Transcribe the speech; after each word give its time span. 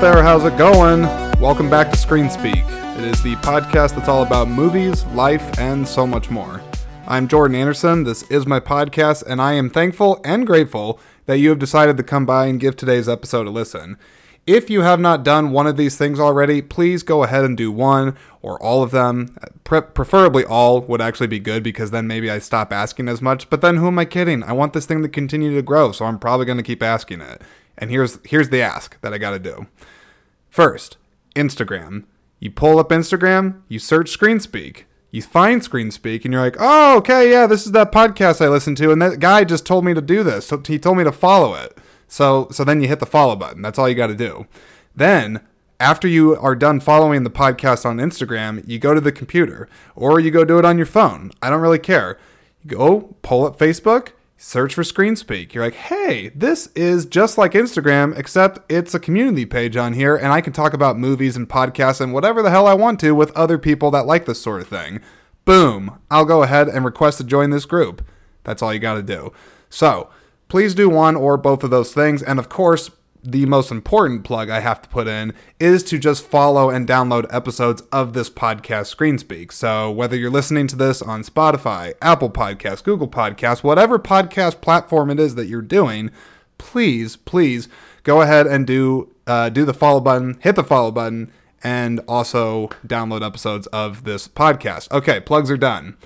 there? 0.00 0.22
How's 0.22 0.44
it 0.44 0.56
going? 0.56 1.02
Welcome 1.40 1.68
back 1.68 1.90
to 1.90 1.96
Screen 1.96 2.30
Speak. 2.30 2.54
It 2.54 3.04
is 3.04 3.20
the 3.20 3.34
podcast 3.36 3.96
that's 3.96 4.08
all 4.08 4.22
about 4.22 4.46
movies, 4.48 5.04
life, 5.06 5.58
and 5.58 5.88
so 5.88 6.06
much 6.06 6.30
more. 6.30 6.62
I'm 7.08 7.26
Jordan 7.26 7.56
Anderson. 7.56 8.04
This 8.04 8.22
is 8.30 8.46
my 8.46 8.60
podcast, 8.60 9.24
and 9.26 9.42
I 9.42 9.54
am 9.54 9.68
thankful 9.68 10.20
and 10.24 10.46
grateful 10.46 11.00
that 11.26 11.38
you 11.38 11.48
have 11.48 11.58
decided 11.58 11.96
to 11.96 12.04
come 12.04 12.24
by 12.24 12.46
and 12.46 12.60
give 12.60 12.76
today's 12.76 13.08
episode 13.08 13.48
a 13.48 13.50
listen. 13.50 13.98
If 14.46 14.70
you 14.70 14.82
have 14.82 15.00
not 15.00 15.24
done 15.24 15.50
one 15.50 15.66
of 15.66 15.76
these 15.76 15.96
things 15.96 16.20
already, 16.20 16.62
please 16.62 17.02
go 17.02 17.24
ahead 17.24 17.44
and 17.44 17.56
do 17.56 17.72
one 17.72 18.16
or 18.40 18.62
all 18.62 18.84
of 18.84 18.92
them. 18.92 19.36
Pre- 19.64 19.80
preferably 19.80 20.44
all 20.44 20.80
would 20.82 21.00
actually 21.00 21.26
be 21.26 21.40
good 21.40 21.64
because 21.64 21.90
then 21.90 22.06
maybe 22.06 22.30
I 22.30 22.38
stop 22.38 22.72
asking 22.72 23.08
as 23.08 23.20
much. 23.20 23.50
But 23.50 23.62
then 23.62 23.78
who 23.78 23.88
am 23.88 23.98
I 23.98 24.04
kidding? 24.04 24.44
I 24.44 24.52
want 24.52 24.74
this 24.74 24.86
thing 24.86 25.02
to 25.02 25.08
continue 25.08 25.56
to 25.56 25.62
grow, 25.62 25.90
so 25.90 26.04
I'm 26.04 26.20
probably 26.20 26.46
going 26.46 26.56
to 26.56 26.62
keep 26.62 26.84
asking 26.84 27.20
it. 27.20 27.42
And 27.78 27.90
here's 27.90 28.18
here's 28.24 28.50
the 28.50 28.60
ask 28.60 29.00
that 29.00 29.14
I 29.14 29.18
got 29.18 29.30
to 29.30 29.38
do. 29.38 29.66
First, 30.50 30.96
Instagram. 31.34 32.04
You 32.40 32.50
pull 32.50 32.78
up 32.78 32.90
Instagram, 32.90 33.62
you 33.66 33.80
search 33.80 34.16
ScreenSpeak, 34.16 34.84
you 35.10 35.22
find 35.22 35.60
ScreenSpeak, 35.60 36.24
and 36.24 36.32
you're 36.32 36.42
like, 36.42 36.56
oh, 36.60 36.98
okay, 36.98 37.32
yeah, 37.32 37.46
this 37.46 37.66
is 37.66 37.72
that 37.72 37.90
podcast 37.90 38.40
I 38.40 38.48
listened 38.48 38.76
to, 38.76 38.92
and 38.92 39.02
that 39.02 39.18
guy 39.18 39.42
just 39.42 39.66
told 39.66 39.84
me 39.84 39.92
to 39.92 40.00
do 40.00 40.22
this. 40.22 40.52
He 40.66 40.78
told 40.78 40.98
me 40.98 41.04
to 41.04 41.10
follow 41.10 41.54
it. 41.54 41.76
So 42.06 42.48
so 42.50 42.64
then 42.64 42.80
you 42.80 42.88
hit 42.88 43.00
the 43.00 43.06
follow 43.06 43.36
button. 43.36 43.62
That's 43.62 43.78
all 43.78 43.88
you 43.88 43.94
got 43.94 44.08
to 44.08 44.14
do. 44.14 44.46
Then 44.94 45.40
after 45.80 46.08
you 46.08 46.36
are 46.36 46.56
done 46.56 46.80
following 46.80 47.22
the 47.22 47.30
podcast 47.30 47.84
on 47.86 47.98
Instagram, 47.98 48.66
you 48.66 48.78
go 48.78 48.94
to 48.94 49.00
the 49.00 49.12
computer 49.12 49.68
or 49.94 50.18
you 50.18 50.30
go 50.30 50.44
do 50.44 50.58
it 50.58 50.64
on 50.64 50.76
your 50.76 50.86
phone. 50.86 51.30
I 51.40 51.50
don't 51.50 51.60
really 51.60 51.78
care. 51.78 52.18
You 52.62 52.76
go 52.76 53.16
pull 53.22 53.46
up 53.46 53.58
Facebook, 53.58 54.10
search 54.40 54.72
for 54.72 54.84
ScreenSpeak. 54.84 55.52
You're 55.52 55.64
like, 55.64 55.74
hey, 55.74 56.28
this 56.28 56.68
is 56.68 57.04
just 57.04 57.36
like 57.36 57.52
Instagram, 57.52 58.16
except 58.16 58.60
it's 58.70 58.94
a 58.94 59.00
community 59.00 59.44
page 59.44 59.76
on 59.76 59.92
here, 59.92 60.16
and 60.16 60.28
I 60.28 60.40
can 60.40 60.52
talk 60.52 60.72
about 60.72 60.96
movies 60.96 61.36
and 61.36 61.48
podcasts 61.48 62.00
and 62.00 62.14
whatever 62.14 62.40
the 62.40 62.50
hell 62.50 62.66
I 62.66 62.74
want 62.74 63.00
to 63.00 63.14
with 63.14 63.36
other 63.36 63.58
people 63.58 63.90
that 63.90 64.06
like 64.06 64.24
this 64.24 64.40
sort 64.40 64.62
of 64.62 64.68
thing. 64.68 65.00
Boom. 65.44 65.98
I'll 66.10 66.24
go 66.24 66.44
ahead 66.44 66.68
and 66.68 66.84
request 66.84 67.18
to 67.18 67.24
join 67.24 67.50
this 67.50 67.64
group. 67.66 68.06
That's 68.44 68.62
all 68.62 68.72
you 68.72 68.78
got 68.78 68.94
to 68.94 69.02
do. 69.02 69.32
So, 69.68 70.08
please 70.46 70.74
do 70.74 70.88
one 70.88 71.16
or 71.16 71.36
both 71.36 71.64
of 71.64 71.70
those 71.70 71.92
things. 71.92 72.22
And 72.22 72.38
of 72.38 72.48
course, 72.48 72.90
the 73.22 73.46
most 73.46 73.70
important 73.70 74.24
plug 74.24 74.50
I 74.50 74.60
have 74.60 74.80
to 74.82 74.88
put 74.88 75.08
in 75.08 75.32
is 75.58 75.82
to 75.84 75.98
just 75.98 76.24
follow 76.24 76.70
and 76.70 76.88
download 76.88 77.26
episodes 77.34 77.82
of 77.92 78.12
this 78.12 78.30
podcast, 78.30 78.94
Screenspeak. 78.94 79.52
So 79.52 79.90
whether 79.90 80.16
you're 80.16 80.30
listening 80.30 80.66
to 80.68 80.76
this 80.76 81.02
on 81.02 81.22
Spotify, 81.22 81.94
Apple 82.00 82.30
Podcasts, 82.30 82.82
Google 82.82 83.08
Podcasts, 83.08 83.62
whatever 83.62 83.98
podcast 83.98 84.60
platform 84.60 85.10
it 85.10 85.20
is 85.20 85.34
that 85.34 85.46
you're 85.46 85.62
doing, 85.62 86.10
please, 86.58 87.16
please 87.16 87.68
go 88.02 88.20
ahead 88.22 88.46
and 88.46 88.66
do 88.66 89.12
uh, 89.26 89.50
do 89.50 89.64
the 89.64 89.74
follow 89.74 90.00
button, 90.00 90.38
hit 90.40 90.56
the 90.56 90.64
follow 90.64 90.90
button, 90.90 91.30
and 91.62 92.00
also 92.08 92.68
download 92.86 93.24
episodes 93.26 93.66
of 93.68 94.04
this 94.04 94.26
podcast. 94.26 94.90
Okay, 94.90 95.20
plugs 95.20 95.50
are 95.50 95.56
done. 95.58 95.96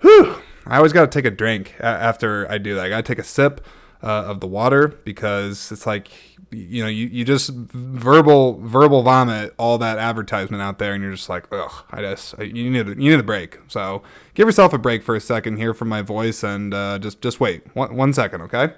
Whew. 0.00 0.42
I 0.66 0.76
always 0.76 0.92
got 0.92 1.10
to 1.10 1.18
take 1.18 1.24
a 1.24 1.34
drink 1.34 1.74
after 1.80 2.50
I 2.50 2.58
do 2.58 2.74
that. 2.74 2.84
I 2.84 2.88
got 2.90 2.96
to 2.98 3.02
take 3.02 3.18
a 3.18 3.26
sip 3.26 3.64
uh, 4.02 4.24
of 4.26 4.40
the 4.40 4.46
water 4.46 4.88
because 4.88 5.72
it's 5.72 5.86
like 5.86 6.10
you 6.50 6.82
know 6.82 6.88
you, 6.88 7.06
you 7.06 7.24
just 7.24 7.50
verbal 7.50 8.58
verbal 8.62 9.02
vomit 9.02 9.54
all 9.58 9.78
that 9.78 9.98
advertisement 9.98 10.62
out 10.62 10.78
there 10.78 10.94
and 10.94 11.02
you're 11.02 11.12
just 11.12 11.28
like 11.28 11.44
ugh 11.52 11.84
I 11.90 12.00
just 12.00 12.38
you 12.38 12.70
need 12.70 12.88
a, 12.88 12.90
you 12.90 13.10
need 13.10 13.20
a 13.20 13.22
break. 13.22 13.58
So 13.68 14.02
give 14.34 14.48
yourself 14.48 14.72
a 14.72 14.78
break 14.78 15.02
for 15.02 15.14
a 15.14 15.20
second 15.20 15.58
here 15.58 15.74
from 15.74 15.88
my 15.88 16.02
voice 16.02 16.42
and 16.42 16.72
uh, 16.72 16.98
just 16.98 17.20
just 17.20 17.40
wait. 17.40 17.74
One, 17.74 17.94
one 17.94 18.12
second 18.12 18.42
okay? 18.42 18.72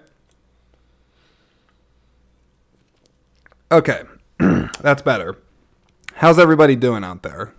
Okay 3.73 4.03
that's 4.81 5.03
better. 5.03 5.39
How's 6.15 6.39
everybody 6.39 6.77
doing 6.77 7.05
out 7.05 7.23
there? 7.23 7.55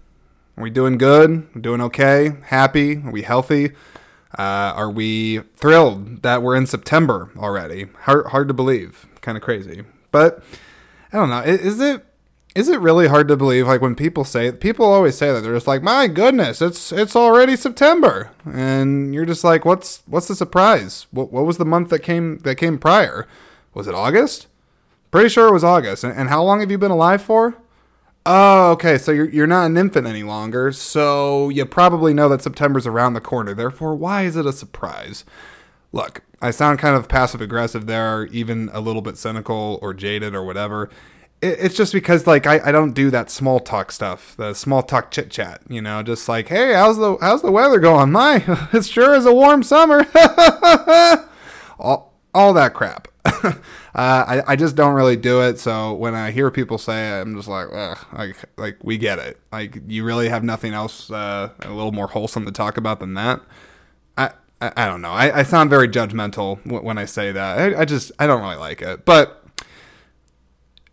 Are 0.58 0.64
we 0.64 0.70
doing 0.70 0.98
good? 0.98 1.62
Doing 1.62 1.82
okay? 1.82 2.34
Happy? 2.44 2.98
Are 2.98 3.12
we 3.12 3.22
healthy? 3.22 3.72
Uh, 4.38 4.74
are 4.76 4.92
we 4.92 5.40
thrilled 5.56 6.22
that 6.24 6.42
we're 6.42 6.56
in 6.56 6.66
September 6.66 7.32
already? 7.38 7.88
Hard, 8.02 8.28
hard 8.28 8.48
to 8.48 8.54
believe. 8.54 9.08
Kind 9.22 9.38
of 9.38 9.44
crazy. 9.44 9.84
But 10.12 10.44
I 11.12 11.18
don't 11.18 11.30
know. 11.30 11.42
Is 11.42 11.80
it 11.80 12.06
is 12.54 12.68
it 12.68 12.80
really 12.82 13.08
hard 13.08 13.28
to 13.30 13.38
believe? 13.38 13.68
Like 13.68 13.82
when 13.82 13.96
people 13.96 14.26
say 14.26 14.52
people 14.52 14.86
always 14.86 15.18
say 15.18 15.32
that 15.32 15.42
they're 15.42 15.54
just 15.54 15.68
like, 15.68 15.82
my 15.82 16.08
goodness, 16.08 16.62
it's 16.62 16.92
it's 16.92 17.16
already 17.16 17.56
September, 17.56 18.32
and 18.46 19.14
you're 19.14 19.26
just 19.26 19.44
like, 19.44 19.66
what's 19.66 20.04
what's 20.06 20.28
the 20.28 20.36
surprise? 20.36 21.08
What 21.12 21.32
what 21.32 21.46
was 21.46 21.58
the 21.58 21.66
month 21.66 21.90
that 21.90 22.00
came 22.00 22.40
that 22.40 22.56
came 22.56 22.78
prior? 22.78 23.28
Was 23.74 23.88
it 23.88 23.96
August? 23.96 24.48
Pretty 25.12 25.30
sure 25.30 25.48
it 25.48 25.54
was 25.54 25.64
August. 25.64 26.04
And, 26.04 26.18
and 26.18 26.30
how 26.30 26.44
long 26.44 26.60
have 26.60 26.72
you 26.72 26.78
been 26.78 26.92
alive 26.92 27.22
for? 27.22 27.56
Oh, 28.26 28.72
okay. 28.72 28.98
So 28.98 29.12
you're 29.12 29.30
you're 29.30 29.48
not 29.48 29.66
an 29.66 29.78
infant 29.78 30.06
any 30.06 30.24
longer. 30.24 30.72
So 30.74 31.50
you 31.50 31.66
probably 31.66 32.14
know 32.14 32.28
that 32.30 32.42
September's 32.42 32.86
around 32.86 33.14
the 33.14 33.22
corner. 33.22 33.54
Therefore, 33.54 33.96
why 33.96 34.24
is 34.24 34.36
it 34.36 34.46
a 34.46 34.54
surprise? 34.54 35.24
Look, 35.94 36.22
I 36.42 36.52
sound 36.52 36.80
kind 36.80 36.96
of 36.96 37.08
passive 37.08 37.42
aggressive 37.42 37.86
there, 37.86 38.26
even 38.28 38.70
a 38.74 38.82
little 38.82 39.02
bit 39.02 39.18
cynical 39.18 39.80
or 39.82 39.94
jaded 39.94 40.34
or 40.34 40.44
whatever. 40.44 40.90
It, 41.42 41.58
it's 41.60 41.76
just 41.76 41.94
because 41.94 42.26
like 42.26 42.48
I, 42.48 42.60
I 42.66 42.72
don't 42.72 42.94
do 42.94 43.12
that 43.12 43.30
small 43.30 43.60
talk 43.60 43.92
stuff, 43.92 44.36
the 44.38 44.54
small 44.54 44.84
talk 44.84 45.12
chit 45.12 45.30
chat. 45.30 45.62
You 45.70 45.82
know, 45.82 46.02
just 46.04 46.28
like, 46.28 46.48
hey, 46.48 46.74
how's 46.74 46.98
the 46.98 47.18
how's 47.22 47.42
the 47.42 47.52
weather 47.52 47.80
going? 47.80 48.12
My, 48.12 48.44
it 48.74 48.86
sure 48.86 49.14
is 49.14 49.26
a 49.26 49.34
warm 49.34 49.64
summer. 49.64 50.06
all 51.80 52.14
all 52.34 52.54
that 52.54 52.74
crap. 52.74 53.08
uh, 53.26 53.60
I, 53.96 54.42
I 54.48 54.56
just 54.56 54.76
don't 54.76 54.96
really 54.96 55.16
do 55.16 55.42
it. 55.44 55.60
So 55.60 55.94
when 55.94 56.16
I 56.16 56.32
hear 56.32 56.50
people 56.50 56.78
say 56.78 57.12
it, 57.12 57.22
I'm 57.22 57.36
just 57.36 57.48
like, 57.48 57.68
like, 58.14 58.36
like 58.58 58.78
we 58.82 58.98
get 58.98 59.20
it. 59.20 59.40
Like 59.52 59.78
you 59.88 60.04
really 60.04 60.30
have 60.30 60.44
nothing 60.44 60.74
else 60.74 61.12
uh, 61.12 61.50
a 61.62 61.70
little 61.70 61.92
more 61.92 62.08
wholesome 62.08 62.46
to 62.46 62.52
talk 62.52 62.78
about 62.78 63.00
than 63.00 63.14
that. 63.14 63.42
I, 64.62 64.72
I, 64.78 64.86
don't 64.88 65.02
know. 65.02 65.12
I, 65.12 65.40
I 65.40 65.44
sound 65.44 65.70
very 65.70 65.88
judgmental 65.88 66.64
when 66.66 66.98
I 66.98 67.06
say 67.06 67.32
that. 67.32 67.58
I, 67.58 67.82
I 67.82 67.86
just, 67.86 68.12
I 68.20 68.28
don't 68.28 68.42
really 68.42 68.56
like 68.56 68.82
it. 68.82 69.06
But 69.06 69.44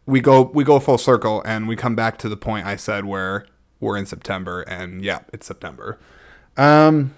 we 0.07 0.21
go, 0.21 0.43
we 0.43 0.65
go 0.65 0.81
full 0.81 0.99
circle 0.99 1.43
and 1.45 1.69
we 1.69 1.77
come 1.77 1.95
back 1.95 2.19
to 2.19 2.29
the 2.29 2.37
point 2.37 2.67
I 2.67 2.77
said 2.77 3.05
where 3.05 3.47
we're 3.79 3.97
in 3.97 4.07
September 4.07 4.63
and 4.63 5.05
yeah, 5.05 5.21
it's 5.33 5.47
September. 5.47 5.99
Um, 6.57 7.15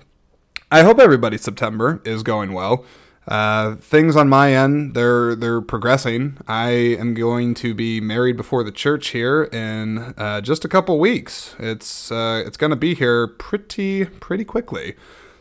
I 0.71 0.83
hope 0.83 0.99
everybody's 0.99 1.43
September 1.43 2.03
is 2.05 2.23
going 2.23 2.53
well. 2.53 2.85
Uh, 3.29 3.77
things 3.77 4.17
on 4.17 4.29
my 4.29 4.55
end, 4.55 4.95
they're 4.95 5.35
they're 5.37 5.61
progressing. 5.61 6.39
I 6.49 6.71
am 6.71 7.15
going 7.15 7.55
to 7.55 7.75
be 7.75 8.01
married 8.01 8.37
before 8.37 8.65
the 8.65 8.73
church 8.73 9.09
here 9.09 9.45
in 9.45 10.15
uh, 10.17 10.41
just 10.41 10.65
a 10.65 10.69
couple 10.69 10.99
weeks. 10.99 11.55
It's 11.59 12.11
uh, 12.11 12.43
it's 12.45 12.57
to 12.57 12.77
be 12.77 12.95
here 12.95 13.29
pretty 13.29 14.07
pretty 14.07 14.45
quickly, 14.45 14.97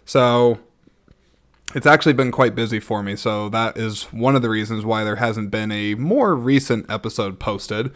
so 0.06 0.60
it's 1.76 1.86
actually 1.86 2.14
been 2.14 2.32
quite 2.32 2.56
busy 2.56 2.80
for 2.80 3.04
me. 3.04 3.16
So 3.16 3.50
that 3.50 3.78
is 3.78 4.04
one 4.06 4.36
of 4.36 4.42
the 4.42 4.50
reasons 4.50 4.86
why 4.86 5.04
there 5.04 5.18
hasn't 5.18 5.52
been 5.52 5.72
a 5.72 5.96
more 5.96 6.36
recent 6.36 6.90
episode 6.90 7.40
posted. 7.40 7.92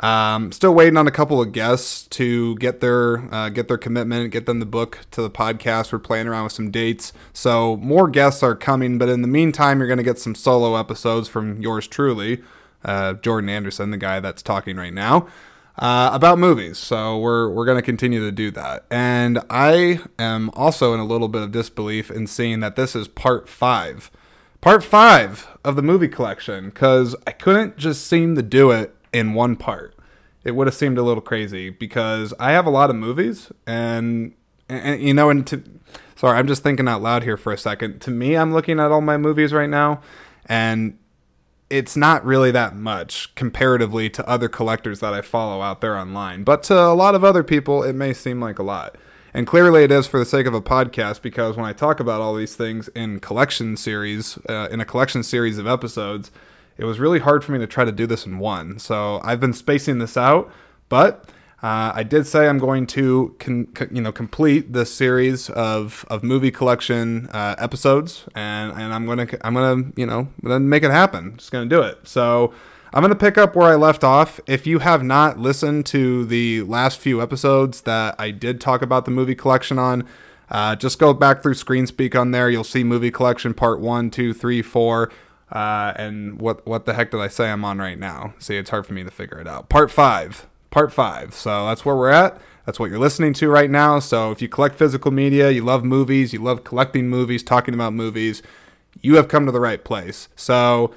Um, 0.00 0.52
still 0.52 0.74
waiting 0.74 0.96
on 0.96 1.08
a 1.08 1.10
couple 1.10 1.42
of 1.42 1.50
guests 1.50 2.06
to 2.08 2.54
get 2.56 2.78
their 2.80 3.34
uh, 3.34 3.48
get 3.48 3.66
their 3.66 3.78
commitment, 3.78 4.30
get 4.30 4.46
them 4.46 4.60
the 4.60 4.66
book 4.66 5.00
to 5.10 5.22
the 5.22 5.30
podcast. 5.30 5.92
We're 5.92 5.98
playing 5.98 6.28
around 6.28 6.44
with 6.44 6.52
some 6.52 6.70
dates, 6.70 7.12
so 7.32 7.76
more 7.78 8.06
guests 8.06 8.44
are 8.44 8.54
coming. 8.54 8.98
But 8.98 9.08
in 9.08 9.22
the 9.22 9.28
meantime, 9.28 9.78
you're 9.78 9.88
going 9.88 9.98
to 9.98 10.04
get 10.04 10.20
some 10.20 10.36
solo 10.36 10.76
episodes 10.76 11.28
from 11.28 11.60
yours 11.60 11.88
truly, 11.88 12.42
uh, 12.84 13.14
Jordan 13.14 13.50
Anderson, 13.50 13.90
the 13.90 13.96
guy 13.96 14.20
that's 14.20 14.40
talking 14.40 14.76
right 14.76 14.94
now, 14.94 15.26
uh, 15.78 16.10
about 16.12 16.38
movies. 16.38 16.78
So 16.78 17.18
we're 17.18 17.48
we're 17.48 17.64
going 17.64 17.78
to 17.78 17.82
continue 17.82 18.20
to 18.20 18.32
do 18.32 18.50
that. 18.52 18.84
And 18.90 19.40
I 19.48 20.00
am 20.18 20.50
also 20.54 20.92
in 20.94 21.00
a 21.00 21.04
little 21.04 21.28
bit 21.28 21.42
of 21.42 21.52
disbelief 21.52 22.10
in 22.10 22.26
seeing 22.26 22.60
that 22.60 22.76
this 22.76 22.96
is 22.96 23.08
part 23.08 23.48
five, 23.48 24.10
part 24.60 24.82
five 24.82 25.48
of 25.64 25.76
the 25.76 25.82
movie 25.82 26.08
collection, 26.08 26.70
because 26.70 27.14
I 27.26 27.32
couldn't 27.32 27.76
just 27.76 28.06
seem 28.06 28.34
to 28.34 28.42
do 28.42 28.70
it 28.70 28.94
in 29.12 29.34
one 29.34 29.56
part. 29.56 29.94
It 30.44 30.52
would 30.52 30.66
have 30.66 30.74
seemed 30.74 30.98
a 30.98 31.02
little 31.02 31.20
crazy 31.20 31.70
because 31.70 32.32
I 32.40 32.52
have 32.52 32.66
a 32.66 32.70
lot 32.70 32.90
of 32.90 32.96
movies 32.96 33.52
and, 33.66 34.34
and 34.68 35.00
you 35.00 35.14
know 35.14 35.30
and 35.30 35.46
to 35.48 35.62
sorry, 36.16 36.38
I'm 36.38 36.48
just 36.48 36.62
thinking 36.62 36.88
out 36.88 37.02
loud 37.02 37.22
here 37.22 37.36
for 37.36 37.52
a 37.52 37.58
second. 37.58 38.00
To 38.02 38.10
me, 38.10 38.36
I'm 38.36 38.52
looking 38.52 38.80
at 38.80 38.90
all 38.90 39.00
my 39.00 39.16
movies 39.16 39.52
right 39.52 39.68
now 39.68 40.00
and 40.46 40.98
it's 41.70 41.96
not 41.96 42.24
really 42.24 42.50
that 42.50 42.74
much 42.74 43.34
comparatively 43.34 44.08
to 44.10 44.28
other 44.28 44.48
collectors 44.48 45.00
that 45.00 45.12
I 45.12 45.20
follow 45.20 45.60
out 45.60 45.80
there 45.80 45.96
online. 45.96 46.44
But 46.44 46.62
to 46.64 46.74
a 46.74 46.94
lot 46.94 47.14
of 47.14 47.24
other 47.24 47.42
people, 47.42 47.82
it 47.82 47.94
may 47.94 48.12
seem 48.12 48.40
like 48.40 48.58
a 48.58 48.62
lot. 48.62 48.96
And 49.34 49.46
clearly 49.46 49.84
it 49.84 49.92
is 49.92 50.06
for 50.06 50.18
the 50.18 50.24
sake 50.24 50.46
of 50.46 50.54
a 50.54 50.62
podcast 50.62 51.20
because 51.20 51.56
when 51.56 51.66
I 51.66 51.72
talk 51.72 52.00
about 52.00 52.20
all 52.20 52.34
these 52.34 52.56
things 52.56 52.88
in 52.88 53.20
collection 53.20 53.76
series, 53.76 54.38
uh, 54.48 54.68
in 54.70 54.80
a 54.80 54.86
collection 54.86 55.22
series 55.22 55.58
of 55.58 55.66
episodes, 55.66 56.30
it 56.78 56.84
was 56.84 56.98
really 56.98 57.18
hard 57.18 57.44
for 57.44 57.52
me 57.52 57.58
to 57.58 57.66
try 57.66 57.84
to 57.84 57.92
do 57.92 58.06
this 58.06 58.24
in 58.24 58.38
one. 58.38 58.78
So 58.78 59.20
I've 59.22 59.40
been 59.40 59.52
spacing 59.52 59.98
this 59.98 60.16
out, 60.16 60.50
but 60.88 61.28
uh, 61.62 61.90
I 61.94 62.04
did 62.04 62.26
say 62.26 62.48
I'm 62.48 62.58
going 62.58 62.86
to, 62.88 63.34
con- 63.40 63.66
co- 63.74 63.88
you 63.90 64.00
know, 64.00 64.12
complete 64.12 64.72
this 64.72 64.94
series 64.94 65.50
of, 65.50 66.04
of 66.08 66.22
movie 66.22 66.52
collection 66.52 67.28
uh, 67.28 67.56
episodes, 67.58 68.26
and, 68.34 68.72
and 68.72 68.94
I'm 68.94 69.06
gonna 69.06 69.26
I'm 69.42 69.54
gonna 69.54 69.90
you 69.96 70.06
know 70.06 70.28
gonna 70.42 70.60
make 70.60 70.84
it 70.84 70.92
happen. 70.92 71.36
Just 71.36 71.50
gonna 71.50 71.66
do 71.66 71.82
it. 71.82 72.06
So 72.06 72.52
I'm 72.92 73.02
to 73.02 73.14
pick 73.14 73.36
up 73.36 73.54
where 73.54 73.68
I 73.68 73.74
left 73.74 74.02
off. 74.02 74.40
If 74.46 74.66
you 74.66 74.78
have 74.78 75.02
not 75.02 75.38
listened 75.38 75.84
to 75.86 76.24
the 76.24 76.62
last 76.62 76.98
few 76.98 77.20
episodes 77.20 77.82
that 77.82 78.14
I 78.18 78.30
did 78.30 78.60
talk 78.60 78.80
about 78.80 79.04
the 79.04 79.10
movie 79.10 79.34
collection 79.34 79.78
on, 79.78 80.06
uh, 80.50 80.74
just 80.74 80.98
go 80.98 81.12
back 81.12 81.42
through 81.42 81.54
Screen 81.54 81.86
Speak 81.86 82.14
on 82.16 82.30
there. 82.30 82.48
You'll 82.48 82.64
see 82.64 82.84
movie 82.84 83.10
collection 83.10 83.52
part 83.52 83.80
one, 83.80 84.10
two, 84.10 84.32
three, 84.32 84.62
four. 84.62 85.10
Uh, 85.52 85.92
and 85.96 86.40
what 86.40 86.66
what 86.66 86.86
the 86.86 86.94
heck 86.94 87.10
did 87.10 87.20
I 87.20 87.28
say 87.28 87.50
I'm 87.50 87.64
on 87.64 87.78
right 87.78 87.98
now? 87.98 88.34
See, 88.38 88.56
it's 88.56 88.70
hard 88.70 88.86
for 88.86 88.94
me 88.94 89.04
to 89.04 89.10
figure 89.10 89.38
it 89.38 89.46
out. 89.46 89.68
Part 89.68 89.90
five, 89.90 90.46
part 90.70 90.92
five. 90.92 91.34
So 91.34 91.66
that's 91.66 91.84
where 91.84 91.96
we're 91.96 92.10
at. 92.10 92.40
That's 92.66 92.78
what 92.78 92.90
you're 92.90 92.98
listening 92.98 93.32
to 93.34 93.48
right 93.48 93.70
now. 93.70 93.98
So 93.98 94.30
if 94.30 94.42
you 94.42 94.48
collect 94.48 94.76
physical 94.76 95.10
media, 95.10 95.50
you 95.50 95.64
love 95.64 95.84
movies, 95.84 96.32
you 96.32 96.42
love 96.42 96.64
collecting 96.64 97.08
movies, 97.08 97.42
talking 97.42 97.72
about 97.72 97.94
movies, 97.94 98.42
you 99.00 99.16
have 99.16 99.28
come 99.28 99.46
to 99.46 99.52
the 99.52 99.60
right 99.60 99.82
place. 99.82 100.28
So 100.36 100.94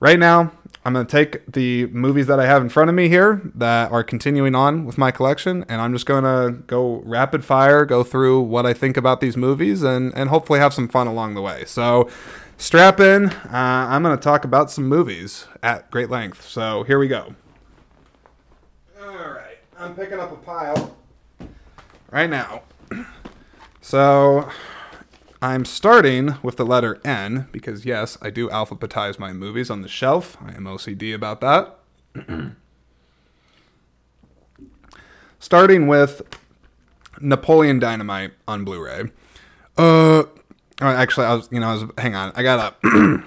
right 0.00 0.18
now, 0.18 0.52
I'm 0.84 0.92
going 0.92 1.06
to 1.06 1.10
take 1.10 1.50
the 1.50 1.86
movies 1.86 2.26
that 2.26 2.38
I 2.38 2.44
have 2.44 2.60
in 2.60 2.68
front 2.68 2.90
of 2.90 2.94
me 2.94 3.08
here 3.08 3.40
that 3.54 3.90
are 3.90 4.04
continuing 4.04 4.54
on 4.54 4.84
with 4.84 4.98
my 4.98 5.10
collection, 5.10 5.64
and 5.66 5.80
I'm 5.80 5.94
just 5.94 6.04
going 6.04 6.24
to 6.24 6.60
go 6.66 7.00
rapid 7.06 7.42
fire, 7.42 7.86
go 7.86 8.04
through 8.04 8.42
what 8.42 8.66
I 8.66 8.74
think 8.74 8.98
about 8.98 9.22
these 9.22 9.34
movies, 9.34 9.82
and, 9.82 10.12
and 10.14 10.28
hopefully 10.28 10.58
have 10.58 10.74
some 10.74 10.88
fun 10.88 11.06
along 11.06 11.34
the 11.34 11.40
way. 11.40 11.64
So 11.64 12.10
strap 12.58 13.00
in. 13.00 13.30
Uh, 13.30 13.48
I'm 13.50 14.02
going 14.02 14.14
to 14.14 14.22
talk 14.22 14.44
about 14.44 14.70
some 14.70 14.86
movies 14.86 15.46
at 15.62 15.90
great 15.90 16.10
length. 16.10 16.46
So 16.46 16.82
here 16.82 16.98
we 16.98 17.08
go. 17.08 17.34
All 19.04 19.16
right. 19.16 19.58
I'm 19.78 19.94
picking 19.94 20.18
up 20.18 20.32
a 20.32 20.36
pile 20.36 20.96
right 22.10 22.30
now. 22.30 22.62
So 23.82 24.48
I'm 25.42 25.66
starting 25.66 26.36
with 26.42 26.56
the 26.56 26.64
letter 26.64 27.02
N 27.04 27.48
because, 27.52 27.84
yes, 27.84 28.16
I 28.22 28.30
do 28.30 28.48
alphabetize 28.48 29.18
my 29.18 29.34
movies 29.34 29.68
on 29.68 29.82
the 29.82 29.88
shelf. 29.88 30.38
I 30.40 30.54
am 30.54 30.64
OCD 30.64 31.14
about 31.14 31.42
that. 31.42 31.80
starting 35.38 35.86
with 35.86 36.22
Napoleon 37.20 37.78
Dynamite 37.78 38.32
on 38.48 38.64
Blu 38.64 38.82
ray. 38.82 39.10
Uh, 39.76 40.24
actually, 40.80 41.26
I 41.26 41.34
was, 41.34 41.48
you 41.52 41.60
know, 41.60 41.68
I 41.68 41.72
was, 41.74 41.84
hang 41.98 42.14
on. 42.14 42.32
I 42.34 42.42
gotta, 42.42 42.74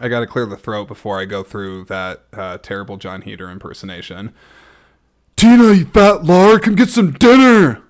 I 0.00 0.08
gotta 0.08 0.26
clear 0.26 0.46
the 0.46 0.56
throat 0.56 0.88
before 0.88 1.20
I 1.20 1.26
go 1.26 1.44
through 1.44 1.84
that 1.84 2.24
uh, 2.32 2.58
terrible 2.58 2.96
John 2.96 3.22
Heder 3.22 3.48
impersonation. 3.48 4.34
Tina, 5.40 5.72
you 5.72 5.86
fat 5.86 6.22
lard, 6.22 6.60
come 6.60 6.74
get 6.74 6.90
some 6.90 7.12
dinner. 7.12 7.82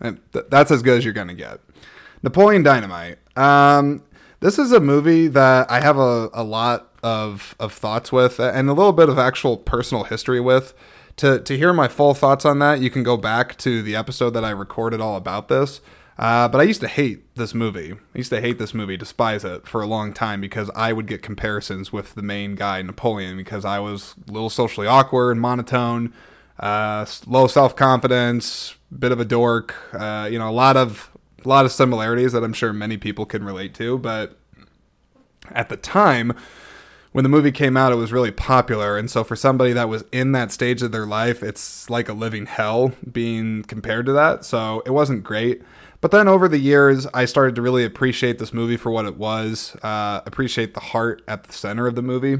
And 0.00 0.18
th- 0.32 0.46
that's 0.48 0.72
as 0.72 0.82
good 0.82 0.98
as 0.98 1.04
you're 1.04 1.14
gonna 1.14 1.34
get. 1.34 1.60
Napoleon 2.24 2.64
Dynamite. 2.64 3.18
Um, 3.38 4.02
this 4.40 4.58
is 4.58 4.72
a 4.72 4.80
movie 4.80 5.28
that 5.28 5.70
I 5.70 5.78
have 5.78 5.98
a, 5.98 6.30
a 6.34 6.42
lot 6.42 6.92
of, 7.04 7.54
of 7.60 7.72
thoughts 7.72 8.10
with 8.10 8.40
and 8.40 8.68
a 8.68 8.72
little 8.72 8.92
bit 8.92 9.08
of 9.08 9.20
actual 9.20 9.56
personal 9.56 10.02
history 10.02 10.40
with. 10.40 10.74
To, 11.18 11.38
to 11.38 11.56
hear 11.56 11.72
my 11.72 11.86
full 11.86 12.12
thoughts 12.12 12.44
on 12.44 12.58
that, 12.58 12.80
you 12.80 12.90
can 12.90 13.04
go 13.04 13.16
back 13.16 13.56
to 13.58 13.82
the 13.82 13.94
episode 13.94 14.30
that 14.30 14.44
I 14.44 14.50
recorded 14.50 15.00
all 15.00 15.14
about 15.14 15.46
this. 15.46 15.80
Uh, 16.18 16.48
but 16.48 16.60
I 16.60 16.64
used 16.64 16.80
to 16.80 16.88
hate 16.88 17.36
this 17.36 17.54
movie. 17.54 17.92
I 17.92 18.18
used 18.18 18.30
to 18.30 18.40
hate 18.40 18.58
this 18.58 18.74
movie, 18.74 18.96
despise 18.96 19.44
it 19.44 19.68
for 19.68 19.80
a 19.80 19.86
long 19.86 20.12
time 20.12 20.40
because 20.40 20.72
I 20.74 20.92
would 20.92 21.06
get 21.06 21.22
comparisons 21.22 21.92
with 21.92 22.16
the 22.16 22.22
main 22.22 22.56
guy, 22.56 22.82
Napoleon, 22.82 23.36
because 23.36 23.64
I 23.64 23.78
was 23.78 24.16
a 24.28 24.32
little 24.32 24.50
socially 24.50 24.88
awkward, 24.88 25.30
and 25.30 25.40
monotone, 25.40 26.12
uh, 26.58 27.06
low 27.26 27.46
self 27.46 27.76
confidence, 27.76 28.76
bit 28.96 29.12
of 29.12 29.20
a 29.20 29.24
dork. 29.24 29.74
Uh, 29.92 30.28
you 30.30 30.38
know, 30.38 30.48
a 30.48 30.52
lot 30.52 30.76
of 30.76 31.10
a 31.44 31.48
lot 31.48 31.64
of 31.64 31.72
similarities 31.72 32.32
that 32.32 32.42
I'm 32.42 32.52
sure 32.52 32.72
many 32.72 32.96
people 32.96 33.26
can 33.26 33.44
relate 33.44 33.74
to. 33.74 33.98
But 33.98 34.38
at 35.52 35.68
the 35.68 35.76
time, 35.76 36.32
when 37.12 37.22
the 37.22 37.28
movie 37.28 37.52
came 37.52 37.76
out, 37.76 37.92
it 37.92 37.96
was 37.96 38.12
really 38.12 38.30
popular. 38.30 38.98
And 38.98 39.10
so 39.10 39.24
for 39.24 39.36
somebody 39.36 39.72
that 39.72 39.88
was 39.88 40.04
in 40.12 40.32
that 40.32 40.52
stage 40.52 40.82
of 40.82 40.92
their 40.92 41.06
life, 41.06 41.42
it's 41.42 41.88
like 41.88 42.08
a 42.08 42.12
living 42.12 42.46
hell 42.46 42.92
being 43.10 43.62
compared 43.62 44.06
to 44.06 44.12
that. 44.12 44.44
So 44.44 44.82
it 44.84 44.90
wasn't 44.90 45.24
great. 45.24 45.62
But 46.00 46.10
then 46.10 46.28
over 46.28 46.46
the 46.46 46.58
years, 46.58 47.06
I 47.14 47.24
started 47.24 47.54
to 47.54 47.62
really 47.62 47.84
appreciate 47.84 48.38
this 48.38 48.52
movie 48.52 48.76
for 48.76 48.90
what 48.90 49.06
it 49.06 49.16
was, 49.16 49.74
uh, 49.82 50.20
appreciate 50.26 50.74
the 50.74 50.80
heart 50.80 51.22
at 51.26 51.44
the 51.44 51.52
center 51.52 51.86
of 51.86 51.94
the 51.94 52.02
movie, 52.02 52.38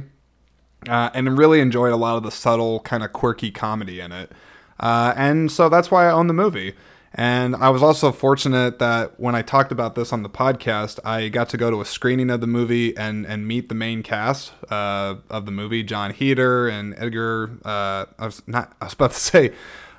uh, 0.89 1.11
and 1.15 1.39
really 1.39 1.61
enjoyed 1.61 1.93
a 1.93 1.97
lot 1.97 2.17
of 2.17 2.23
the 2.23 2.31
subtle, 2.31 2.81
kind 2.81 3.03
of 3.03 3.13
quirky 3.13 3.51
comedy 3.51 4.01
in 4.01 4.13
it. 4.13 4.33
Uh, 4.79 5.15
and 5.17 5.51
so 5.51 5.69
that's 5.69 5.91
why 5.91 6.07
I 6.07 6.13
own 6.13 6.27
the 6.27 6.35
movie. 6.35 6.75
And 7.19 7.57
I 7.57 7.71
was 7.71 7.83
also 7.83 8.13
fortunate 8.13 8.79
that 8.79 9.19
when 9.19 9.35
I 9.35 9.41
talked 9.41 9.73
about 9.73 9.95
this 9.95 10.13
on 10.13 10.23
the 10.23 10.29
podcast, 10.29 10.99
I 11.03 11.29
got 11.29 11.49
to 11.51 11.57
go 11.57 11.71
to 11.71 11.81
a 11.81 11.85
screening 11.87 12.29
of 12.29 12.43
the 12.43 12.47
movie 12.47 12.95
and, 12.95 13.25
and 13.25 13.49
meet 13.49 13.71
the 13.71 13.75
main 13.75 14.03
cast 14.03 14.53
uh, 14.71 15.15
of 15.31 15.47
the 15.47 15.53
movie, 15.53 15.83
John 15.83 16.13
Heder 16.13 16.69
and 16.69 16.95
Edgar. 16.99 17.53
Uh, 17.65 18.05
I 18.19 18.27
was 18.27 18.43
not. 18.47 18.77
I 18.83 18.85
was 18.85 18.93
about 18.93 19.13
to 19.13 19.19
say, 19.19 19.53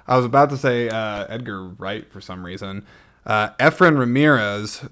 I 0.07 0.15
was 0.15 0.25
about 0.25 0.51
to 0.51 0.57
say 0.57 0.89
uh, 0.89 1.25
Edgar 1.27 1.69
Wright 1.69 2.05
for 2.11 2.21
some 2.21 2.45
reason. 2.45 2.85
Uh, 3.25 3.49
Efren 3.59 3.97
Ramirez, 3.97 4.85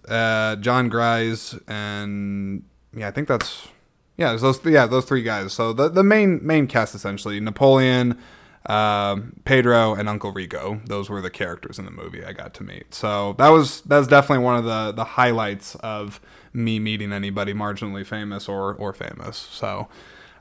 John 0.61 0.89
Gries, 0.89 1.57
and 1.67 2.63
yeah, 2.95 3.07
I 3.07 3.11
think 3.11 3.27
that's 3.27 3.67
yeah, 4.17 4.35
those 4.35 4.63
yeah 4.65 4.85
those 4.85 5.05
three 5.05 5.23
guys. 5.23 5.53
So 5.53 5.73
the 5.73 5.89
the 5.89 6.03
main 6.03 6.45
main 6.45 6.67
cast 6.67 6.95
essentially 6.95 7.39
Napoleon 7.39 8.17
uh, 8.65 9.17
Pedro 9.43 9.93
and 9.93 10.09
Uncle 10.09 10.31
Rico. 10.31 10.81
Those 10.85 11.09
were 11.09 11.21
the 11.21 11.29
characters 11.29 11.77
in 11.77 11.85
the 11.85 11.91
movie 11.91 12.23
I 12.23 12.33
got 12.33 12.53
to 12.55 12.63
meet. 12.63 12.93
So 12.93 13.33
that 13.33 13.49
was 13.49 13.81
that's 13.81 14.07
definitely 14.07 14.43
one 14.43 14.57
of 14.57 14.65
the 14.65 14.91
the 14.91 15.03
highlights 15.03 15.75
of 15.75 16.19
me 16.53 16.79
meeting 16.79 17.11
anybody 17.11 17.53
marginally 17.53 18.05
famous 18.05 18.47
or 18.49 18.73
or 18.73 18.93
famous. 18.93 19.37
So 19.37 19.87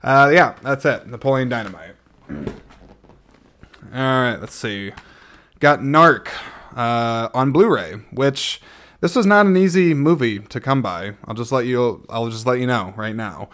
uh, 0.02 0.30
yeah, 0.32 0.54
that's 0.62 0.84
it. 0.84 1.06
Napoleon 1.06 1.48
Dynamite. 1.48 1.96
All 3.92 4.00
right, 4.00 4.36
let's 4.36 4.54
see. 4.54 4.92
Got 5.60 5.80
Narc 5.80 6.28
uh, 6.74 7.28
on 7.34 7.52
Blu-ray, 7.52 7.94
which 8.10 8.60
this 9.04 9.14
was 9.14 9.26
not 9.26 9.44
an 9.44 9.54
easy 9.54 9.92
movie 9.92 10.38
to 10.38 10.58
come 10.58 10.80
by. 10.80 11.12
I'll 11.26 11.34
just 11.34 11.52
let 11.52 11.66
you. 11.66 12.06
I'll 12.08 12.30
just 12.30 12.46
let 12.46 12.58
you 12.58 12.66
know 12.66 12.94
right 12.96 13.14
now. 13.14 13.50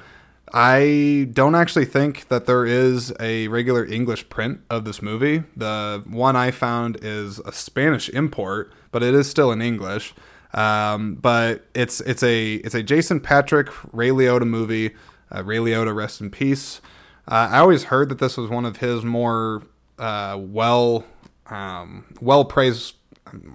I 0.55 1.29
don't 1.33 1.57
actually 1.57 1.87
think 1.87 2.29
that 2.29 2.47
there 2.47 2.65
is 2.65 3.13
a 3.19 3.49
regular 3.49 3.85
English 3.85 4.29
print 4.29 4.61
of 4.71 4.85
this 4.85 5.03
movie. 5.03 5.43
The 5.57 6.05
one 6.07 6.37
I 6.37 6.53
found 6.53 6.99
is 7.03 7.41
a 7.41 7.51
Spanish 7.51 8.09
import, 8.11 8.73
but 8.93 9.03
it 9.03 9.13
is 9.13 9.29
still 9.29 9.51
in 9.51 9.61
English. 9.61 10.15
Um, 10.55 11.17
but 11.17 11.67
it's 11.75 12.01
it's 12.03 12.23
a 12.23 12.55
it's 12.55 12.77
a 12.77 12.85
Jason 12.85 13.19
Patric 13.19 13.71
Ray 13.93 14.11
Liotta 14.11 14.47
movie. 14.47 14.95
Uh, 15.35 15.43
Ray 15.43 15.57
Liotta, 15.57 15.93
rest 15.93 16.21
in 16.21 16.31
peace. 16.31 16.81
Uh, 17.27 17.49
I 17.51 17.59
always 17.59 17.83
heard 17.83 18.09
that 18.11 18.21
this 18.21 18.37
was 18.37 18.49
one 18.49 18.67
of 18.67 18.77
his 18.77 19.05
more 19.05 19.65
uh, 19.99 20.39
well 20.41 21.07
um, 21.47 22.05
well 22.21 22.45
praised 22.45 22.95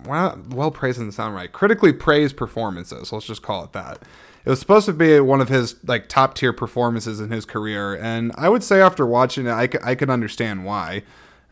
well, 0.06 0.42
well 0.50 0.72
praised 0.72 0.98
doesn't 0.98 1.14
sound 1.14 1.36
right. 1.36 1.52
Critically 1.52 1.94
praised 1.94 2.38
performances. 2.38 3.12
Let's 3.12 3.26
just 3.26 3.42
call 3.42 3.64
it 3.64 3.74
that 3.74 4.02
it 4.46 4.50
was 4.50 4.60
supposed 4.60 4.86
to 4.86 4.94
be 4.94 5.20
one 5.20 5.42
of 5.42 5.50
his 5.50 5.76
like 5.86 6.08
top 6.08 6.36
tier 6.36 6.54
performances 6.54 7.20
in 7.20 7.32
his 7.32 7.46
career, 7.46 7.96
and 7.96 8.32
I 8.38 8.48
would 8.48 8.64
say 8.64 8.80
after 8.80 9.06
watching 9.06 9.48
it, 9.48 9.52
I 9.52 9.68
could, 9.68 9.82
could 9.98 10.10
understand 10.10 10.66
why. 10.66 11.04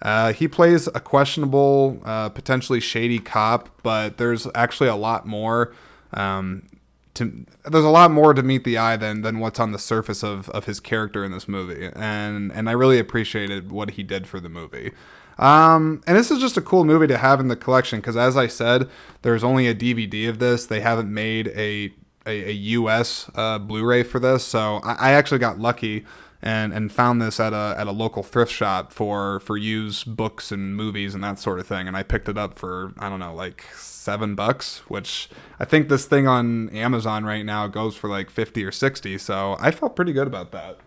Uh, 0.02 0.34
he 0.34 0.48
plays 0.48 0.88
a 0.88 1.00
questionable, 1.00 2.00
uh, 2.04 2.30
potentially 2.30 2.80
shady 2.80 3.20
cop, 3.20 3.70
but 3.82 4.18
there's 4.18 4.48
actually 4.54 4.90
a 4.90 4.96
lot 4.96 5.26
more. 5.26 5.74
Um, 6.14 6.68
to, 7.16 7.46
there's 7.70 7.86
a 7.86 7.90
lot 7.90 8.12
more 8.12 8.34
to 8.34 8.44
meet 8.44 8.64
the 8.64 8.78
eye 8.78 8.98
than 8.98 9.22
than 9.22 9.40
what's 9.40 9.60
on 9.60 9.72
the 9.72 9.80
surface 9.80 10.24
of, 10.24 10.50
of 10.50 10.66
his 10.66 10.80
character 10.80 11.24
in 11.24 11.32
this 11.32 11.48
movie, 11.48 11.90
and 11.96 12.52
and 12.52 12.70
I 12.70 12.74
really 12.74 13.00
appreciated 13.00 13.72
what 13.72 13.92
he 13.92 14.04
did 14.04 14.28
for 14.28 14.40
the 14.40 14.50
movie. 14.50 14.92
Um, 15.38 16.02
and 16.06 16.18
this 16.18 16.32
is 16.32 16.40
just 16.40 16.58
a 16.58 16.62
cool 16.62 16.86
movie 16.86 17.08
to 17.08 17.18
have 17.18 17.40
in 17.40 17.48
the 17.48 17.56
collection 17.56 18.00
because, 18.00 18.18
as 18.18 18.38
I 18.38 18.48
said, 18.48 18.90
there's 19.22 19.44
only 19.44 19.68
a 19.68 19.76
DVD 19.76 20.30
of 20.30 20.40
this. 20.40 20.66
They 20.66 20.82
haven't 20.82 21.14
made 21.14 21.48
a 21.50 21.94
a, 22.26 22.50
a 22.50 22.54
US 22.54 23.30
uh, 23.36 23.60
Blu-ray 23.60 24.04
for 24.04 24.20
this, 24.20 24.46
so 24.46 24.80
I, 24.84 25.10
I, 25.10 25.12
actually 25.12 25.40
got 25.40 25.60
lucky 25.60 26.06
and 26.42 26.74
and 26.74 26.92
found 26.92 27.22
this 27.22 27.40
at 27.40 27.54
a 27.54 27.76
at 27.78 27.88
a 27.88 27.92
local 27.92 28.24
thrift 28.24 28.52
shop 28.52 28.94
for 28.94 29.40
for 29.42 29.58
used 29.58 30.16
books 30.16 30.52
and 30.52 30.76
movies 30.76 31.16
and 31.16 31.24
that 31.24 31.40
sort 31.40 31.60
of 31.60 31.68
thing, 31.68 31.88
and 31.88 31.98
I 31.98 32.04
picked 32.04 32.30
it 32.30 32.38
up 32.38 32.58
for 32.58 32.94
I 32.98 33.10
don't 33.10 33.20
know 33.20 33.34
like 33.34 33.66
seven 33.76 34.36
bucks, 34.36 34.80
which 34.90 35.30
I 35.60 35.66
think 35.66 35.90
this 35.90 36.06
thing 36.06 36.28
on 36.28 36.70
Amazon 36.70 37.26
right 37.26 37.46
now 37.46 37.68
goes 37.68 37.96
for 37.96 38.10
like 38.10 38.30
fifty 38.30 38.64
or 38.64 38.72
sixty, 38.72 39.18
so 39.18 39.56
I 39.60 39.72
felt 39.72 39.96
pretty 39.96 40.14
good 40.14 40.28
about 40.28 40.52
that. 40.52 40.78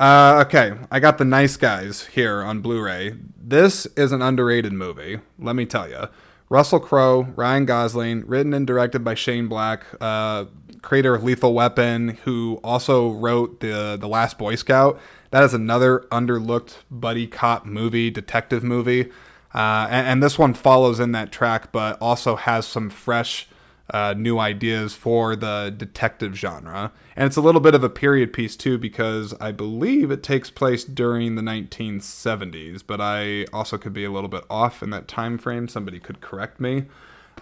Uh, 0.00 0.42
okay, 0.46 0.72
I 0.90 0.98
got 0.98 1.18
the 1.18 1.26
Nice 1.26 1.58
Guys 1.58 2.06
here 2.06 2.42
on 2.42 2.62
Blu-ray. 2.62 3.16
This 3.36 3.84
is 3.98 4.12
an 4.12 4.22
underrated 4.22 4.72
movie, 4.72 5.20
let 5.38 5.54
me 5.54 5.66
tell 5.66 5.90
you. 5.90 6.08
Russell 6.48 6.80
Crowe, 6.80 7.24
Ryan 7.36 7.66
Gosling, 7.66 8.26
written 8.26 8.54
and 8.54 8.66
directed 8.66 9.04
by 9.04 9.12
Shane 9.12 9.46
Black, 9.46 9.84
uh, 10.00 10.46
creator 10.80 11.14
of 11.14 11.22
Lethal 11.22 11.52
Weapon, 11.52 12.16
who 12.24 12.58
also 12.64 13.10
wrote 13.10 13.60
the 13.60 13.98
the 14.00 14.08
Last 14.08 14.38
Boy 14.38 14.54
Scout. 14.54 14.98
That 15.32 15.44
is 15.44 15.52
another 15.52 16.06
underlooked 16.10 16.76
buddy 16.90 17.26
cop 17.26 17.66
movie, 17.66 18.08
detective 18.08 18.64
movie, 18.64 19.10
uh, 19.54 19.86
and, 19.90 20.06
and, 20.06 20.22
this 20.22 20.38
one 20.38 20.54
follows 20.54 20.98
in 20.98 21.12
that 21.12 21.30
track, 21.30 21.72
but 21.72 21.98
also 22.00 22.36
has 22.36 22.64
some 22.64 22.88
fresh 22.88 23.49
uh, 23.90 24.14
new 24.16 24.38
ideas 24.38 24.94
for 24.94 25.36
the 25.36 25.74
detective 25.76 26.36
genre. 26.36 26.92
And 27.16 27.26
it's 27.26 27.36
a 27.36 27.40
little 27.40 27.60
bit 27.60 27.74
of 27.74 27.84
a 27.84 27.90
period 27.90 28.32
piece 28.32 28.56
too, 28.56 28.78
because 28.78 29.34
I 29.40 29.52
believe 29.52 30.10
it 30.10 30.22
takes 30.22 30.50
place 30.50 30.84
during 30.84 31.34
the 31.34 31.42
1970s, 31.42 32.82
but 32.86 33.00
I 33.00 33.44
also 33.52 33.78
could 33.78 33.92
be 33.92 34.04
a 34.04 34.10
little 34.10 34.28
bit 34.28 34.44
off 34.48 34.82
in 34.82 34.90
that 34.90 35.08
time 35.08 35.38
frame. 35.38 35.68
Somebody 35.68 35.98
could 35.98 36.20
correct 36.20 36.60
me. 36.60 36.86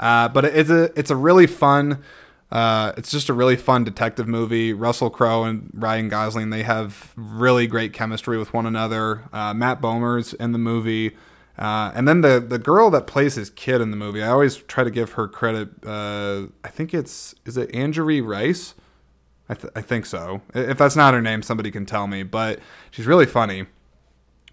Uh, 0.00 0.28
but 0.28 0.44
it's 0.44 0.70
a 0.70 0.92
it's 0.98 1.10
a 1.10 1.16
really 1.16 1.46
fun. 1.46 2.02
Uh, 2.50 2.92
it's 2.96 3.10
just 3.10 3.28
a 3.28 3.34
really 3.34 3.56
fun 3.56 3.84
detective 3.84 4.26
movie. 4.26 4.72
Russell 4.72 5.10
Crowe 5.10 5.44
and 5.44 5.70
Ryan 5.74 6.08
Gosling 6.08 6.50
they 6.50 6.62
have 6.62 7.12
really 7.16 7.66
great 7.66 7.92
chemistry 7.92 8.38
with 8.38 8.54
one 8.54 8.64
another. 8.64 9.24
Uh, 9.32 9.52
Matt 9.52 9.80
Bomer's 9.80 10.32
in 10.34 10.52
the 10.52 10.58
movie. 10.58 11.16
Uh, 11.58 11.90
and 11.94 12.06
then 12.06 12.20
the 12.20 12.38
the 12.38 12.58
girl 12.58 12.88
that 12.90 13.06
plays 13.06 13.34
his 13.34 13.50
kid 13.50 13.80
in 13.80 13.90
the 13.90 13.96
movie, 13.96 14.22
I 14.22 14.28
always 14.28 14.56
try 14.56 14.84
to 14.84 14.90
give 14.90 15.12
her 15.12 15.26
credit. 15.26 15.70
Uh, 15.84 16.46
I 16.62 16.68
think 16.68 16.94
it's 16.94 17.34
is 17.44 17.56
it 17.56 17.74
Angourie 17.74 18.20
Rice? 18.20 18.74
I, 19.48 19.54
th- 19.54 19.72
I 19.74 19.80
think 19.80 20.04
so. 20.06 20.42
If 20.54 20.76
that's 20.78 20.94
not 20.94 21.14
her 21.14 21.22
name, 21.22 21.42
somebody 21.42 21.70
can 21.70 21.86
tell 21.86 22.06
me. 22.06 22.22
But 22.22 22.60
she's 22.90 23.06
really 23.06 23.26
funny, 23.26 23.66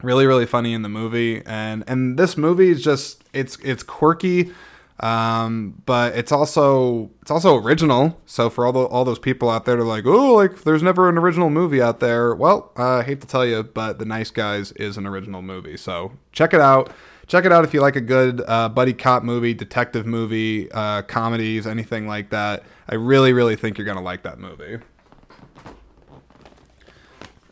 really 0.02 0.26
really 0.26 0.48
funny 0.48 0.74
in 0.74 0.82
the 0.82 0.90
movie. 0.90 1.44
And 1.46 1.84
and 1.88 2.18
this 2.18 2.38
movie 2.38 2.70
is 2.70 2.84
just 2.84 3.24
it's 3.34 3.58
it's 3.64 3.84
quirky 3.84 4.52
um, 5.00 5.82
but 5.86 6.16
it's 6.16 6.32
also 6.32 7.12
it's 7.22 7.32
also 7.32 7.56
original. 7.58 8.20
So 8.26 8.50
for 8.50 8.66
all 8.66 8.72
the, 8.72 8.80
all 8.82 9.04
those 9.04 9.20
people 9.20 9.50
out 9.50 9.66
there 9.66 9.76
to 9.76 9.84
like, 9.84 10.06
oh, 10.06 10.36
like 10.36 10.64
there's 10.64 10.84
never 10.84 11.10
an 11.10 11.18
original 11.18 11.50
movie 11.50 11.82
out 11.82 12.00
there. 12.00 12.34
Well, 12.34 12.72
uh, 12.78 12.98
I 12.98 13.04
hate 13.04 13.22
to 13.22 13.28
tell 13.28 13.46
you, 13.46 13.64
but 13.64 14.00
The 14.00 14.06
Nice 14.06 14.32
Guys 14.32 14.72
is 14.74 14.98
an 14.98 15.06
original 15.06 15.42
movie. 15.42 15.78
So 15.78 16.14
check 16.32 16.54
it 16.54 16.62
out. 16.62 16.92
Check 17.28 17.44
it 17.44 17.52
out 17.52 17.66
if 17.66 17.74
you 17.74 17.82
like 17.82 17.96
a 17.96 18.02
good 18.02 18.42
uh, 18.48 18.70
buddy 18.70 18.94
cop 18.94 19.24
movie, 19.24 19.54
detective 19.54 20.06
movie, 20.06 20.72
uh, 20.72 21.02
comedies, 21.02 21.66
anything 21.66 22.08
like 22.08 22.30
that. 22.30 22.64
I 22.88 22.96
really, 22.96 23.34
really 23.34 23.56
think 23.56 23.78
you're 23.78 23.86
gonna 23.88 24.02
like 24.02 24.24
that 24.24 24.40
movie. 24.40 24.78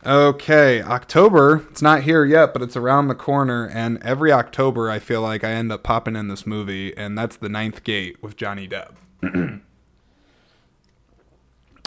Okay, 0.06 0.82
October. 0.82 1.66
It's 1.72 1.82
not 1.82 2.04
here 2.04 2.26
yet, 2.26 2.52
but 2.52 2.62
it's 2.62 2.76
around 2.76 3.08
the 3.08 3.16
corner. 3.16 3.70
And 3.70 4.04
every 4.04 4.34
October, 4.34 4.90
I 4.90 5.00
feel 5.00 5.22
like 5.22 5.46
I 5.46 5.52
end 5.52 5.72
up 5.72 5.82
popping 5.82 6.18
in 6.18 6.28
this 6.28 6.46
movie, 6.46 6.96
and 6.98 7.18
that's 7.18 7.38
The 7.38 7.48
Ninth 7.48 7.86
Gate 7.86 8.22
with 8.22 8.36
Johnny 8.36 8.68
Depp. 8.68 8.92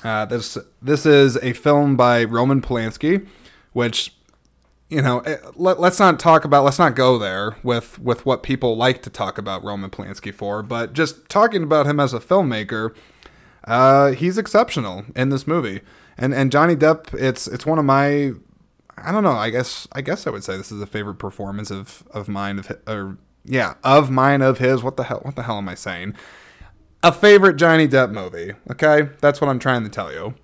uh, 0.05 0.25
this 0.25 0.57
this 0.81 1.05
is 1.05 1.37
a 1.43 1.53
film 1.53 1.95
by 1.95 2.25
Roman 2.25 2.63
Polanski, 2.63 3.27
which 3.75 4.15
you 4.89 5.03
know 5.03 5.19
eh, 5.21 5.37
let, 5.55 5.79
us 5.79 6.01
not 6.01 6.19
talk 6.19 6.47
about 6.47 6.65
let's 6.65 6.79
not 6.79 6.95
go 6.97 7.19
there 7.19 7.59
with 7.63 7.99
with 7.99 8.25
what 8.25 8.43
people 8.43 8.79
like 8.79 9.03
to 9.03 9.11
talk 9.11 9.37
about 9.37 9.63
Roman 9.63 9.91
Polanski 9.91 10.33
for, 10.33 10.63
but 10.63 10.95
just 10.95 11.29
talking 11.29 11.63
about 11.63 11.87
him 11.87 12.01
as 12.01 12.15
a 12.15 12.21
filmmaker, 12.21 12.95
uh, 13.65 14.13
he's 14.13 14.39
exceptional 14.39 15.05
in 15.15 15.29
this 15.29 15.47
movie 15.47 15.83
and 16.19 16.35
and 16.35 16.51
Johnny 16.51 16.77
Depp, 16.77 17.15
it's 17.15 17.47
it's 17.47 17.67
one 17.67 17.79
of 17.79 17.85
my 17.85 18.33
I 18.99 19.13
don't 19.13 19.23
know. 19.23 19.33
I 19.33 19.51
guess 19.51 19.87
I 19.93 20.01
guess 20.01 20.27
I 20.27 20.31
would 20.31 20.45
say 20.45 20.57
this 20.57 20.73
is 20.73 20.81
a 20.81 20.87
favorite 20.87 21.17
performance 21.17 21.71
of 21.71 22.05
of 22.11 22.29
mine 22.29 22.59
of 22.59 22.73
or 22.87 23.19
yeah 23.45 23.75
of 23.85 24.11
mine 24.11 24.43
of 24.43 24.59
his. 24.59 24.83
What 24.83 24.97
the 24.97 25.05
hell? 25.05 25.21
What 25.23 25.37
the 25.37 25.43
hell 25.43 25.59
am 25.59 25.69
I 25.69 25.75
saying? 25.75 26.15
A 27.03 27.13
favorite 27.13 27.57
Johnny 27.57 27.87
Depp 27.87 28.11
movie. 28.11 28.55
Okay, 28.71 29.11
that's 29.21 29.41
what 29.41 29.49
I'm 29.49 29.59
trying 29.59 29.85
to 29.85 29.91
tell 29.91 30.13
you. 30.13 30.35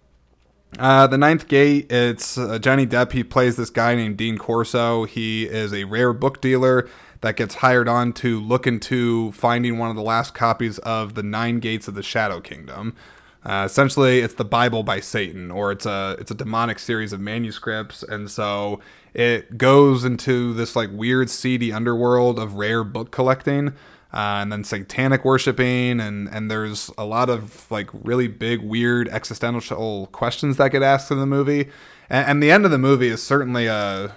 Uh, 0.79 1.07
the 1.07 1.19
Ninth 1.19 1.49
Gate. 1.49 1.91
It's 1.91 2.38
uh, 2.38 2.59
Johnny 2.59 2.87
Depp. 2.87 3.12
He 3.12 3.25
plays 3.25 3.57
this 3.57 3.71
guy 3.71 3.95
named 3.95 4.17
Dean 4.17 4.38
Corso. 4.38 5.05
He 5.05 5.45
is 5.45 5.73
a 5.73 5.85
rare 5.85 6.12
book 6.12 6.41
dealer 6.41 6.88
that 7.21 7.37
gets 7.37 7.57
hired 7.57 7.88
on 7.88 8.12
to 8.14 8.41
look 8.41 8.67
into 8.67 9.33
finding 9.33 9.79
one 9.79 9.91
of 9.91 9.97
the 9.97 10.02
last 10.02 10.35
copies 10.35 10.79
of 10.79 11.14
the 11.14 11.23
Nine 11.23 11.61
Gates 11.61 11.88
of 11.88 11.95
the 11.95 12.02
Shadow 12.02 12.41
Kingdom. 12.41 12.95
Uh, 13.45 13.65
essentially, 13.67 14.21
it's 14.21 14.35
the 14.35 14.45
Bible 14.45 14.83
by 14.83 15.01
Satan, 15.01 15.51
or 15.51 15.73
it's 15.73 15.85
a 15.87 16.17
it's 16.19 16.31
a 16.31 16.35
demonic 16.35 16.79
series 16.79 17.13
of 17.13 17.21
manuscripts, 17.21 18.03
and 18.03 18.31
so 18.31 18.81
it 19.15 19.59
goes 19.59 20.05
into 20.05 20.55
this 20.55 20.77
like 20.77 20.91
weird, 20.93 21.29
seedy 21.29 21.73
underworld 21.73 22.39
of 22.39 22.55
rare 22.55 22.85
book 22.85 23.11
collecting, 23.11 23.69
uh, 24.13 24.41
and 24.41 24.53
then 24.53 24.63
satanic 24.63 25.25
worshiping, 25.25 25.99
and 26.01 26.29
and 26.29 26.51
there's 26.51 26.91
a 26.97 27.05
lot 27.05 27.29
of 27.29 27.69
like 27.71 27.91
really 27.93 28.29
big, 28.29 28.63
weird 28.63 29.09
existential 29.09 30.07
questions 30.13 30.57
that 30.59 30.71
get 30.71 30.83
asked 30.83 31.11
in 31.11 31.19
the 31.19 31.27
movie, 31.27 31.69
and, 32.09 32.29
and 32.29 32.43
the 32.43 32.51
end 32.53 32.65
of 32.65 32.71
the 32.71 32.79
movie 32.79 33.09
is 33.09 33.23
certainly 33.23 33.67
a 33.67 34.15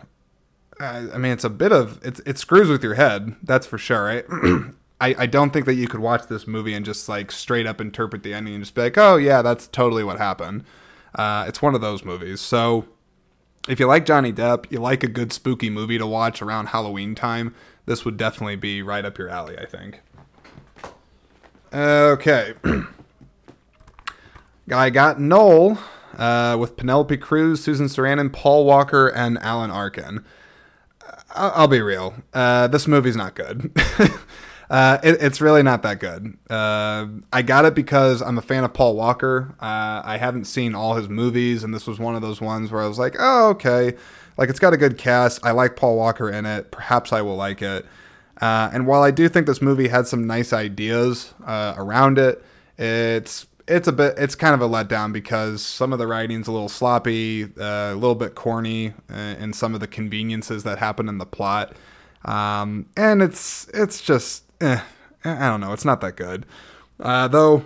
I 0.79 1.17
mean, 1.17 1.31
it's 1.31 1.43
a 1.43 1.49
bit 1.49 1.71
of 1.71 2.03
it. 2.05 2.19
It 2.25 2.37
screws 2.37 2.69
with 2.69 2.83
your 2.83 2.95
head, 2.95 3.35
that's 3.43 3.65
for 3.65 3.77
sure. 3.77 4.03
Right? 4.03 4.25
I, 5.01 5.15
I 5.19 5.25
don't 5.25 5.51
think 5.51 5.65
that 5.65 5.75
you 5.75 5.87
could 5.87 5.99
watch 5.99 6.27
this 6.27 6.47
movie 6.47 6.73
and 6.73 6.85
just 6.85 7.09
like 7.09 7.31
straight 7.31 7.67
up 7.67 7.81
interpret 7.81 8.23
the 8.23 8.33
ending 8.33 8.55
and 8.55 8.63
just 8.63 8.75
be 8.75 8.81
like, 8.81 8.97
oh 8.97 9.17
yeah, 9.17 9.41
that's 9.41 9.67
totally 9.67 10.03
what 10.03 10.17
happened. 10.17 10.63
Uh, 11.13 11.45
it's 11.47 11.61
one 11.61 11.75
of 11.75 11.81
those 11.81 12.03
movies. 12.03 12.41
So 12.41 12.85
if 13.67 13.79
you 13.79 13.87
like 13.87 14.05
Johnny 14.05 14.31
Depp, 14.31 14.71
you 14.71 14.79
like 14.79 15.03
a 15.03 15.07
good 15.07 15.33
spooky 15.33 15.69
movie 15.69 15.97
to 15.97 16.07
watch 16.07 16.41
around 16.41 16.67
Halloween 16.67 17.15
time, 17.15 17.53
this 17.85 18.05
would 18.05 18.17
definitely 18.17 18.55
be 18.55 18.81
right 18.81 19.03
up 19.03 19.17
your 19.17 19.29
alley, 19.29 19.57
I 19.57 19.65
think. 19.65 20.01
Okay. 21.73 22.53
I 24.71 24.89
got 24.89 25.19
Noel 25.19 25.77
uh, 26.17 26.57
with 26.59 26.77
Penelope 26.77 27.17
Cruz, 27.17 27.63
Susan 27.63 27.87
Sarandon, 27.87 28.31
Paul 28.31 28.65
Walker, 28.65 29.07
and 29.07 29.37
Alan 29.39 29.71
Arkin. 29.71 30.23
I'll, 31.35 31.51
I'll 31.55 31.67
be 31.67 31.81
real. 31.81 32.15
Uh, 32.33 32.67
this 32.67 32.87
movie's 32.87 33.15
not 33.15 33.35
good. 33.35 33.71
Uh, 34.69 34.97
it, 35.03 35.21
it's 35.21 35.41
really 35.41 35.63
not 35.63 35.83
that 35.83 35.99
good. 35.99 36.37
Uh, 36.49 37.07
I 37.31 37.41
got 37.41 37.65
it 37.65 37.75
because 37.75 38.21
I'm 38.21 38.37
a 38.37 38.41
fan 38.41 38.63
of 38.63 38.73
Paul 38.73 38.95
Walker. 38.95 39.55
Uh, 39.59 40.01
I 40.03 40.17
haven't 40.17 40.45
seen 40.45 40.73
all 40.73 40.95
his 40.95 41.07
movies, 41.07 41.63
and 41.63 41.73
this 41.73 41.85
was 41.85 41.99
one 41.99 42.15
of 42.15 42.21
those 42.21 42.41
ones 42.41 42.71
where 42.71 42.81
I 42.81 42.87
was 42.87 42.97
like, 42.97 43.15
oh, 43.19 43.49
okay. 43.49 43.95
Like, 44.37 44.49
it's 44.49 44.59
got 44.59 44.73
a 44.73 44.77
good 44.77 44.97
cast. 44.97 45.45
I 45.45 45.51
like 45.51 45.75
Paul 45.75 45.97
Walker 45.97 46.29
in 46.29 46.45
it. 46.45 46.71
Perhaps 46.71 47.13
I 47.13 47.21
will 47.21 47.35
like 47.35 47.61
it. 47.61 47.85
Uh, 48.41 48.69
and 48.73 48.85
while 48.85 49.01
I 49.01 49.11
do 49.11 49.29
think 49.29 49.47
this 49.47 49.61
movie 49.61 49.87
had 49.87 50.07
some 50.07 50.27
nice 50.27 50.51
ideas 50.51 51.33
uh, 51.45 51.73
around 51.77 52.17
it, 52.17 52.43
it's 52.77 53.47
it's 53.67 53.87
a 53.87 53.91
bit 53.91 54.13
it's 54.17 54.35
kind 54.35 54.53
of 54.53 54.61
a 54.61 54.67
letdown 54.67 55.11
because 55.11 55.65
some 55.65 55.93
of 55.93 55.99
the 55.99 56.05
writing's 56.05 56.47
a 56.47 56.51
little 56.51 56.69
sloppy, 56.69 57.43
a 57.43 57.93
little 57.95 58.15
bit 58.15 58.35
corny, 58.35 58.93
and 59.07 59.55
some 59.55 59.73
of 59.73 59.79
the 59.79 59.87
conveniences 59.87 60.63
that 60.63 60.79
happen 60.79 61.07
in 61.07 61.17
the 61.17 61.25
plot. 61.25 61.73
Um, 62.25 62.87
and 62.97 63.21
it's 63.21 63.67
it's 63.73 64.01
just 64.01 64.43
eh, 64.61 64.81
I 65.23 65.49
don't 65.49 65.61
know. 65.61 65.73
It's 65.73 65.85
not 65.85 66.01
that 66.01 66.15
good. 66.15 66.45
Uh, 66.99 67.27
though, 67.27 67.65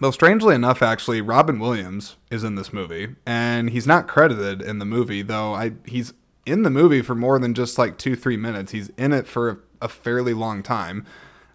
though 0.00 0.10
strangely 0.10 0.54
enough, 0.54 0.82
actually, 0.82 1.20
Robin 1.20 1.58
Williams 1.58 2.16
is 2.30 2.44
in 2.44 2.54
this 2.54 2.72
movie, 2.72 3.14
and 3.26 3.70
he's 3.70 3.86
not 3.86 4.08
credited 4.08 4.62
in 4.62 4.78
the 4.78 4.84
movie. 4.84 5.22
Though 5.22 5.54
I 5.54 5.72
he's 5.84 6.14
in 6.46 6.62
the 6.62 6.70
movie 6.70 7.02
for 7.02 7.14
more 7.14 7.38
than 7.38 7.54
just 7.54 7.78
like 7.78 7.98
two 7.98 8.16
three 8.16 8.36
minutes. 8.36 8.72
He's 8.72 8.90
in 8.96 9.12
it 9.12 9.26
for 9.26 9.62
a, 9.80 9.88
fairly 9.88 10.34
long 10.34 10.62
time, 10.62 11.06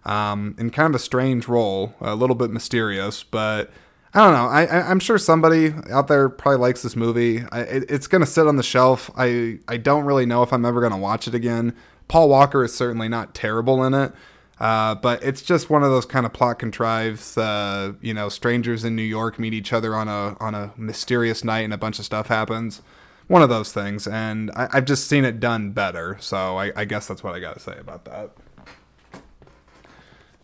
um, 0.04 0.54
in 0.58 0.70
kind 0.70 0.94
of 0.94 1.00
a 1.00 1.02
strange 1.02 1.48
role, 1.48 1.94
a 2.00 2.14
little 2.14 2.36
bit 2.36 2.50
mysterious, 2.50 3.22
but. 3.22 3.70
I 4.16 4.20
don't 4.20 4.32
know. 4.32 4.46
I, 4.46 4.92
am 4.92 5.00
sure 5.00 5.18
somebody 5.18 5.74
out 5.90 6.06
there 6.06 6.28
probably 6.28 6.60
likes 6.60 6.82
this 6.82 6.94
movie. 6.94 7.42
I, 7.50 7.62
it, 7.62 7.90
it's 7.90 8.06
going 8.06 8.20
to 8.20 8.30
sit 8.30 8.46
on 8.46 8.54
the 8.54 8.62
shelf. 8.62 9.10
I, 9.16 9.58
I 9.66 9.76
don't 9.76 10.04
really 10.04 10.24
know 10.24 10.44
if 10.44 10.52
I'm 10.52 10.64
ever 10.64 10.78
going 10.78 10.92
to 10.92 10.96
watch 10.96 11.26
it 11.26 11.34
again. 11.34 11.74
Paul 12.08 12.28
Walker 12.28 12.64
is 12.64 12.74
certainly 12.74 13.08
not 13.08 13.34
terrible 13.34 13.84
in 13.84 13.94
it. 13.94 14.12
Uh, 14.60 14.94
but 14.94 15.22
it's 15.22 15.42
just 15.42 15.68
one 15.68 15.82
of 15.82 15.90
those 15.90 16.06
kind 16.06 16.24
of 16.24 16.32
plot 16.32 16.58
contrives. 16.58 17.36
Uh, 17.36 17.94
you 18.00 18.14
know, 18.14 18.28
strangers 18.28 18.84
in 18.84 18.94
New 18.94 19.02
York 19.02 19.38
meet 19.38 19.52
each 19.52 19.72
other 19.72 19.94
on 19.96 20.08
a 20.08 20.36
on 20.40 20.54
a 20.54 20.72
mysterious 20.76 21.42
night, 21.42 21.60
and 21.60 21.74
a 21.74 21.78
bunch 21.78 21.98
of 21.98 22.04
stuff 22.04 22.28
happens. 22.28 22.80
One 23.26 23.42
of 23.42 23.48
those 23.48 23.72
things, 23.72 24.06
and 24.06 24.50
I, 24.52 24.68
have 24.72 24.84
just 24.84 25.08
seen 25.08 25.24
it 25.24 25.40
done 25.40 25.72
better. 25.72 26.16
So 26.20 26.56
I, 26.58 26.72
I 26.76 26.84
guess 26.84 27.06
that's 27.06 27.24
what 27.24 27.34
I 27.34 27.40
got 27.40 27.54
to 27.54 27.60
say 27.60 27.76
about 27.78 28.04
that. 28.04 28.30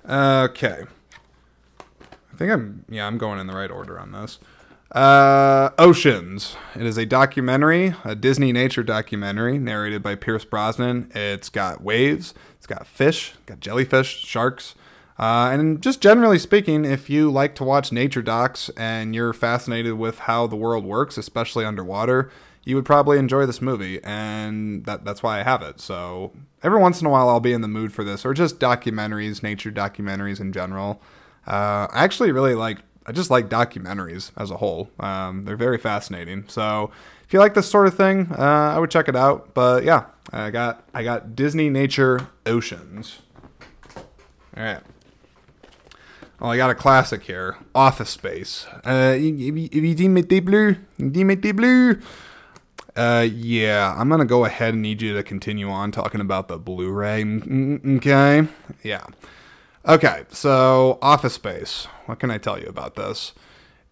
Okay, 0.04 0.84
I 2.00 2.36
think 2.36 2.50
I'm 2.50 2.84
yeah 2.88 3.06
I'm 3.06 3.18
going 3.18 3.38
in 3.38 3.46
the 3.46 3.54
right 3.54 3.70
order 3.70 3.98
on 3.98 4.10
this. 4.12 4.38
Uh, 4.92 5.70
Oceans. 5.78 6.56
It 6.74 6.82
is 6.82 6.98
a 6.98 7.06
documentary, 7.06 7.94
a 8.04 8.16
Disney 8.16 8.52
nature 8.52 8.82
documentary 8.82 9.56
narrated 9.56 10.02
by 10.02 10.16
Pierce 10.16 10.44
Brosnan. 10.44 11.12
It's 11.14 11.48
got 11.48 11.80
waves, 11.80 12.34
it's 12.56 12.66
got 12.66 12.88
fish, 12.88 13.34
got 13.46 13.60
jellyfish, 13.60 14.24
sharks. 14.24 14.74
Uh, 15.16 15.50
and 15.52 15.80
just 15.80 16.00
generally 16.00 16.38
speaking, 16.40 16.84
if 16.84 17.08
you 17.08 17.30
like 17.30 17.54
to 17.54 17.64
watch 17.64 17.92
nature 17.92 18.22
docs 18.22 18.68
and 18.76 19.14
you're 19.14 19.32
fascinated 19.32 19.92
with 19.94 20.20
how 20.20 20.48
the 20.48 20.56
world 20.56 20.84
works, 20.84 21.16
especially 21.16 21.64
underwater, 21.64 22.28
you 22.64 22.74
would 22.74 22.86
probably 22.86 23.18
enjoy 23.18 23.46
this 23.46 23.62
movie. 23.62 24.02
And 24.02 24.84
that, 24.86 25.04
that's 25.04 25.22
why 25.22 25.38
I 25.38 25.44
have 25.44 25.62
it. 25.62 25.78
So 25.80 26.32
every 26.64 26.80
once 26.80 27.00
in 27.00 27.06
a 27.06 27.10
while, 27.10 27.28
I'll 27.28 27.38
be 27.38 27.52
in 27.52 27.60
the 27.60 27.68
mood 27.68 27.92
for 27.92 28.02
this, 28.02 28.24
or 28.24 28.34
just 28.34 28.58
documentaries, 28.58 29.40
nature 29.40 29.70
documentaries 29.70 30.40
in 30.40 30.52
general. 30.52 31.00
Uh, 31.46 31.86
I 31.92 32.02
actually 32.02 32.32
really 32.32 32.54
like 32.54 32.78
I 33.06 33.12
just 33.12 33.30
like 33.30 33.48
documentaries 33.48 34.30
as 34.36 34.50
a 34.50 34.56
whole. 34.56 34.90
Um, 35.00 35.44
they're 35.44 35.56
very 35.56 35.78
fascinating. 35.78 36.44
So 36.48 36.90
if 37.24 37.32
you 37.32 37.38
like 37.38 37.54
this 37.54 37.68
sort 37.68 37.86
of 37.86 37.94
thing, 37.94 38.28
uh, 38.32 38.74
I 38.74 38.78
would 38.78 38.90
check 38.90 39.08
it 39.08 39.16
out. 39.16 39.54
But 39.54 39.84
yeah, 39.84 40.06
I 40.32 40.50
got 40.50 40.84
I 40.94 41.02
got 41.02 41.34
Disney 41.34 41.70
Nature 41.70 42.28
Oceans. 42.46 43.20
All 44.56 44.62
right. 44.62 44.80
Well, 46.40 46.50
I 46.50 46.56
got 46.56 46.70
a 46.70 46.74
classic 46.74 47.22
here 47.22 47.56
Office 47.74 48.10
Space. 48.10 48.66
Uh? 48.84 49.16
Uh, 52.96 53.26
yeah, 53.32 53.94
I'm 53.96 54.08
gonna 54.08 54.24
go 54.24 54.44
ahead 54.44 54.74
and 54.74 54.82
need 54.82 55.00
you 55.00 55.14
to 55.14 55.22
continue 55.22 55.70
on 55.70 55.92
talking 55.92 56.20
about 56.20 56.48
the 56.48 56.58
Blu-ray. 56.58 57.24
Okay, 57.96 58.48
yeah. 58.82 59.04
Okay, 59.86 60.24
so 60.28 60.98
Office 61.00 61.34
Space. 61.34 61.86
What 62.06 62.18
can 62.18 62.30
I 62.30 62.38
tell 62.38 62.58
you 62.58 62.66
about 62.66 62.96
this? 62.96 63.32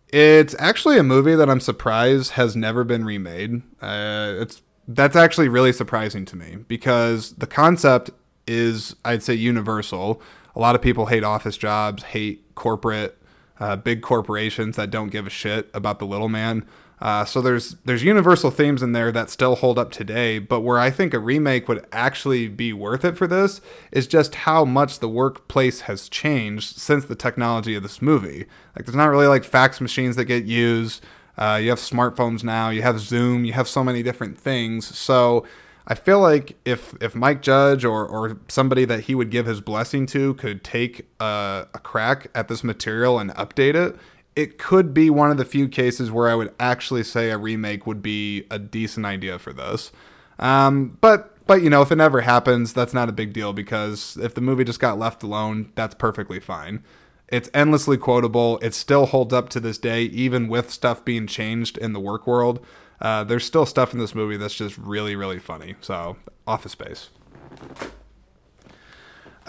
It's 0.08 0.54
actually 0.58 0.98
a 0.98 1.02
movie 1.02 1.34
that 1.34 1.48
I'm 1.48 1.60
surprised 1.60 2.32
has 2.32 2.54
never 2.54 2.84
been 2.84 3.04
remade. 3.04 3.62
Uh, 3.80 4.34
it's 4.38 4.62
that's 4.86 5.16
actually 5.16 5.48
really 5.48 5.72
surprising 5.72 6.24
to 6.26 6.36
me 6.36 6.56
because 6.66 7.34
the 7.34 7.46
concept 7.46 8.10
is, 8.46 8.96
I'd 9.04 9.22
say, 9.22 9.34
universal. 9.34 10.22
A 10.54 10.60
lot 10.60 10.74
of 10.74 10.82
people 10.82 11.06
hate 11.06 11.24
office 11.24 11.58
jobs, 11.58 12.02
hate 12.04 12.54
corporate, 12.54 13.18
uh, 13.60 13.76
big 13.76 14.02
corporations 14.02 14.76
that 14.76 14.90
don't 14.90 15.08
give 15.10 15.26
a 15.26 15.30
shit 15.30 15.70
about 15.74 15.98
the 15.98 16.06
little 16.06 16.28
man. 16.28 16.66
Uh, 17.00 17.24
so 17.24 17.40
there's 17.40 17.76
there's 17.84 18.02
universal 18.02 18.50
themes 18.50 18.82
in 18.82 18.92
there 18.92 19.12
that 19.12 19.30
still 19.30 19.56
hold 19.56 19.78
up 19.78 19.90
today, 19.92 20.38
but 20.38 20.60
where 20.60 20.78
I 20.78 20.90
think 20.90 21.14
a 21.14 21.18
remake 21.18 21.68
would 21.68 21.86
actually 21.92 22.48
be 22.48 22.72
worth 22.72 23.04
it 23.04 23.16
for 23.16 23.26
this 23.26 23.60
is 23.92 24.06
just 24.06 24.34
how 24.34 24.64
much 24.64 24.98
the 24.98 25.08
workplace 25.08 25.82
has 25.82 26.08
changed 26.08 26.76
since 26.78 27.04
the 27.04 27.14
technology 27.14 27.74
of 27.76 27.82
this 27.82 28.02
movie. 28.02 28.46
Like 28.74 28.84
there's 28.86 28.96
not 28.96 29.06
really 29.06 29.28
like 29.28 29.44
fax 29.44 29.80
machines 29.80 30.16
that 30.16 30.24
get 30.24 30.44
used. 30.44 31.04
Uh, 31.36 31.60
you 31.62 31.70
have 31.70 31.78
smartphones 31.78 32.42
now. 32.42 32.70
You 32.70 32.82
have 32.82 32.98
Zoom. 32.98 33.44
You 33.44 33.52
have 33.52 33.68
so 33.68 33.84
many 33.84 34.02
different 34.02 34.36
things. 34.36 34.84
So 34.98 35.46
I 35.86 35.94
feel 35.94 36.20
like 36.20 36.58
if 36.64 36.94
if 37.00 37.14
Mike 37.14 37.42
Judge 37.42 37.84
or 37.84 38.04
or 38.06 38.38
somebody 38.48 38.84
that 38.84 39.02
he 39.02 39.14
would 39.14 39.30
give 39.30 39.46
his 39.46 39.60
blessing 39.60 40.04
to 40.06 40.34
could 40.34 40.64
take 40.64 41.06
a, 41.20 41.66
a 41.72 41.78
crack 41.78 42.28
at 42.34 42.48
this 42.48 42.64
material 42.64 43.20
and 43.20 43.30
update 43.36 43.74
it, 43.74 43.96
it 44.36 44.58
could 44.58 44.94
be 44.94 45.10
one 45.10 45.30
of 45.30 45.36
the 45.36 45.44
few 45.44 45.68
cases 45.68 46.10
where 46.10 46.28
I 46.28 46.34
would 46.34 46.54
actually 46.60 47.02
say 47.02 47.30
a 47.30 47.38
remake 47.38 47.86
would 47.86 48.02
be 48.02 48.44
a 48.50 48.58
decent 48.58 49.06
idea 49.06 49.38
for 49.38 49.52
this. 49.52 49.90
Um, 50.38 50.98
but 51.00 51.34
but 51.46 51.62
you 51.62 51.70
know, 51.70 51.82
if 51.82 51.90
it 51.90 51.96
never 51.96 52.20
happens, 52.20 52.72
that's 52.72 52.94
not 52.94 53.08
a 53.08 53.12
big 53.12 53.32
deal 53.32 53.52
because 53.52 54.16
if 54.20 54.34
the 54.34 54.40
movie 54.40 54.64
just 54.64 54.80
got 54.80 54.98
left 54.98 55.22
alone, 55.22 55.72
that's 55.74 55.94
perfectly 55.94 56.40
fine. 56.40 56.84
It's 57.28 57.50
endlessly 57.52 57.96
quotable. 57.96 58.58
It 58.62 58.74
still 58.74 59.06
holds 59.06 59.34
up 59.34 59.48
to 59.50 59.60
this 59.60 59.78
day, 59.78 60.02
even 60.04 60.48
with 60.48 60.70
stuff 60.70 61.04
being 61.04 61.26
changed 61.26 61.76
in 61.76 61.92
the 61.92 62.00
work 62.00 62.26
world. 62.26 62.64
Uh, 63.00 63.24
there's 63.24 63.44
still 63.44 63.66
stuff 63.66 63.92
in 63.92 63.98
this 63.98 64.14
movie 64.14 64.36
that's 64.36 64.54
just 64.54 64.76
really, 64.78 65.14
really 65.14 65.38
funny. 65.38 65.74
So, 65.80 66.16
Office 66.46 66.72
Space. 66.72 67.10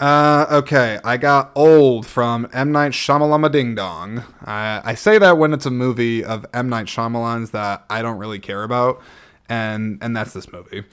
Uh, 0.00 0.46
okay, 0.50 0.98
I 1.04 1.18
got 1.18 1.52
old 1.54 2.06
from 2.06 2.48
M 2.54 2.72
Night 2.72 2.92
Shyamalama 2.92 3.52
Ding 3.52 3.74
Dong. 3.74 4.24
I, 4.42 4.80
I 4.82 4.94
say 4.94 5.18
that 5.18 5.36
when 5.36 5.52
it's 5.52 5.66
a 5.66 5.70
movie 5.70 6.24
of 6.24 6.46
M 6.54 6.70
Night 6.70 6.86
Shyamalan's 6.86 7.50
that 7.50 7.84
I 7.90 8.00
don't 8.00 8.16
really 8.16 8.38
care 8.38 8.62
about, 8.62 9.02
and 9.46 9.98
and 10.00 10.16
that's 10.16 10.32
this 10.32 10.50
movie. 10.50 10.84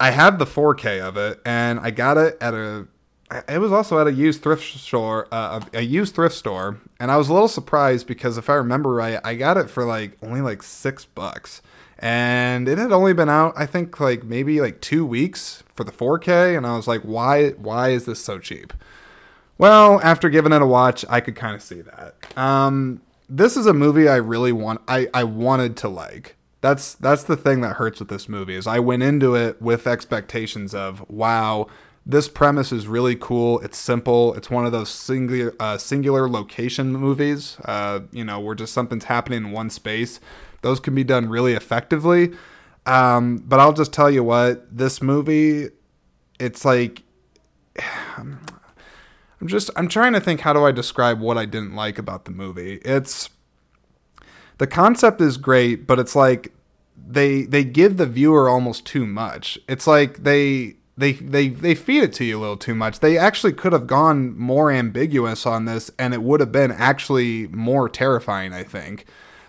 I 0.00 0.12
have 0.12 0.38
the 0.38 0.46
4K 0.46 1.02
of 1.02 1.18
it, 1.18 1.38
and 1.44 1.80
I 1.80 1.90
got 1.90 2.16
it 2.16 2.38
at 2.40 2.54
a. 2.54 2.88
It 3.46 3.58
was 3.58 3.72
also 3.72 4.00
at 4.00 4.06
a 4.06 4.12
used 4.12 4.42
thrift 4.42 4.64
store, 4.64 5.28
uh, 5.30 5.60
a 5.74 5.82
used 5.82 6.14
thrift 6.14 6.34
store, 6.34 6.80
and 6.98 7.10
I 7.10 7.18
was 7.18 7.28
a 7.28 7.34
little 7.34 7.46
surprised 7.46 8.06
because 8.06 8.38
if 8.38 8.48
I 8.48 8.54
remember 8.54 8.90
right, 8.94 9.20
I 9.22 9.34
got 9.34 9.58
it 9.58 9.68
for 9.68 9.84
like 9.84 10.16
only 10.22 10.40
like 10.40 10.62
six 10.62 11.04
bucks 11.04 11.60
and 12.00 12.68
it 12.68 12.78
had 12.78 12.92
only 12.92 13.12
been 13.12 13.28
out 13.28 13.52
i 13.56 13.66
think 13.66 14.00
like 14.00 14.24
maybe 14.24 14.60
like 14.60 14.80
two 14.80 15.04
weeks 15.04 15.62
for 15.74 15.84
the 15.84 15.92
4k 15.92 16.56
and 16.56 16.66
i 16.66 16.74
was 16.74 16.88
like 16.88 17.02
why 17.02 17.50
why 17.50 17.90
is 17.90 18.06
this 18.06 18.22
so 18.22 18.38
cheap 18.38 18.72
well 19.58 20.00
after 20.02 20.28
giving 20.28 20.52
it 20.52 20.62
a 20.62 20.66
watch 20.66 21.04
i 21.08 21.20
could 21.20 21.36
kind 21.36 21.54
of 21.54 21.62
see 21.62 21.82
that 21.82 22.14
um, 22.36 23.00
this 23.28 23.56
is 23.56 23.66
a 23.66 23.74
movie 23.74 24.08
i 24.08 24.16
really 24.16 24.52
want 24.52 24.80
i 24.88 25.08
i 25.12 25.22
wanted 25.22 25.76
to 25.76 25.88
like 25.88 26.36
that's 26.62 26.94
that's 26.94 27.24
the 27.24 27.36
thing 27.36 27.60
that 27.60 27.76
hurts 27.76 28.00
with 28.00 28.08
this 28.08 28.28
movie 28.28 28.54
is 28.54 28.66
i 28.66 28.78
went 28.78 29.02
into 29.02 29.34
it 29.34 29.60
with 29.60 29.86
expectations 29.86 30.74
of 30.74 31.08
wow 31.10 31.66
this 32.06 32.28
premise 32.28 32.72
is 32.72 32.88
really 32.88 33.14
cool. 33.14 33.60
It's 33.60 33.76
simple. 33.76 34.34
It's 34.34 34.50
one 34.50 34.64
of 34.64 34.72
those 34.72 34.88
singular 34.88 35.54
uh, 35.60 35.76
singular 35.76 36.28
location 36.28 36.92
movies. 36.92 37.58
Uh, 37.64 38.00
you 38.10 38.24
know, 38.24 38.40
where 38.40 38.54
just 38.54 38.72
something's 38.72 39.04
happening 39.04 39.44
in 39.44 39.52
one 39.52 39.68
space 39.68 40.18
those 40.62 40.80
can 40.80 40.94
be 40.94 41.04
done 41.04 41.28
really 41.28 41.54
effectively. 41.54 42.32
Um, 42.86 43.38
but 43.38 43.60
I'll 43.60 43.72
just 43.72 43.92
tell 43.92 44.10
you 44.10 44.24
what, 44.24 44.76
this 44.76 45.02
movie, 45.02 45.68
it's 46.38 46.64
like, 46.64 47.02
I'm 48.16 49.46
just, 49.46 49.70
I'm 49.76 49.88
trying 49.88 50.12
to 50.12 50.20
think 50.20 50.40
how 50.40 50.52
do 50.52 50.64
I 50.64 50.72
describe 50.72 51.20
what 51.20 51.38
I 51.38 51.46
didn't 51.46 51.74
like 51.74 51.98
about 51.98 52.26
the 52.26 52.30
movie. 52.30 52.74
It's, 52.84 53.30
the 54.58 54.66
concept 54.66 55.22
is 55.22 55.38
great, 55.38 55.86
but 55.86 55.98
it's 55.98 56.14
like 56.14 56.52
they 57.08 57.42
they 57.42 57.64
give 57.64 57.96
the 57.96 58.06
viewer 58.06 58.48
almost 58.48 58.84
too 58.84 59.06
much. 59.06 59.58
It's 59.68 59.86
like 59.86 60.22
they 60.22 60.76
they 60.96 61.12
they 61.12 61.48
they 61.48 61.74
feed 61.74 62.02
it 62.02 62.12
to 62.14 62.24
you 62.24 62.38
a 62.38 62.40
little 62.40 62.56
too 62.56 62.74
much. 62.74 63.00
They 63.00 63.16
actually 63.16 63.54
could 63.54 63.72
have 63.72 63.86
gone 63.86 64.36
more 64.38 64.70
ambiguous 64.70 65.46
on 65.46 65.64
this 65.64 65.90
and 65.98 66.12
it 66.12 66.22
would 66.22 66.40
have 66.40 66.52
been 66.52 66.72
actually 66.72 67.48
more 67.48 67.88
terrifying, 67.88 68.52
I 68.52 68.62
think. 68.62 69.06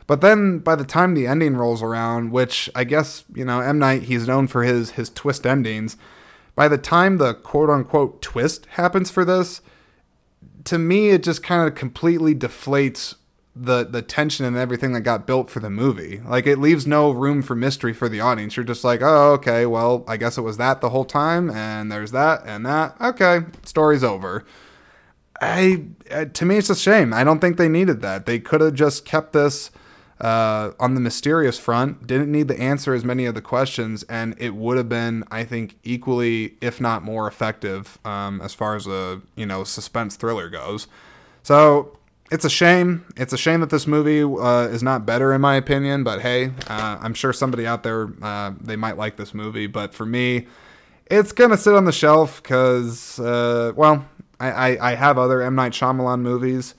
But 0.08 0.22
then 0.22 0.60
by 0.60 0.76
the 0.76 0.84
time 0.84 1.14
the 1.14 1.28
ending 1.28 1.56
rolls 1.56 1.82
around, 1.82 2.32
which 2.32 2.70
I 2.76 2.84
guess, 2.84 3.24
you 3.34 3.46
know, 3.46 3.60
M. 3.60 3.80
Night, 3.80 4.04
he's 4.04 4.28
known 4.28 4.48
for 4.48 4.64
his 4.64 4.92
his 4.92 5.10
twist 5.10 5.46
endings. 5.46 5.98
By 6.56 6.68
the 6.68 6.78
time 6.78 7.18
the 7.18 7.34
quote 7.34 7.70
unquote 7.70 8.22
twist 8.22 8.66
happens 8.72 9.10
for 9.10 9.24
this, 9.24 9.62
to 10.66 10.78
me 10.78 11.10
it 11.10 11.24
just 11.24 11.44
kind 11.44 11.68
of 11.68 11.76
completely 11.76 12.36
deflates 12.36 13.16
the 13.56 13.84
the 13.84 14.02
tension 14.02 14.46
and 14.46 14.56
everything 14.56 14.94
that 14.94 15.02
got 15.02 15.28
built 15.28 15.50
for 15.50 15.60
the 15.60 15.70
movie. 15.70 16.22
Like 16.26 16.48
it 16.48 16.58
leaves 16.58 16.88
no 16.88 17.12
room 17.12 17.42
for 17.42 17.56
mystery 17.56 17.94
for 17.94 18.08
the 18.08 18.22
audience. 18.22 18.56
You're 18.56 18.64
just 18.66 18.84
like, 18.84 19.02
"Oh, 19.02 19.34
okay, 19.34 19.66
well, 19.66 20.04
I 20.08 20.18
guess 20.18 20.38
it 20.38 20.42
was 20.42 20.58
that 20.58 20.82
the 20.82 20.90
whole 20.90 21.06
time 21.06 21.50
and 21.50 21.92
there's 21.92 22.12
that 22.12 22.44
and 22.46 22.66
that. 22.66 22.96
Okay, 23.02 23.42
story's 23.64 24.04
over." 24.04 24.46
I 25.42 25.86
to 26.34 26.46
me 26.46 26.58
it's 26.58 26.70
a 26.70 26.76
shame. 26.76 27.14
I 27.14 27.24
don't 27.24 27.40
think 27.40 27.58
they 27.58 27.70
needed 27.70 28.02
that. 28.02 28.26
They 28.26 28.40
could 28.40 28.62
have 28.62 28.76
just 28.76 29.06
kept 29.06 29.34
this 29.34 29.72
uh, 30.22 30.72
on 30.80 30.94
the 30.94 31.02
mysterious 31.02 31.58
front, 31.58 32.06
didn't 32.06 32.32
need 32.32 32.48
to 32.48 32.60
answer 32.60 32.94
as 32.94 33.04
many 33.04 33.26
of 33.26 33.34
the 33.34 33.42
questions, 33.42 34.04
and 34.04 34.36
it 34.38 34.54
would 34.56 34.78
have 34.78 34.88
been, 34.88 35.24
I 35.32 35.44
think, 35.44 35.78
equally, 35.84 36.56
if 36.62 36.80
not 36.80 37.04
more 37.04 37.28
effective, 37.28 37.98
um, 38.06 38.40
as 38.42 38.54
far 38.54 38.76
as 38.76 38.86
a 38.86 39.22
you 39.36 39.48
know 39.48 39.64
suspense 39.64 40.16
thriller 40.16 40.48
goes. 40.48 40.88
So 41.42 41.98
it's 42.30 42.46
a 42.46 42.50
shame. 42.50 43.06
It's 43.18 43.34
a 43.34 43.38
shame 43.38 43.62
that 43.62 43.72
this 43.72 43.88
movie 43.88 44.22
uh, 44.22 44.68
is 44.68 44.84
not 44.84 45.08
better, 45.08 45.34
in 45.34 45.42
my 45.42 45.56
opinion. 45.56 46.04
But 46.04 46.22
hey, 46.22 46.52
uh, 46.68 47.00
I'm 47.02 47.16
sure 47.16 47.34
somebody 47.34 47.66
out 47.66 47.82
there 47.82 48.10
uh, 48.22 48.54
they 48.62 48.76
might 48.76 48.98
like 48.98 49.18
this 49.18 49.34
movie. 49.34 49.66
But 49.66 49.94
for 49.94 50.06
me, 50.06 50.46
it's 51.08 51.32
gonna 51.32 51.58
sit 51.58 51.74
on 51.74 51.86
the 51.86 51.92
shelf 51.92 52.44
because, 52.44 53.20
uh, 53.20 53.74
well, 53.76 54.06
I, 54.40 54.52
I, 54.52 54.92
I 54.92 54.96
have 54.96 55.18
other 55.18 55.42
M 55.42 55.56
Night 55.56 55.72
Shyamalan 55.72 56.22
movies. 56.22 56.76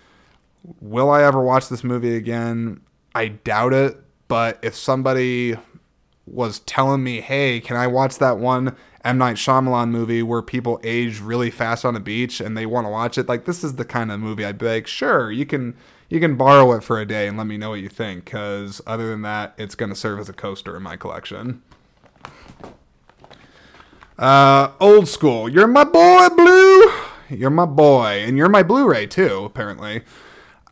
Will 0.81 1.11
I 1.11 1.25
ever 1.25 1.43
watch 1.43 1.69
this 1.69 1.83
movie 1.83 2.15
again? 2.15 2.81
I 3.15 3.29
doubt 3.29 3.75
it, 3.75 4.01
but 4.29 4.59
if 4.63 4.75
somebody 4.75 5.57
was 6.27 6.61
telling 6.61 7.03
me, 7.03 7.21
"Hey, 7.21 7.61
can 7.61 7.77
I 7.77 7.87
watch 7.87 8.19
that 8.19 8.39
one 8.39 8.77
M 9.05 9.19
Night 9.19 9.37
Shyamalan 9.37 9.91
movie 9.91 10.23
where 10.23 10.41
people 10.41 10.81
age 10.83 11.21
really 11.21 11.51
fast 11.51 11.85
on 11.85 11.97
a 11.97 12.01
beach 12.01 12.41
and 12.41 12.57
they 12.57 12.65
want 12.65 12.87
to 12.87 12.91
watch 12.91 13.19
it?" 13.19 13.29
Like 13.29 13.45
this 13.45 13.63
is 13.63 13.75
the 13.75 13.85
kind 13.85 14.11
of 14.11 14.21
movie 14.21 14.45
I'd 14.45 14.59
be 14.59 14.67
like, 14.67 14.87
"Sure, 14.87 15.31
you 15.31 15.45
can 15.45 15.75
you 16.09 16.21
can 16.21 16.37
borrow 16.37 16.73
it 16.73 16.85
for 16.85 17.01
a 17.01 17.07
day 17.07 17.27
and 17.27 17.37
let 17.37 17.47
me 17.47 17.57
know 17.57 17.71
what 17.71 17.81
you 17.81 17.89
think 17.89 18.25
cuz 18.27 18.81
other 18.87 19.11
than 19.11 19.23
that, 19.23 19.55
it's 19.59 19.75
going 19.75 19.91
to 19.91 19.97
serve 19.97 20.19
as 20.21 20.29
a 20.29 20.33
coaster 20.33 20.77
in 20.77 20.83
my 20.83 20.97
collection." 20.97 21.63
Uh, 24.19 24.71
old 24.79 25.09
school. 25.09 25.49
You're 25.49 25.67
my 25.67 25.85
boy, 25.85 26.29
Blue. 26.37 26.93
You're 27.29 27.51
my 27.51 27.65
boy, 27.65 28.23
and 28.25 28.37
you're 28.37 28.49
my 28.49 28.63
Blu-ray 28.63 29.07
too, 29.07 29.45
apparently. 29.45 30.03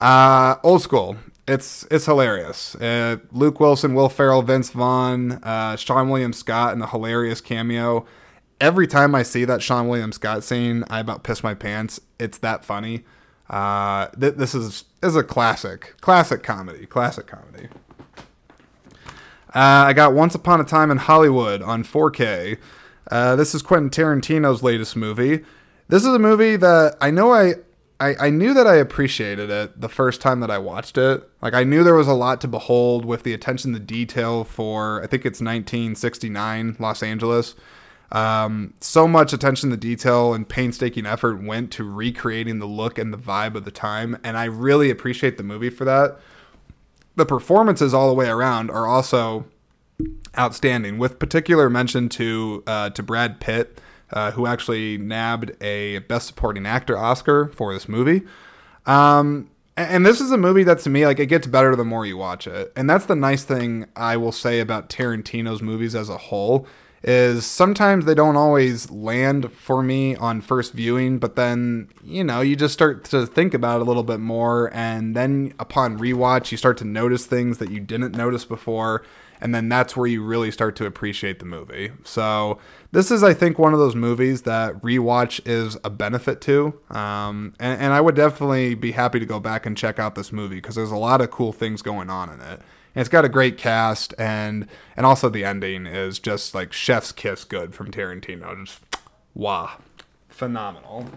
Uh, 0.01 0.57
old 0.63 0.83
school 0.83 1.17
it's 1.47 1.87
it's 1.91 2.07
hilarious. 2.07 2.75
Uh, 2.77 3.17
Luke 3.33 3.61
Wilson, 3.61 3.95
Will 3.95 4.09
Ferrell, 4.09 4.43
Vince 4.43 4.71
Vaughn, 4.71 5.33
uh, 5.43 5.77
Seann 5.77 6.11
William 6.11 6.33
Scott, 6.33 6.73
and 6.73 6.81
the 6.81 6.87
hilarious 6.87 7.41
cameo. 7.41 8.07
Every 8.61 8.87
time 8.87 9.15
I 9.15 9.23
see 9.23 9.45
that 9.47 9.61
Seann 9.61 9.89
William 9.89 10.13
Scott 10.13 10.45
scene, 10.45 10.85
I 10.91 11.01
about 11.01 11.23
piss 11.25 11.43
my 11.43 11.55
pants. 11.55 12.01
It's 12.19 12.39
that 12.39 12.65
funny. 12.65 13.05
Uh, 13.49 14.09
th- 14.09 14.35
this 14.35 14.55
is 14.55 14.85
is 15.03 15.17
a 15.17 15.25
classic, 15.25 15.95
classic 16.01 16.43
comedy, 16.43 16.87
classic 16.87 17.27
comedy. 17.27 17.69
Uh, 19.53 19.89
I 19.89 19.93
got 19.93 20.13
Once 20.13 20.37
Upon 20.37 20.61
a 20.61 20.65
Time 20.65 20.93
in 20.93 20.99
Hollywood 20.99 21.61
on 21.61 21.83
4K. 21.83 22.59
Uh, 23.11 23.35
this 23.35 23.53
is 23.53 23.63
Quentin 23.63 23.91
Tarantino's 23.91 24.63
latest 24.63 24.95
movie. 24.95 25.45
This 25.89 26.03
is 26.03 26.15
a 26.15 26.21
movie 26.21 26.55
that 26.55 26.97
I 27.01 27.11
know 27.11 27.35
I 27.35 27.55
I, 28.01 28.17
I 28.19 28.31
knew 28.31 28.55
that 28.55 28.67
I 28.67 28.77
appreciated 28.77 29.51
it 29.51 29.79
the 29.79 29.89
first 29.89 30.23
time 30.23 30.41
that 30.41 30.51
I 30.51 30.59
watched 30.59 30.97
it. 30.97 31.29
Like 31.43 31.53
I 31.53 31.65
knew 31.65 31.85
there 31.85 31.95
was 31.95 32.09
a 32.09 32.15
lot 32.15 32.41
to 32.41 32.49
behold 32.49 33.05
with 33.05 33.23
the 33.23 33.35
attention 33.35 33.75
to 33.75 33.79
detail 33.79 34.43
for 34.43 35.03
I 35.03 35.07
think 35.07 35.27
it's 35.27 35.41
1969 35.41 36.77
Los 36.79 37.03
Angeles. 37.03 37.55
Um, 38.13 38.75
so 38.81 39.07
much 39.07 39.33
attention 39.33 39.71
to 39.71 39.77
detail 39.77 40.35
and 40.35 40.49
painstaking 40.49 41.07
effort 41.07 41.43
went 41.43 41.71
to 41.73 41.85
recreating 41.85 42.59
the 42.59 42.67
look 42.67 42.99
and 42.99 43.13
the 43.13 43.19
vibe 43.19 43.55
of 43.55 43.65
the 43.65 43.71
time, 43.71 44.19
and 44.25 44.37
I 44.37 44.47
really 44.47 44.91
appreciate 44.91 45.37
the 45.37 45.45
movie 45.45 45.71
for 45.71 45.85
that. 45.85 46.19
The 47.15 47.27
performances 47.27 47.95
all 47.95 48.09
the 48.09 48.15
way 48.15 48.29
around 48.29 48.71
are 48.71 48.87
also 48.87 49.45
outstanding, 50.37 50.99
with 50.99 51.19
particular 51.19 51.71
mention 51.71 52.09
to 52.09 52.65
uh, 52.67 52.91
to 52.91 53.03
Brad 53.03 53.41
Pitt, 53.41 53.81
uh, 54.13 54.31
who 54.33 54.47
actually 54.47 54.99
nabbed 54.99 55.53
a 55.63 55.99
Best 56.01 56.27
Supporting 56.27 56.67
Actor 56.67 56.97
Oscar 56.99 57.49
for 57.49 57.73
this 57.73 57.89
movie. 57.89 58.23
Um, 58.87 59.51
and 59.77 60.05
this 60.05 60.21
is 60.21 60.31
a 60.31 60.37
movie 60.37 60.65
that 60.65 60.79
to 60.81 60.91
me 60.91 61.07
like 61.07 61.19
it 61.19 61.27
gets 61.27 61.47
better 61.47 61.75
the 61.75 61.85
more 61.85 62.05
you 62.05 62.17
watch 62.17 62.47
it. 62.47 62.73
And 62.77 62.89
that's 62.89 63.07
the 63.07 63.17
nice 63.17 63.45
thing 63.45 63.87
i 63.97 64.17
will 64.17 64.33
say 64.33 64.61
about 64.61 64.89
tarantino's 64.89 65.63
movies 65.63 65.95
as 65.95 66.09
a 66.09 66.17
whole 66.17 66.67
is 67.03 67.47
sometimes 67.47 68.05
they 68.05 68.15
don't 68.15 68.37
always 68.37 68.91
land 68.91 69.51
for 69.53 69.83
me 69.83 70.15
on 70.17 70.41
first 70.41 70.75
viewing 70.75 71.19
but 71.19 71.35
then 71.35 71.89
you 72.05 72.23
know 72.23 72.43
you 72.43 72.55
just 72.55 72.75
start 72.75 73.05
to 73.05 73.27
think 73.27 73.55
about 73.55 73.81
it 73.81 73.83
a 73.83 73.85
little 73.85 74.03
bit 74.03 74.21
more. 74.21 74.71
And 74.75 75.17
then 75.17 75.55
upon 75.59 75.99
rewatch 75.99 76.51
you 76.51 76.59
start 76.59 76.77
to 76.79 76.85
notice 76.85 77.25
things 77.25 77.59
that 77.59 77.71
you 77.71 77.81
didn't 77.81 78.15
notice 78.15 78.45
before 78.45 79.03
and 79.41 79.55
then 79.55 79.69
that's 79.69 79.97
where 79.97 80.07
you 80.07 80.23
really 80.23 80.51
start 80.51 80.77
to 80.77 80.87
appreciate 80.87 81.39
the 81.39 81.45
movie. 81.45 81.93
So 82.05 82.59
this 82.93 83.11
is, 83.11 83.23
I 83.23 83.35
think, 83.35 83.59
one 83.59 83.73
of 83.73 83.79
those 83.79 83.97
movies 83.97 84.43
that 84.43 84.81
rewatch 84.83 85.41
is 85.47 85.77
a 85.83 85.91
benefit 85.91 86.41
to, 86.43 86.79
um, 86.91 87.55
and, 87.59 87.81
and, 87.81 87.93
I 87.93 88.01
would 88.01 88.15
definitely 88.15 88.75
be 88.75 88.93
happy 88.93 89.19
to 89.19 89.27
go 89.27 89.41
back 89.41 89.67
and 89.67 89.77
check 89.77 89.99
out 89.99 90.15
this 90.15 90.33
movie 90.33 90.57
because 90.57 90.75
there's 90.75 90.91
a 90.91 90.97
lot 90.97 91.21
of 91.21 91.31
cool 91.31 91.53
things 91.53 91.83
going 91.83 92.11
on 92.11 92.29
in 92.29 92.41
it. 92.41 92.61
And 92.95 93.01
it's 93.01 93.09
got 93.09 93.25
a 93.25 93.29
great 93.29 93.57
cast, 93.57 94.15
and 94.19 94.67
and 94.97 95.07
also 95.07 95.29
the 95.29 95.45
ending 95.45 95.87
is 95.87 96.19
just 96.19 96.55
like 96.55 96.73
chef's 96.73 97.13
kiss 97.13 97.45
good 97.45 97.73
from 97.73 97.93
Tarantino. 97.93 98.65
Just 98.65 98.81
wow, 99.33 99.79
phenomenal. 100.29 101.09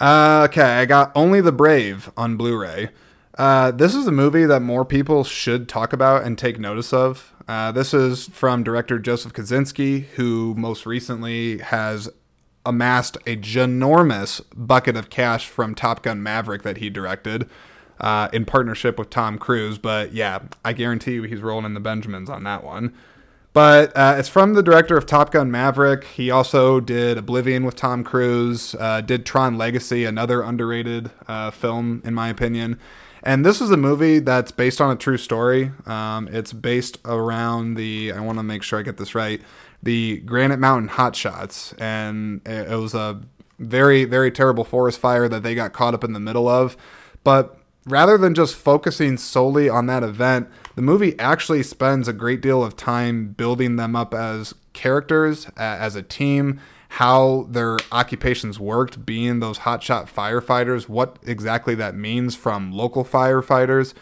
Uh, 0.00 0.46
okay, 0.50 0.80
I 0.80 0.84
got 0.84 1.12
Only 1.14 1.40
the 1.40 1.52
Brave 1.52 2.10
on 2.16 2.36
Blu-ray. 2.36 2.90
Uh, 3.36 3.70
this 3.70 3.94
is 3.94 4.06
a 4.06 4.12
movie 4.12 4.46
that 4.46 4.60
more 4.60 4.84
people 4.84 5.22
should 5.22 5.68
talk 5.68 5.92
about 5.92 6.24
and 6.24 6.38
take 6.38 6.58
notice 6.58 6.92
of. 6.92 7.34
Uh, 7.46 7.70
this 7.70 7.92
is 7.92 8.28
from 8.28 8.64
director 8.64 8.98
Joseph 8.98 9.32
Kosinski, 9.32 10.06
who 10.14 10.54
most 10.56 10.86
recently 10.86 11.58
has 11.58 12.08
amassed 12.64 13.16
a 13.26 13.36
ginormous 13.36 14.40
bucket 14.54 14.96
of 14.96 15.10
cash 15.10 15.48
from 15.48 15.74
Top 15.74 16.02
Gun 16.02 16.22
Maverick 16.22 16.62
that 16.62 16.78
he 16.78 16.90
directed 16.90 17.48
uh, 18.00 18.28
in 18.32 18.44
partnership 18.44 18.98
with 18.98 19.10
Tom 19.10 19.38
Cruise. 19.38 19.78
But 19.78 20.12
yeah, 20.12 20.40
I 20.64 20.72
guarantee 20.72 21.12
you 21.12 21.22
he's 21.24 21.40
rolling 21.40 21.66
in 21.66 21.74
the 21.74 21.80
Benjamins 21.80 22.30
on 22.30 22.42
that 22.44 22.64
one. 22.64 22.92
But 23.52 23.96
uh, 23.96 24.16
it's 24.18 24.28
from 24.28 24.54
the 24.54 24.62
director 24.62 24.96
of 24.96 25.06
Top 25.06 25.30
Gun 25.30 25.50
Maverick. 25.50 26.04
He 26.04 26.30
also 26.30 26.80
did 26.80 27.16
Oblivion 27.16 27.64
with 27.64 27.76
Tom 27.76 28.02
Cruise, 28.02 28.74
uh, 28.78 29.00
did 29.00 29.24
Tron 29.24 29.56
Legacy, 29.56 30.04
another 30.04 30.42
underrated 30.42 31.10
uh, 31.26 31.50
film, 31.50 32.02
in 32.04 32.12
my 32.12 32.28
opinion. 32.28 32.78
And 33.22 33.44
this 33.44 33.60
is 33.60 33.70
a 33.70 33.76
movie 33.76 34.18
that's 34.18 34.52
based 34.52 34.80
on 34.80 34.90
a 34.90 34.96
true 34.96 35.16
story. 35.16 35.72
Um, 35.84 36.28
it's 36.28 36.52
based 36.52 36.98
around 37.04 37.74
the, 37.74 38.12
I 38.12 38.20
want 38.20 38.38
to 38.38 38.42
make 38.42 38.62
sure 38.62 38.78
I 38.78 38.82
get 38.82 38.96
this 38.96 39.14
right, 39.14 39.40
the 39.82 40.18
Granite 40.18 40.58
Mountain 40.58 40.90
Hotshots. 40.90 41.74
And 41.80 42.40
it, 42.46 42.70
it 42.70 42.76
was 42.76 42.94
a 42.94 43.20
very, 43.58 44.04
very 44.04 44.30
terrible 44.30 44.64
forest 44.64 44.98
fire 44.98 45.28
that 45.28 45.42
they 45.42 45.54
got 45.54 45.72
caught 45.72 45.94
up 45.94 46.04
in 46.04 46.12
the 46.12 46.20
middle 46.20 46.48
of. 46.48 46.76
But 47.24 47.58
rather 47.86 48.18
than 48.18 48.34
just 48.34 48.54
focusing 48.54 49.16
solely 49.16 49.68
on 49.68 49.86
that 49.86 50.02
event, 50.02 50.48
the 50.74 50.82
movie 50.82 51.18
actually 51.18 51.62
spends 51.62 52.08
a 52.08 52.12
great 52.12 52.40
deal 52.40 52.62
of 52.62 52.76
time 52.76 53.28
building 53.28 53.76
them 53.76 53.96
up 53.96 54.12
as 54.12 54.54
characters, 54.72 55.48
as 55.56 55.96
a 55.96 56.02
team, 56.02 56.60
how 56.96 57.46
their 57.50 57.76
occupations 57.92 58.58
worked, 58.58 59.04
being 59.04 59.40
those 59.40 59.58
hotshot 59.58 60.08
firefighters, 60.08 60.88
what 60.88 61.18
exactly 61.26 61.74
that 61.74 61.94
means 61.94 62.34
from 62.34 62.72
local 62.72 63.04
firefighters, 63.04 63.92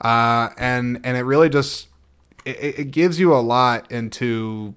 uh, 0.00 0.50
and 0.56 1.00
and 1.02 1.16
it 1.16 1.22
really 1.22 1.48
just 1.48 1.88
it, 2.44 2.78
it 2.78 2.90
gives 2.92 3.18
you 3.18 3.34
a 3.34 3.42
lot 3.42 3.90
into 3.90 4.72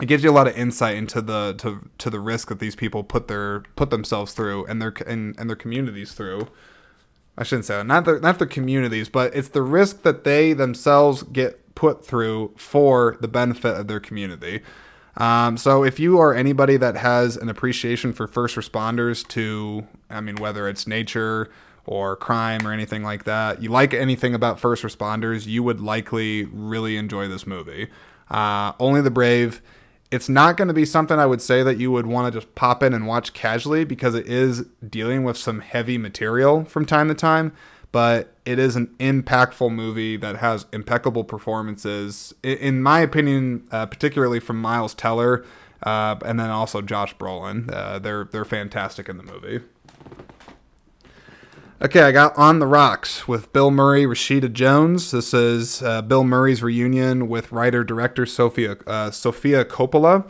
it 0.00 0.06
gives 0.06 0.24
you 0.24 0.30
a 0.30 0.32
lot 0.32 0.48
of 0.48 0.56
insight 0.56 0.96
into 0.96 1.20
the 1.20 1.54
to, 1.58 1.90
to 1.98 2.08
the 2.08 2.20
risk 2.20 2.48
that 2.48 2.58
these 2.58 2.74
people 2.74 3.04
put 3.04 3.28
their 3.28 3.60
put 3.76 3.90
themselves 3.90 4.32
through 4.32 4.64
and 4.64 4.80
their 4.80 4.94
and, 5.06 5.38
and 5.38 5.50
their 5.50 5.56
communities 5.56 6.12
through. 6.12 6.48
I 7.36 7.44
shouldn't 7.44 7.66
say 7.66 7.76
that. 7.76 7.86
not 7.86 8.06
their 8.06 8.18
not 8.18 8.38
their 8.38 8.48
communities, 8.48 9.10
but 9.10 9.34
it's 9.34 9.48
the 9.48 9.60
risk 9.60 10.04
that 10.04 10.24
they 10.24 10.54
themselves 10.54 11.22
get 11.22 11.74
put 11.74 12.02
through 12.02 12.54
for 12.56 13.18
the 13.20 13.28
benefit 13.28 13.76
of 13.76 13.88
their 13.88 14.00
community. 14.00 14.62
Um, 15.18 15.56
so 15.56 15.84
if 15.84 15.98
you 15.98 16.18
are 16.20 16.32
anybody 16.32 16.76
that 16.76 16.96
has 16.96 17.36
an 17.36 17.48
appreciation 17.48 18.12
for 18.12 18.26
first 18.26 18.56
responders 18.56 19.26
to, 19.28 19.86
I 20.08 20.20
mean, 20.20 20.36
whether 20.36 20.68
it's 20.68 20.86
nature 20.86 21.50
or 21.84 22.14
crime 22.16 22.66
or 22.66 22.72
anything 22.72 23.02
like 23.02 23.24
that, 23.24 23.60
you 23.60 23.68
like 23.70 23.92
anything 23.92 24.32
about 24.32 24.60
first 24.60 24.84
responders, 24.84 25.46
you 25.46 25.62
would 25.64 25.80
likely 25.80 26.44
really 26.44 26.96
enjoy 26.96 27.26
this 27.26 27.46
movie. 27.46 27.88
Uh, 28.30 28.72
Only 28.78 29.00
the 29.00 29.10
Brave. 29.10 29.60
It's 30.10 30.28
not 30.28 30.56
going 30.56 30.68
to 30.68 30.74
be 30.74 30.86
something 30.86 31.18
I 31.18 31.26
would 31.26 31.42
say 31.42 31.62
that 31.62 31.78
you 31.78 31.90
would 31.90 32.06
want 32.06 32.32
to 32.32 32.40
just 32.40 32.54
pop 32.54 32.82
in 32.82 32.94
and 32.94 33.06
watch 33.06 33.34
casually 33.34 33.84
because 33.84 34.14
it 34.14 34.26
is 34.26 34.64
dealing 34.88 35.24
with 35.24 35.36
some 35.36 35.60
heavy 35.60 35.98
material 35.98 36.64
from 36.64 36.86
time 36.86 37.08
to 37.08 37.14
time 37.14 37.52
but 37.92 38.34
it 38.44 38.58
is 38.58 38.76
an 38.76 38.94
impactful 38.98 39.72
movie 39.72 40.16
that 40.16 40.36
has 40.36 40.66
impeccable 40.72 41.24
performances. 41.24 42.34
In 42.42 42.82
my 42.82 43.00
opinion, 43.00 43.66
uh, 43.70 43.86
particularly 43.86 44.40
from 44.40 44.60
Miles 44.60 44.94
Teller, 44.94 45.44
uh, 45.82 46.16
and 46.24 46.38
then 46.38 46.50
also 46.50 46.82
Josh 46.82 47.16
Brolin. 47.16 47.72
Uh, 47.72 47.98
they're 47.98 48.24
they're 48.24 48.44
fantastic 48.44 49.08
in 49.08 49.16
the 49.16 49.22
movie. 49.22 49.60
Okay, 51.80 52.02
I 52.02 52.10
got 52.10 52.36
On 52.36 52.58
the 52.58 52.66
Rocks 52.66 53.28
with 53.28 53.52
Bill 53.52 53.70
Murray, 53.70 54.02
Rashida 54.02 54.52
Jones. 54.52 55.12
This 55.12 55.32
is 55.32 55.80
uh, 55.80 56.02
Bill 56.02 56.24
Murray's 56.24 56.60
reunion 56.60 57.28
with 57.28 57.52
writer 57.52 57.84
director 57.84 58.26
Sophia 58.26 58.76
uh, 58.86 59.12
Sofia 59.12 59.64
Coppola 59.64 60.28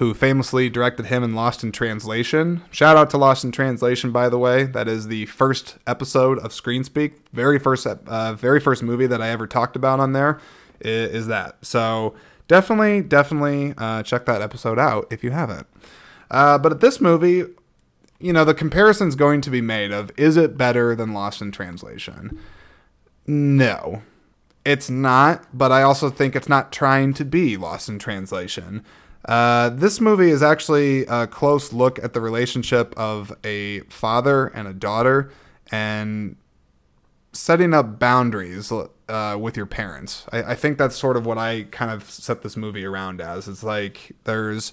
who 0.00 0.14
famously 0.14 0.70
directed 0.70 1.04
him 1.04 1.22
in 1.22 1.34
Lost 1.34 1.62
in 1.62 1.70
Translation. 1.70 2.62
Shout 2.70 2.96
out 2.96 3.10
to 3.10 3.18
Lost 3.18 3.44
in 3.44 3.52
Translation, 3.52 4.12
by 4.12 4.30
the 4.30 4.38
way. 4.38 4.64
That 4.64 4.88
is 4.88 5.08
the 5.08 5.26
first 5.26 5.76
episode 5.86 6.38
of 6.38 6.54
Screen 6.54 6.84
Speak. 6.84 7.16
Very 7.34 7.58
first, 7.58 7.86
uh, 7.86 8.32
very 8.32 8.60
first 8.60 8.82
movie 8.82 9.06
that 9.06 9.20
I 9.20 9.28
ever 9.28 9.46
talked 9.46 9.76
about 9.76 10.00
on 10.00 10.14
there 10.14 10.40
is, 10.80 11.10
is 11.10 11.26
that. 11.26 11.58
So 11.60 12.14
definitely, 12.48 13.02
definitely 13.02 13.74
uh, 13.76 14.02
check 14.02 14.24
that 14.24 14.40
episode 14.40 14.78
out 14.78 15.06
if 15.10 15.22
you 15.22 15.32
haven't. 15.32 15.66
Uh, 16.30 16.56
but 16.56 16.72
at 16.72 16.80
this 16.80 16.98
movie, 16.98 17.44
you 18.18 18.32
know, 18.32 18.46
the 18.46 18.54
comparison's 18.54 19.14
going 19.14 19.42
to 19.42 19.50
be 19.50 19.60
made 19.60 19.92
of 19.92 20.10
is 20.16 20.38
it 20.38 20.56
better 20.56 20.96
than 20.96 21.12
Lost 21.12 21.42
in 21.42 21.52
Translation? 21.52 22.38
No. 23.26 24.00
It's 24.64 24.88
not, 24.88 25.44
but 25.52 25.70
I 25.70 25.82
also 25.82 26.08
think 26.08 26.34
it's 26.34 26.48
not 26.48 26.72
trying 26.72 27.12
to 27.14 27.24
be 27.26 27.58
Lost 27.58 27.90
in 27.90 27.98
Translation. 27.98 28.82
Uh, 29.24 29.68
this 29.70 30.00
movie 30.00 30.30
is 30.30 30.42
actually 30.42 31.04
a 31.06 31.26
close 31.26 31.72
look 31.72 31.98
at 32.02 32.14
the 32.14 32.20
relationship 32.20 32.94
of 32.96 33.32
a 33.44 33.80
father 33.80 34.46
and 34.48 34.66
a 34.66 34.72
daughter 34.72 35.30
and 35.70 36.36
setting 37.32 37.74
up 37.74 37.98
boundaries 37.98 38.72
uh, 38.72 39.36
with 39.38 39.56
your 39.56 39.66
parents. 39.66 40.26
I, 40.32 40.42
I, 40.42 40.54
think 40.54 40.78
that's 40.78 40.96
sort 40.96 41.16
of 41.16 41.26
what 41.26 41.38
I 41.38 41.66
kind 41.70 41.90
of 41.90 42.10
set 42.10 42.42
this 42.42 42.56
movie 42.56 42.84
around 42.84 43.20
as. 43.20 43.46
It's 43.46 43.62
like 43.62 44.12
there's 44.24 44.72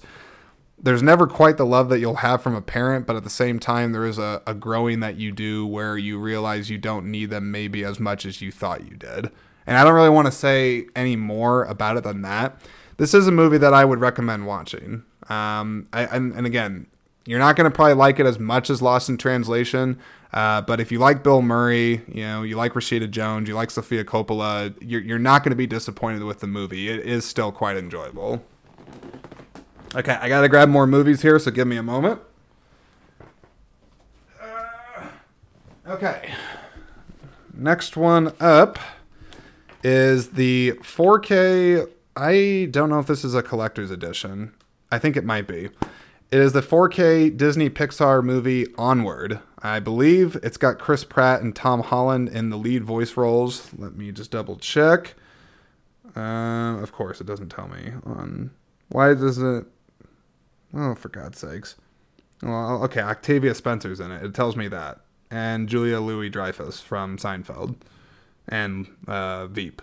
there's 0.80 1.02
never 1.02 1.26
quite 1.26 1.56
the 1.56 1.66
love 1.66 1.88
that 1.88 1.98
you'll 1.98 2.16
have 2.16 2.40
from 2.40 2.54
a 2.54 2.62
parent, 2.62 3.04
but 3.04 3.16
at 3.16 3.24
the 3.24 3.30
same 3.30 3.58
time, 3.58 3.92
there 3.92 4.06
is 4.06 4.16
a, 4.16 4.42
a 4.46 4.54
growing 4.54 5.00
that 5.00 5.16
you 5.16 5.32
do 5.32 5.66
where 5.66 5.98
you 5.98 6.18
realize 6.20 6.70
you 6.70 6.78
don't 6.78 7.10
need 7.10 7.30
them 7.30 7.50
maybe 7.50 7.84
as 7.84 7.98
much 7.98 8.24
as 8.24 8.40
you 8.40 8.52
thought 8.52 8.88
you 8.88 8.96
did. 8.96 9.30
And 9.66 9.76
I 9.76 9.84
don't 9.84 9.94
really 9.94 10.08
want 10.08 10.26
to 10.26 10.32
say 10.32 10.86
any 10.94 11.16
more 11.16 11.64
about 11.64 11.96
it 11.96 12.04
than 12.04 12.22
that 12.22 12.60
this 12.98 13.14
is 13.14 13.26
a 13.26 13.32
movie 13.32 13.58
that 13.58 13.72
I 13.72 13.84
would 13.84 14.00
recommend 14.00 14.46
watching. 14.46 15.04
Um, 15.30 15.88
I, 15.92 16.04
and, 16.04 16.32
and 16.34 16.46
again, 16.46 16.86
you're 17.24 17.38
not 17.38 17.56
going 17.56 17.70
to 17.70 17.74
probably 17.74 17.94
like 17.94 18.18
it 18.18 18.26
as 18.26 18.38
much 18.38 18.68
as 18.70 18.82
Lost 18.82 19.08
in 19.08 19.16
Translation. 19.16 19.98
Uh, 20.32 20.60
but 20.60 20.80
if 20.80 20.92
you 20.92 20.98
like 20.98 21.22
Bill 21.22 21.40
Murray, 21.40 22.02
you 22.08 22.22
know, 22.22 22.42
you 22.42 22.56
like 22.56 22.72
Rashida 22.72 23.10
Jones, 23.10 23.48
you 23.48 23.54
like 23.54 23.70
Sofia 23.70 24.04
Coppola, 24.04 24.74
you're, 24.80 25.00
you're 25.00 25.18
not 25.18 25.42
going 25.42 25.50
to 25.50 25.56
be 25.56 25.66
disappointed 25.66 26.24
with 26.24 26.40
the 26.40 26.46
movie. 26.46 26.88
It 26.88 27.00
is 27.06 27.24
still 27.24 27.52
quite 27.52 27.76
enjoyable. 27.76 28.44
Okay, 29.94 30.18
I 30.20 30.28
got 30.28 30.42
to 30.42 30.48
grab 30.48 30.68
more 30.68 30.86
movies 30.86 31.22
here, 31.22 31.38
so 31.38 31.50
give 31.50 31.66
me 31.66 31.76
a 31.76 31.82
moment. 31.82 32.20
Uh, 34.40 35.06
okay. 35.86 36.34
Next 37.54 37.96
one 37.96 38.34
up 38.38 38.78
is 39.82 40.30
the 40.30 40.72
4K 40.82 41.88
I 42.20 42.66
don't 42.72 42.90
know 42.90 42.98
if 42.98 43.06
this 43.06 43.24
is 43.24 43.36
a 43.36 43.44
collector's 43.44 43.92
edition. 43.92 44.52
I 44.90 44.98
think 44.98 45.16
it 45.16 45.24
might 45.24 45.46
be. 45.46 45.66
It 46.32 46.40
is 46.40 46.52
the 46.52 46.62
4K 46.62 47.36
Disney 47.36 47.70
Pixar 47.70 48.24
movie 48.24 48.66
Onward. 48.76 49.38
I 49.60 49.78
believe 49.78 50.34
it's 50.42 50.56
got 50.56 50.80
Chris 50.80 51.04
Pratt 51.04 51.42
and 51.42 51.54
Tom 51.54 51.80
Holland 51.80 52.28
in 52.28 52.50
the 52.50 52.56
lead 52.56 52.82
voice 52.82 53.16
roles. 53.16 53.70
Let 53.78 53.94
me 53.94 54.10
just 54.10 54.32
double 54.32 54.56
check. 54.56 55.14
Uh, 56.16 56.78
of 56.82 56.90
course, 56.90 57.20
it 57.20 57.26
doesn't 57.28 57.50
tell 57.50 57.68
me 57.68 57.92
on 58.04 58.50
Why 58.88 59.14
does 59.14 59.38
it? 59.38 59.66
Oh, 60.74 60.96
for 60.96 61.10
God's 61.10 61.38
sakes. 61.38 61.76
Well, 62.42 62.82
okay, 62.82 63.00
Octavia 63.00 63.54
Spencer's 63.54 64.00
in 64.00 64.10
it. 64.10 64.24
It 64.24 64.34
tells 64.34 64.56
me 64.56 64.66
that, 64.68 65.02
and 65.30 65.68
Julia 65.68 66.00
Louis 66.00 66.30
Dreyfus 66.30 66.80
from 66.80 67.16
Seinfeld, 67.16 67.76
and 68.48 68.88
uh, 69.06 69.46
Veep. 69.46 69.82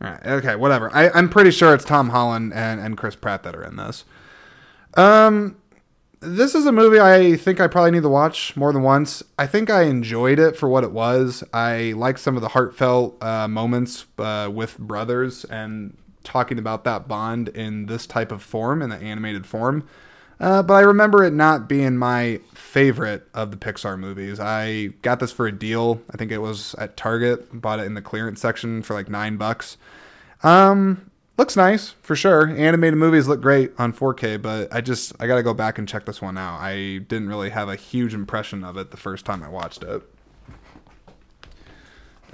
Right, 0.00 0.24
okay, 0.24 0.54
whatever. 0.54 0.94
I, 0.94 1.10
I'm 1.10 1.28
pretty 1.28 1.50
sure 1.50 1.74
it's 1.74 1.84
Tom 1.84 2.10
Holland 2.10 2.52
and, 2.54 2.80
and 2.80 2.96
Chris 2.96 3.16
Pratt 3.16 3.42
that 3.42 3.56
are 3.56 3.64
in 3.64 3.76
this. 3.76 4.04
Um, 4.94 5.56
this 6.20 6.54
is 6.54 6.66
a 6.66 6.72
movie 6.72 7.00
I 7.00 7.36
think 7.36 7.60
I 7.60 7.66
probably 7.66 7.92
need 7.92 8.02
to 8.02 8.08
watch 8.08 8.56
more 8.56 8.72
than 8.72 8.82
once. 8.82 9.22
I 9.38 9.46
think 9.46 9.70
I 9.70 9.82
enjoyed 9.82 10.38
it 10.38 10.56
for 10.56 10.68
what 10.68 10.84
it 10.84 10.92
was. 10.92 11.44
I 11.52 11.94
like 11.96 12.18
some 12.18 12.36
of 12.36 12.42
the 12.42 12.48
heartfelt 12.48 13.22
uh, 13.22 13.48
moments 13.48 14.06
uh, 14.18 14.50
with 14.52 14.78
brothers 14.78 15.44
and 15.44 15.96
talking 16.24 16.58
about 16.58 16.84
that 16.84 17.08
bond 17.08 17.48
in 17.48 17.86
this 17.86 18.06
type 18.06 18.32
of 18.32 18.42
form, 18.42 18.82
in 18.82 18.90
the 18.90 18.96
animated 18.96 19.46
form. 19.46 19.88
Uh, 20.40 20.62
but 20.62 20.74
I 20.74 20.80
remember 20.80 21.24
it 21.24 21.32
not 21.32 21.68
being 21.68 21.96
my 21.96 22.40
favorite 22.54 23.26
of 23.34 23.50
the 23.50 23.56
Pixar 23.56 23.98
movies. 23.98 24.38
I 24.38 24.88
got 25.02 25.18
this 25.18 25.32
for 25.32 25.46
a 25.46 25.52
deal. 25.52 26.00
I 26.12 26.16
think 26.16 26.30
it 26.30 26.38
was 26.38 26.74
at 26.74 26.96
Target. 26.96 27.60
Bought 27.60 27.80
it 27.80 27.86
in 27.86 27.94
the 27.94 28.02
clearance 28.02 28.40
section 28.40 28.82
for 28.82 28.94
like 28.94 29.08
nine 29.08 29.36
bucks. 29.36 29.76
Um, 30.44 31.10
looks 31.36 31.56
nice 31.56 31.90
for 32.02 32.14
sure. 32.14 32.48
Animated 32.48 32.98
movies 32.98 33.26
look 33.26 33.40
great 33.40 33.72
on 33.78 33.92
4K, 33.92 34.40
but 34.40 34.72
I 34.72 34.80
just 34.80 35.12
I 35.18 35.26
gotta 35.26 35.42
go 35.42 35.54
back 35.54 35.78
and 35.78 35.88
check 35.88 36.06
this 36.06 36.22
one 36.22 36.38
out. 36.38 36.60
I 36.60 36.98
didn't 36.98 37.28
really 37.28 37.50
have 37.50 37.68
a 37.68 37.76
huge 37.76 38.14
impression 38.14 38.62
of 38.62 38.76
it 38.76 38.92
the 38.92 38.96
first 38.96 39.24
time 39.24 39.42
I 39.42 39.48
watched 39.48 39.82
it. 39.82 40.02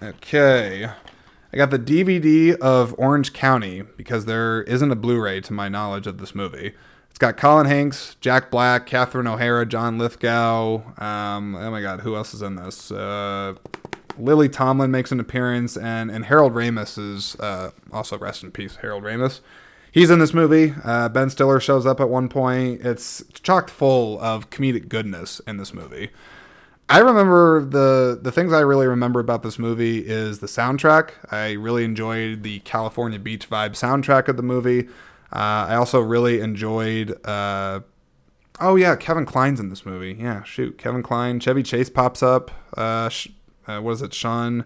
Okay. 0.03 0.85
I 0.85 1.57
got 1.57 1.71
the 1.71 1.79
DVD 1.79 2.57
of 2.57 2.95
Orange 2.99 3.33
County 3.33 3.83
because 3.83 4.25
there 4.25 4.63
isn't 4.65 4.91
a 4.91 4.97
Blu-ray 4.97 5.41
to 5.43 5.53
my 5.53 5.69
knowledge 5.69 6.09
of 6.09 6.19
this 6.19 6.35
movie. 6.35 6.75
It's 7.15 7.21
got 7.21 7.37
Colin 7.37 7.67
Hanks, 7.67 8.17
Jack 8.21 8.51
Black, 8.51 8.87
Catherine 8.87 9.29
O'Hara, 9.29 9.65
John 9.67 9.99
Lithgow. 9.99 10.83
Um, 11.01 11.55
oh 11.55 11.71
my 11.71 11.81
God, 11.81 12.01
who 12.01 12.17
else 12.17 12.35
is 12.35 12.43
in 12.43 12.57
this? 12.57 12.91
Uh, 12.91 13.55
Lily 14.19 14.49
Tomlin 14.49 14.91
makes 14.91 15.13
an 15.13 15.21
appearance, 15.21 15.77
and 15.77 16.11
and 16.11 16.25
Harold 16.25 16.55
Ramis 16.55 16.99
is 16.99 17.37
uh, 17.37 17.71
also 17.93 18.19
rest 18.19 18.43
in 18.43 18.51
peace, 18.51 18.79
Harold 18.83 19.05
Ramis. 19.05 19.43
He's 19.93 20.11
in 20.11 20.19
this 20.19 20.35
movie. 20.35 20.75
Uh, 20.83 21.09
ben 21.09 21.31
Stiller 21.31 21.61
shows 21.61 21.87
up 21.87 22.01
at 22.01 22.09
one 22.09 22.29
point. 22.29 22.85
It's 22.85 23.23
chocked 23.45 23.71
full 23.71 24.21
of 24.21 24.51
comedic 24.51 24.89
goodness 24.89 25.41
in 25.47 25.57
this 25.57 25.73
movie. 25.73 26.11
I 26.89 26.99
remember 26.99 27.65
the 27.65 28.19
the 28.21 28.33
things 28.33 28.53
I 28.53 28.59
really 28.59 28.89
remember 28.89 29.21
about 29.21 29.45
this 29.45 29.57
movie 29.57 29.99
is 30.01 30.41
the 30.41 30.49
soundtrack. 30.49 31.11
I 31.31 31.53
really 31.53 31.85
enjoyed 31.85 32.43
the 32.43 32.59
California 32.59 33.21
Beach 33.21 33.49
vibe 33.49 33.75
soundtrack 33.75 34.27
of 34.27 34.37
the 34.37 34.43
movie. 34.43 34.89
Uh, 35.35 35.67
I 35.69 35.75
also 35.75 36.01
really 36.01 36.41
enjoyed. 36.41 37.19
Uh, 37.27 37.81
oh 38.61 38.77
yeah, 38.77 38.95
Kevin 38.95 39.27
Kline's 39.27 39.59
in 39.59 39.69
this 39.69 39.85
movie. 39.85 40.17
Yeah, 40.21 40.45
shoot, 40.45 40.79
Kevin 40.79 41.03
Kline. 41.03 41.41
Chevy 41.41 41.63
Chase 41.65 41.91
pops 41.91 42.23
up. 42.23 42.53
Uh, 42.77 43.09
sh- 43.09 43.29
uh, 43.67 43.81
what 43.81 43.93
is 43.93 44.03
it, 44.03 44.15
Sean? 44.15 44.65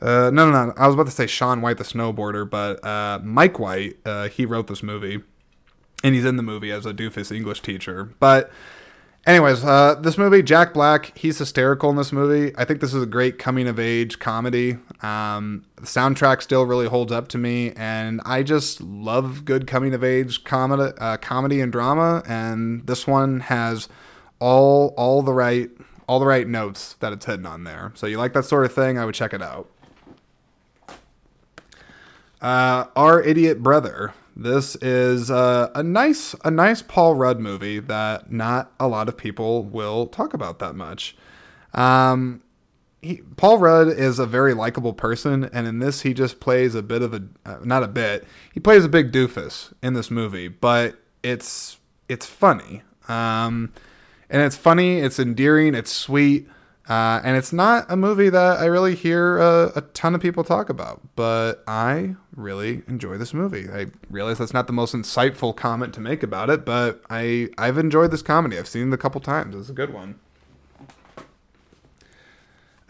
Uh, 0.00 0.30
no, 0.32 0.50
no, 0.50 0.66
no. 0.66 0.72
I 0.76 0.86
was 0.86 0.94
about 0.94 1.06
to 1.06 1.12
say 1.12 1.26
Shaun 1.26 1.60
White, 1.60 1.76
the 1.76 1.84
snowboarder, 1.84 2.48
but 2.48 2.82
uh, 2.84 3.18
Mike 3.22 3.58
White. 3.58 3.96
He 4.32 4.46
wrote 4.46 4.68
this 4.68 4.82
movie, 4.82 5.22
and 6.02 6.14
he's 6.14 6.24
in 6.24 6.36
the 6.36 6.42
movie 6.42 6.70
as 6.70 6.86
a 6.86 6.94
doofus 6.94 7.34
English 7.34 7.60
teacher. 7.60 8.14
But 8.20 8.50
Anyways, 9.28 9.62
uh, 9.62 9.94
this 9.96 10.16
movie, 10.16 10.42
Jack 10.42 10.72
Black, 10.72 11.12
he's 11.14 11.36
hysterical 11.36 11.90
in 11.90 11.96
this 11.96 12.12
movie. 12.12 12.50
I 12.56 12.64
think 12.64 12.80
this 12.80 12.94
is 12.94 13.02
a 13.02 13.06
great 13.06 13.38
coming 13.38 13.68
of 13.68 13.78
age 13.78 14.18
comedy. 14.18 14.78
Um, 15.02 15.66
the 15.76 15.82
soundtrack 15.82 16.40
still 16.40 16.64
really 16.64 16.86
holds 16.86 17.12
up 17.12 17.28
to 17.28 17.38
me, 17.38 17.72
and 17.76 18.22
I 18.24 18.42
just 18.42 18.80
love 18.80 19.44
good 19.44 19.66
coming 19.66 19.92
of 19.92 20.02
age 20.02 20.44
comedy, 20.44 20.94
uh, 20.98 21.18
comedy 21.18 21.60
and 21.60 21.70
drama. 21.70 22.22
And 22.26 22.86
this 22.86 23.06
one 23.06 23.40
has 23.40 23.90
all 24.38 24.94
all 24.96 25.20
the 25.20 25.34
right 25.34 25.68
all 26.08 26.18
the 26.18 26.26
right 26.26 26.48
notes 26.48 26.94
that 27.00 27.12
it's 27.12 27.26
hitting 27.26 27.44
on 27.44 27.64
there. 27.64 27.92
So 27.96 28.06
you 28.06 28.16
like 28.16 28.32
that 28.32 28.46
sort 28.46 28.64
of 28.64 28.72
thing? 28.72 28.98
I 28.98 29.04
would 29.04 29.14
check 29.14 29.34
it 29.34 29.42
out. 29.42 29.68
Uh, 32.40 32.86
Our 32.96 33.20
Idiot 33.20 33.62
Brother. 33.62 34.14
This 34.38 34.76
is 34.76 35.32
uh, 35.32 35.68
a 35.74 35.82
nice 35.82 36.32
a 36.44 36.50
nice 36.50 36.80
Paul 36.80 37.16
Rudd 37.16 37.40
movie 37.40 37.80
that 37.80 38.30
not 38.30 38.70
a 38.78 38.86
lot 38.86 39.08
of 39.08 39.16
people 39.16 39.64
will 39.64 40.06
talk 40.06 40.32
about 40.32 40.60
that 40.60 40.76
much. 40.76 41.16
Um, 41.74 42.42
he, 43.02 43.22
Paul 43.36 43.58
Rudd 43.58 43.88
is 43.88 44.20
a 44.20 44.26
very 44.26 44.54
likable 44.54 44.92
person, 44.92 45.50
and 45.52 45.66
in 45.66 45.80
this 45.80 46.02
he 46.02 46.14
just 46.14 46.38
plays 46.38 46.76
a 46.76 46.82
bit 46.82 47.02
of 47.02 47.14
a 47.14 47.24
uh, 47.44 47.58
not 47.64 47.82
a 47.82 47.88
bit. 47.88 48.28
He 48.54 48.60
plays 48.60 48.84
a 48.84 48.88
big 48.88 49.10
doofus 49.10 49.72
in 49.82 49.94
this 49.94 50.08
movie, 50.08 50.46
but 50.46 50.96
it's 51.24 51.80
it's 52.08 52.26
funny. 52.26 52.82
Um, 53.08 53.72
and 54.30 54.42
it's 54.42 54.56
funny, 54.56 55.00
it's 55.00 55.18
endearing, 55.18 55.74
it's 55.74 55.92
sweet. 55.92 56.48
Uh, 56.88 57.20
and 57.22 57.36
it's 57.36 57.52
not 57.52 57.84
a 57.90 57.96
movie 57.96 58.30
that 58.30 58.58
I 58.58 58.64
really 58.64 58.94
hear 58.94 59.38
uh, 59.38 59.72
a 59.76 59.82
ton 59.82 60.14
of 60.14 60.22
people 60.22 60.42
talk 60.42 60.70
about, 60.70 61.02
but 61.16 61.62
I 61.66 62.16
really 62.34 62.82
enjoy 62.88 63.18
this 63.18 63.34
movie. 63.34 63.68
I 63.68 63.88
realize 64.08 64.38
that's 64.38 64.54
not 64.54 64.66
the 64.66 64.72
most 64.72 64.94
insightful 64.94 65.54
comment 65.54 65.92
to 65.94 66.00
make 66.00 66.22
about 66.22 66.48
it, 66.48 66.64
but 66.64 67.02
I 67.10 67.50
I've 67.58 67.76
enjoyed 67.76 68.10
this 68.10 68.22
comedy. 68.22 68.58
I've 68.58 68.68
seen 68.68 68.88
it 68.88 68.94
a 68.94 68.98
couple 68.98 69.20
times. 69.20 69.54
It's 69.54 69.68
a 69.68 69.74
good 69.74 69.92
one. 69.92 70.18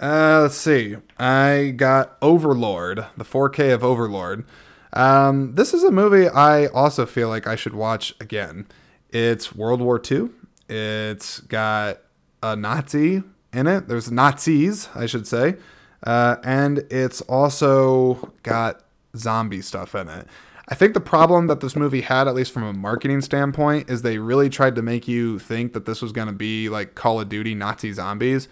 Uh, 0.00 0.42
let's 0.42 0.54
see. 0.54 0.96
I 1.18 1.74
got 1.76 2.16
Overlord, 2.22 3.04
the 3.16 3.24
4K 3.24 3.74
of 3.74 3.82
Overlord. 3.82 4.44
Um, 4.92 5.56
this 5.56 5.74
is 5.74 5.82
a 5.82 5.90
movie 5.90 6.28
I 6.28 6.66
also 6.66 7.04
feel 7.04 7.28
like 7.28 7.48
I 7.48 7.56
should 7.56 7.74
watch 7.74 8.14
again. 8.20 8.68
It's 9.10 9.56
World 9.56 9.80
War 9.80 10.00
II. 10.00 10.28
It's 10.68 11.40
got 11.40 11.98
a 12.44 12.54
Nazi 12.54 13.24
in 13.52 13.66
it. 13.66 13.88
There's 13.88 14.10
Nazis, 14.10 14.88
I 14.94 15.06
should 15.06 15.26
say. 15.26 15.56
Uh, 16.02 16.36
and 16.44 16.78
it's 16.90 17.20
also 17.22 18.32
got 18.42 18.82
zombie 19.16 19.62
stuff 19.62 19.94
in 19.94 20.08
it. 20.08 20.26
I 20.70 20.74
think 20.74 20.92
the 20.92 21.00
problem 21.00 21.46
that 21.46 21.60
this 21.60 21.74
movie 21.74 22.02
had, 22.02 22.28
at 22.28 22.34
least 22.34 22.52
from 22.52 22.62
a 22.62 22.74
marketing 22.74 23.22
standpoint, 23.22 23.88
is 23.88 24.02
they 24.02 24.18
really 24.18 24.50
tried 24.50 24.74
to 24.76 24.82
make 24.82 25.08
you 25.08 25.38
think 25.38 25.72
that 25.72 25.86
this 25.86 26.02
was 26.02 26.12
going 26.12 26.26
to 26.28 26.34
be 26.34 26.68
like 26.68 26.94
Call 26.94 27.20
of 27.20 27.30
Duty 27.30 27.54
Nazi 27.54 27.92
zombies. 27.92 28.48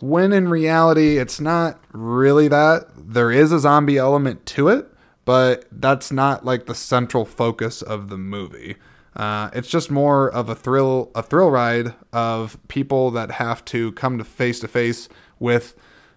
When 0.00 0.32
in 0.32 0.48
reality, 0.48 1.18
it's 1.18 1.40
not 1.40 1.78
really 1.92 2.48
that. 2.48 2.88
There 2.96 3.30
is 3.30 3.52
a 3.52 3.60
zombie 3.60 3.98
element 3.98 4.44
to 4.46 4.68
it, 4.68 4.88
but 5.24 5.66
that's 5.70 6.10
not 6.10 6.44
like 6.44 6.66
the 6.66 6.74
central 6.74 7.24
focus 7.24 7.82
of 7.82 8.08
the 8.08 8.18
movie. 8.18 8.74
Uh, 9.16 9.50
it's 9.52 9.68
just 9.68 9.90
more 9.90 10.30
of 10.30 10.48
a 10.48 10.54
thrill, 10.54 11.10
a 11.14 11.22
thrill 11.22 11.50
ride 11.50 11.94
of 12.12 12.58
people 12.68 13.10
that 13.12 13.32
have 13.32 13.64
to 13.66 13.92
come 13.92 14.18
to 14.18 14.24
face 14.24 14.60
to 14.60 14.68
face 14.68 15.08
with 15.38 15.74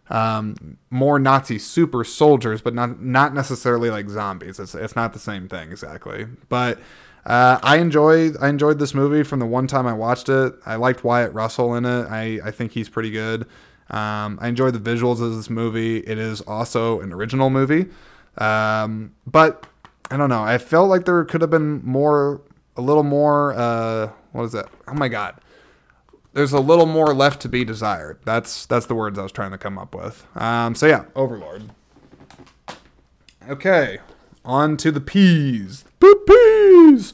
um, 0.10 0.78
more 0.90 1.20
Nazi 1.20 1.60
super 1.60 2.04
soldiers, 2.04 2.62
but 2.62 2.74
not 2.74 3.02
not 3.02 3.34
necessarily 3.34 3.90
like 3.90 4.10
zombies. 4.10 4.60
It's 4.60 4.74
it's 4.74 4.96
not 4.96 5.14
the 5.14 5.20
same 5.20 5.48
thing 5.48 5.72
exactly. 5.72 6.26
But 6.50 6.80
uh, 7.26 7.60
I 7.62 7.78
enjoyed 7.78 8.38
I 8.40 8.50
enjoyed 8.50 8.80
this 8.80 8.94
movie 8.94 9.24
from 9.24 9.40
the 9.40 9.46
one 9.46 9.68
time 9.68 9.86
I 9.86 9.94
watched 9.94 10.30
it. 10.30 10.54
I 10.66 10.76
liked 10.76 11.04
Wyatt 11.04 11.34
Russell 11.34 11.76
in 11.76 11.86
it. 11.86 12.08
I 12.10 12.40
I 12.44 12.52
think 12.52 12.72
he's 12.72 12.90
pretty 12.90 13.12
good. 13.12 13.46
Um, 13.90 14.38
I 14.42 14.48
enjoyed 14.48 14.74
the 14.74 14.80
visuals 14.80 15.22
of 15.22 15.36
this 15.36 15.50
movie. 15.50 15.98
It 16.00 16.18
is 16.18 16.42
also 16.42 17.00
an 17.00 17.14
original 17.14 17.50
movie, 17.50 17.88
um, 18.38 19.14
but 19.26 19.66
I 20.10 20.18
don't 20.18 20.30
know. 20.30 20.44
I 20.44 20.58
felt 20.58 20.90
like 20.90 21.06
there 21.06 21.24
could 21.26 21.42
have 21.42 21.50
been 21.50 21.82
more 21.86 22.42
a 22.78 22.82
little 22.82 23.04
more. 23.04 23.54
Uh, 23.54 24.12
what 24.32 24.44
is 24.44 24.52
that? 24.54 24.70
Oh 24.88 24.94
my 24.94 25.08
god. 25.08 25.36
There's 26.34 26.54
a 26.54 26.60
little 26.60 26.86
more 26.86 27.14
left 27.14 27.42
to 27.42 27.50
be 27.50 27.66
desired. 27.66 28.20
That's 28.24 28.66
that's 28.68 28.86
the 28.86 28.96
words 28.96 29.18
I 29.18 29.24
was 29.24 29.32
trying 29.32 29.52
to 29.52 29.58
come 29.58 29.78
up 29.78 29.96
with. 29.96 30.26
Um, 30.36 30.76
so 30.76 30.86
yeah, 30.86 31.06
Overlord. 31.16 31.72
Okay, 33.50 34.00
on 34.46 34.78
to 34.78 34.92
the 34.92 35.02
peas. 35.02 35.86
Peas. 36.00 37.14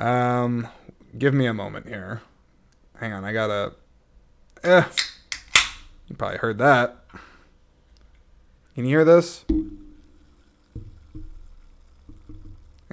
Um, 0.00 0.68
give 1.18 1.34
me 1.34 1.46
a 1.46 1.54
moment 1.54 1.88
here. 1.88 2.22
Hang 2.98 3.12
on, 3.12 3.24
I 3.24 3.32
gotta. 3.32 3.74
Eh, 4.62 4.84
you 6.08 6.16
probably 6.16 6.38
heard 6.38 6.58
that. 6.58 6.96
Can 8.74 8.84
you 8.84 8.90
hear 8.90 9.04
this? 9.04 9.44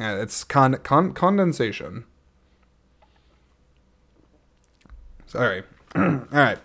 Yeah, 0.02 0.16
it's 0.16 0.44
con, 0.44 0.74
con 0.78 1.14
condensation. 1.14 2.06
Sorry. 5.28 5.62
All 5.96 6.24
right. 6.32 6.58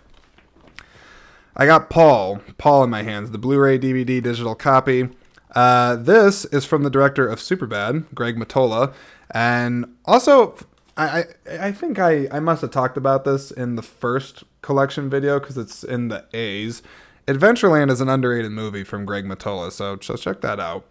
I 1.55 1.67
got 1.67 1.91
Paul, 1.91 2.41
Paul 2.57 2.83
in 2.85 2.89
my 2.89 3.03
hands, 3.03 3.29
the 3.29 3.37
Blu-ray 3.37 3.77
DVD 3.77 4.23
digital 4.23 4.55
copy. 4.55 5.09
Uh, 5.53 5.97
this 5.97 6.45
is 6.45 6.65
from 6.65 6.81
the 6.81 6.89
director 6.89 7.27
of 7.27 7.37
Superbad, 7.37 8.05
Greg 8.15 8.37
Mottola, 8.37 8.91
and 9.29 9.85
also 10.05 10.55
I, 10.97 11.19
I, 11.19 11.25
I 11.59 11.71
think 11.71 11.99
I, 11.99 12.27
I 12.31 12.39
must 12.39 12.63
have 12.63 12.71
talked 12.71 12.97
about 12.97 13.23
this 13.23 13.51
in 13.51 13.75
the 13.75 13.83
first 13.83 14.45
collection 14.63 15.11
video 15.11 15.39
because 15.39 15.59
it's 15.59 15.83
in 15.83 16.07
the 16.07 16.25
A's. 16.33 16.81
Adventureland 17.27 17.91
is 17.91 18.01
an 18.01 18.09
underrated 18.09 18.51
movie 18.51 18.83
from 18.83 19.05
Greg 19.05 19.25
Mottola, 19.25 19.71
so 19.71 19.95
check 19.95 20.41
that 20.41 20.59
out. 20.59 20.87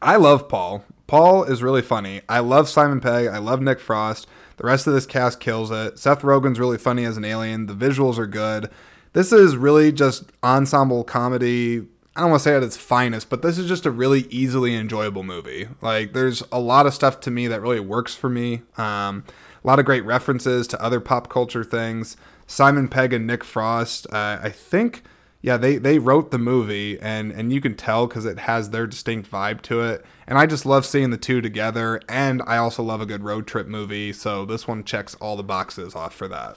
I 0.00 0.16
love 0.16 0.48
Paul. 0.48 0.84
Paul 1.06 1.44
is 1.44 1.62
really 1.62 1.82
funny. 1.82 2.20
I 2.28 2.40
love 2.40 2.68
Simon 2.68 3.00
Pegg. 3.00 3.28
I 3.28 3.38
love 3.38 3.60
Nick 3.60 3.80
Frost. 3.80 4.26
The 4.56 4.66
rest 4.66 4.86
of 4.86 4.94
this 4.94 5.06
cast 5.06 5.40
kills 5.40 5.70
it. 5.70 5.98
Seth 5.98 6.22
Rogen's 6.22 6.58
really 6.58 6.78
funny 6.78 7.04
as 7.04 7.16
an 7.16 7.24
alien. 7.24 7.66
The 7.66 7.74
visuals 7.74 8.18
are 8.18 8.26
good. 8.26 8.70
This 9.12 9.32
is 9.32 9.56
really 9.56 9.92
just 9.92 10.24
ensemble 10.42 11.04
comedy. 11.04 11.86
I 12.14 12.20
don't 12.20 12.30
want 12.30 12.42
to 12.42 12.44
say 12.44 12.56
at 12.56 12.62
its 12.62 12.76
finest, 12.76 13.28
but 13.28 13.42
this 13.42 13.58
is 13.58 13.68
just 13.68 13.86
a 13.86 13.90
really 13.90 14.22
easily 14.30 14.74
enjoyable 14.74 15.22
movie. 15.22 15.68
Like, 15.82 16.12
there's 16.12 16.42
a 16.50 16.58
lot 16.58 16.86
of 16.86 16.94
stuff 16.94 17.20
to 17.20 17.30
me 17.30 17.46
that 17.46 17.60
really 17.60 17.80
works 17.80 18.14
for 18.14 18.28
me. 18.28 18.62
Um, 18.78 19.24
a 19.62 19.66
lot 19.66 19.78
of 19.78 19.84
great 19.84 20.04
references 20.04 20.66
to 20.68 20.82
other 20.82 21.00
pop 21.00 21.28
culture 21.28 21.64
things. 21.64 22.16
Simon 22.46 22.88
Pegg 22.88 23.12
and 23.12 23.26
Nick 23.26 23.44
Frost, 23.44 24.06
uh, 24.12 24.38
I 24.42 24.48
think, 24.48 25.02
yeah, 25.46 25.56
they, 25.56 25.76
they 25.76 26.00
wrote 26.00 26.32
the 26.32 26.40
movie, 26.40 26.98
and, 26.98 27.30
and 27.30 27.52
you 27.52 27.60
can 27.60 27.76
tell 27.76 28.08
because 28.08 28.24
it 28.24 28.40
has 28.40 28.70
their 28.70 28.84
distinct 28.84 29.30
vibe 29.30 29.62
to 29.62 29.80
it. 29.80 30.04
And 30.26 30.36
I 30.36 30.44
just 30.44 30.66
love 30.66 30.84
seeing 30.84 31.10
the 31.10 31.16
two 31.16 31.40
together, 31.40 32.00
and 32.08 32.42
I 32.48 32.56
also 32.56 32.82
love 32.82 33.00
a 33.00 33.06
good 33.06 33.22
road 33.22 33.46
trip 33.46 33.68
movie, 33.68 34.12
so 34.12 34.44
this 34.44 34.66
one 34.66 34.82
checks 34.82 35.14
all 35.20 35.36
the 35.36 35.44
boxes 35.44 35.94
off 35.94 36.12
for 36.16 36.26
that. 36.26 36.56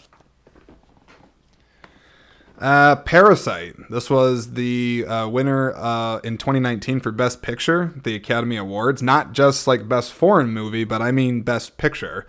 Uh, 2.57 2.95
Parasite. 2.95 3.75
This 3.91 4.09
was 4.09 4.53
the 4.53 5.05
uh, 5.07 5.27
winner 5.27 5.71
uh, 5.75 6.17
in 6.23 6.39
2019 6.39 6.99
for 6.99 7.11
Best 7.11 7.43
Picture, 7.43 7.93
the 7.95 8.15
Academy 8.15 8.57
Awards. 8.57 9.03
Not 9.03 9.33
just 9.33 9.67
like 9.67 9.87
Best 9.87 10.11
Foreign 10.13 10.49
Movie, 10.49 10.83
but 10.83 10.99
I 10.99 11.11
mean 11.11 11.43
Best 11.43 11.77
Picture. 11.77 12.25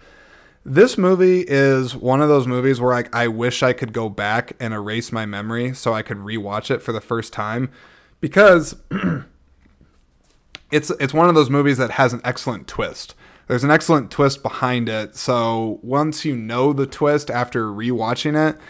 This 0.64 0.98
movie 0.98 1.40
is 1.40 1.96
one 1.96 2.20
of 2.20 2.28
those 2.28 2.46
movies 2.46 2.80
where 2.80 2.92
like 2.92 3.14
I 3.14 3.28
wish 3.28 3.62
I 3.62 3.72
could 3.72 3.92
go 3.92 4.08
back 4.08 4.52
and 4.60 4.74
erase 4.74 5.10
my 5.10 5.24
memory 5.24 5.72
so 5.72 5.94
I 5.94 6.02
could 6.02 6.18
rewatch 6.18 6.70
it 6.70 6.82
for 6.82 6.92
the 6.92 7.00
first 7.00 7.32
time 7.32 7.70
because 8.20 8.76
it's 10.70 10.90
it's 10.90 11.14
one 11.14 11.30
of 11.30 11.34
those 11.34 11.48
movies 11.48 11.78
that 11.78 11.92
has 11.92 12.12
an 12.12 12.20
excellent 12.24 12.68
twist. 12.68 13.14
There's 13.46 13.64
an 13.64 13.70
excellent 13.70 14.10
twist 14.10 14.42
behind 14.42 14.88
it. 14.88 15.16
So 15.16 15.80
once 15.82 16.24
you 16.24 16.36
know 16.36 16.72
the 16.72 16.86
twist 16.86 17.30
after 17.30 17.66
rewatching 17.66 18.50
it, 18.50 18.60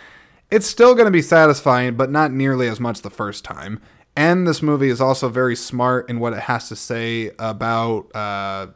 it's 0.50 0.66
still 0.66 0.94
going 0.94 1.06
to 1.06 1.10
be 1.10 1.22
satisfying, 1.22 1.96
but 1.96 2.10
not 2.10 2.32
nearly 2.32 2.68
as 2.68 2.80
much 2.80 3.02
the 3.02 3.10
first 3.10 3.44
time. 3.44 3.80
And 4.16 4.46
this 4.46 4.62
movie 4.62 4.88
is 4.88 5.00
also 5.00 5.28
very 5.28 5.54
smart 5.54 6.08
in 6.08 6.18
what 6.18 6.32
it 6.32 6.40
has 6.40 6.68
to 6.68 6.76
say 6.76 7.32
about 7.38 8.14
uh, 8.14 8.68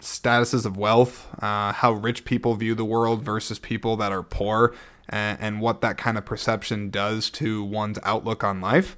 statuses 0.00 0.66
of 0.66 0.76
wealth, 0.76 1.28
uh, 1.42 1.72
how 1.72 1.92
rich 1.92 2.24
people 2.24 2.54
view 2.54 2.74
the 2.74 2.84
world 2.84 3.22
versus 3.22 3.58
people 3.58 3.96
that 3.96 4.12
are 4.12 4.22
poor, 4.22 4.74
and, 5.08 5.38
and 5.40 5.60
what 5.60 5.80
that 5.80 5.96
kind 5.96 6.18
of 6.18 6.24
perception 6.24 6.90
does 6.90 7.30
to 7.30 7.62
one's 7.64 7.98
outlook 8.02 8.42
on 8.44 8.60
life. 8.60 8.96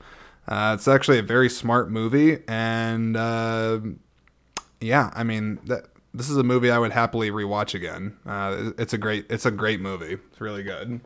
Uh, 0.48 0.74
it's 0.76 0.88
actually 0.88 1.18
a 1.18 1.22
very 1.22 1.48
smart 1.48 1.90
movie, 1.90 2.38
and 2.48 3.16
uh, 3.16 3.78
yeah, 4.80 5.10
I 5.14 5.22
mean, 5.22 5.58
that, 5.66 5.86
this 6.12 6.28
is 6.28 6.36
a 6.36 6.42
movie 6.42 6.70
I 6.70 6.78
would 6.78 6.92
happily 6.92 7.30
rewatch 7.30 7.74
again. 7.74 8.16
Uh, 8.26 8.72
it's 8.76 8.92
a 8.92 8.98
great, 8.98 9.26
it's 9.30 9.46
a 9.46 9.50
great 9.50 9.80
movie. 9.80 10.18
It's 10.30 10.40
really 10.40 10.62
good. 10.62 11.00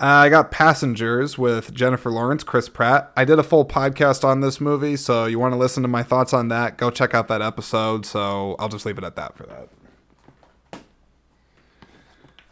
Uh, 0.00 0.06
I 0.06 0.28
got 0.28 0.52
Passengers 0.52 1.36
with 1.36 1.74
Jennifer 1.74 2.08
Lawrence, 2.08 2.44
Chris 2.44 2.68
Pratt. 2.68 3.10
I 3.16 3.24
did 3.24 3.40
a 3.40 3.42
full 3.42 3.64
podcast 3.64 4.22
on 4.22 4.40
this 4.40 4.60
movie, 4.60 4.94
so 4.94 5.24
you 5.24 5.40
want 5.40 5.54
to 5.54 5.58
listen 5.58 5.82
to 5.82 5.88
my 5.88 6.04
thoughts 6.04 6.32
on 6.32 6.46
that, 6.48 6.78
go 6.78 6.88
check 6.88 7.14
out 7.14 7.26
that 7.26 7.42
episode. 7.42 8.06
So 8.06 8.54
I'll 8.60 8.68
just 8.68 8.86
leave 8.86 8.96
it 8.96 9.02
at 9.02 9.16
that 9.16 9.36
for 9.36 9.46
that. 9.46 9.68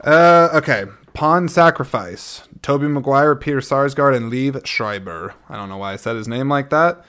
Uh, 0.01 0.49
okay, 0.55 0.87
Pawn 1.15 1.49
Sacrifice. 1.49 2.43
Tobey 2.63 2.89
Maguire, 2.89 3.37
Peter 3.37 3.61
Sarsgaard, 3.61 4.17
and 4.17 4.33
Liev 4.33 4.67
Schreiber. 4.67 5.35
I 5.49 5.55
don't 5.55 5.69
know 5.69 5.77
why 5.77 5.93
I 5.93 5.97
said 5.97 6.17
his 6.17 6.27
name 6.27 6.49
like 6.49 6.71
that. 6.71 7.05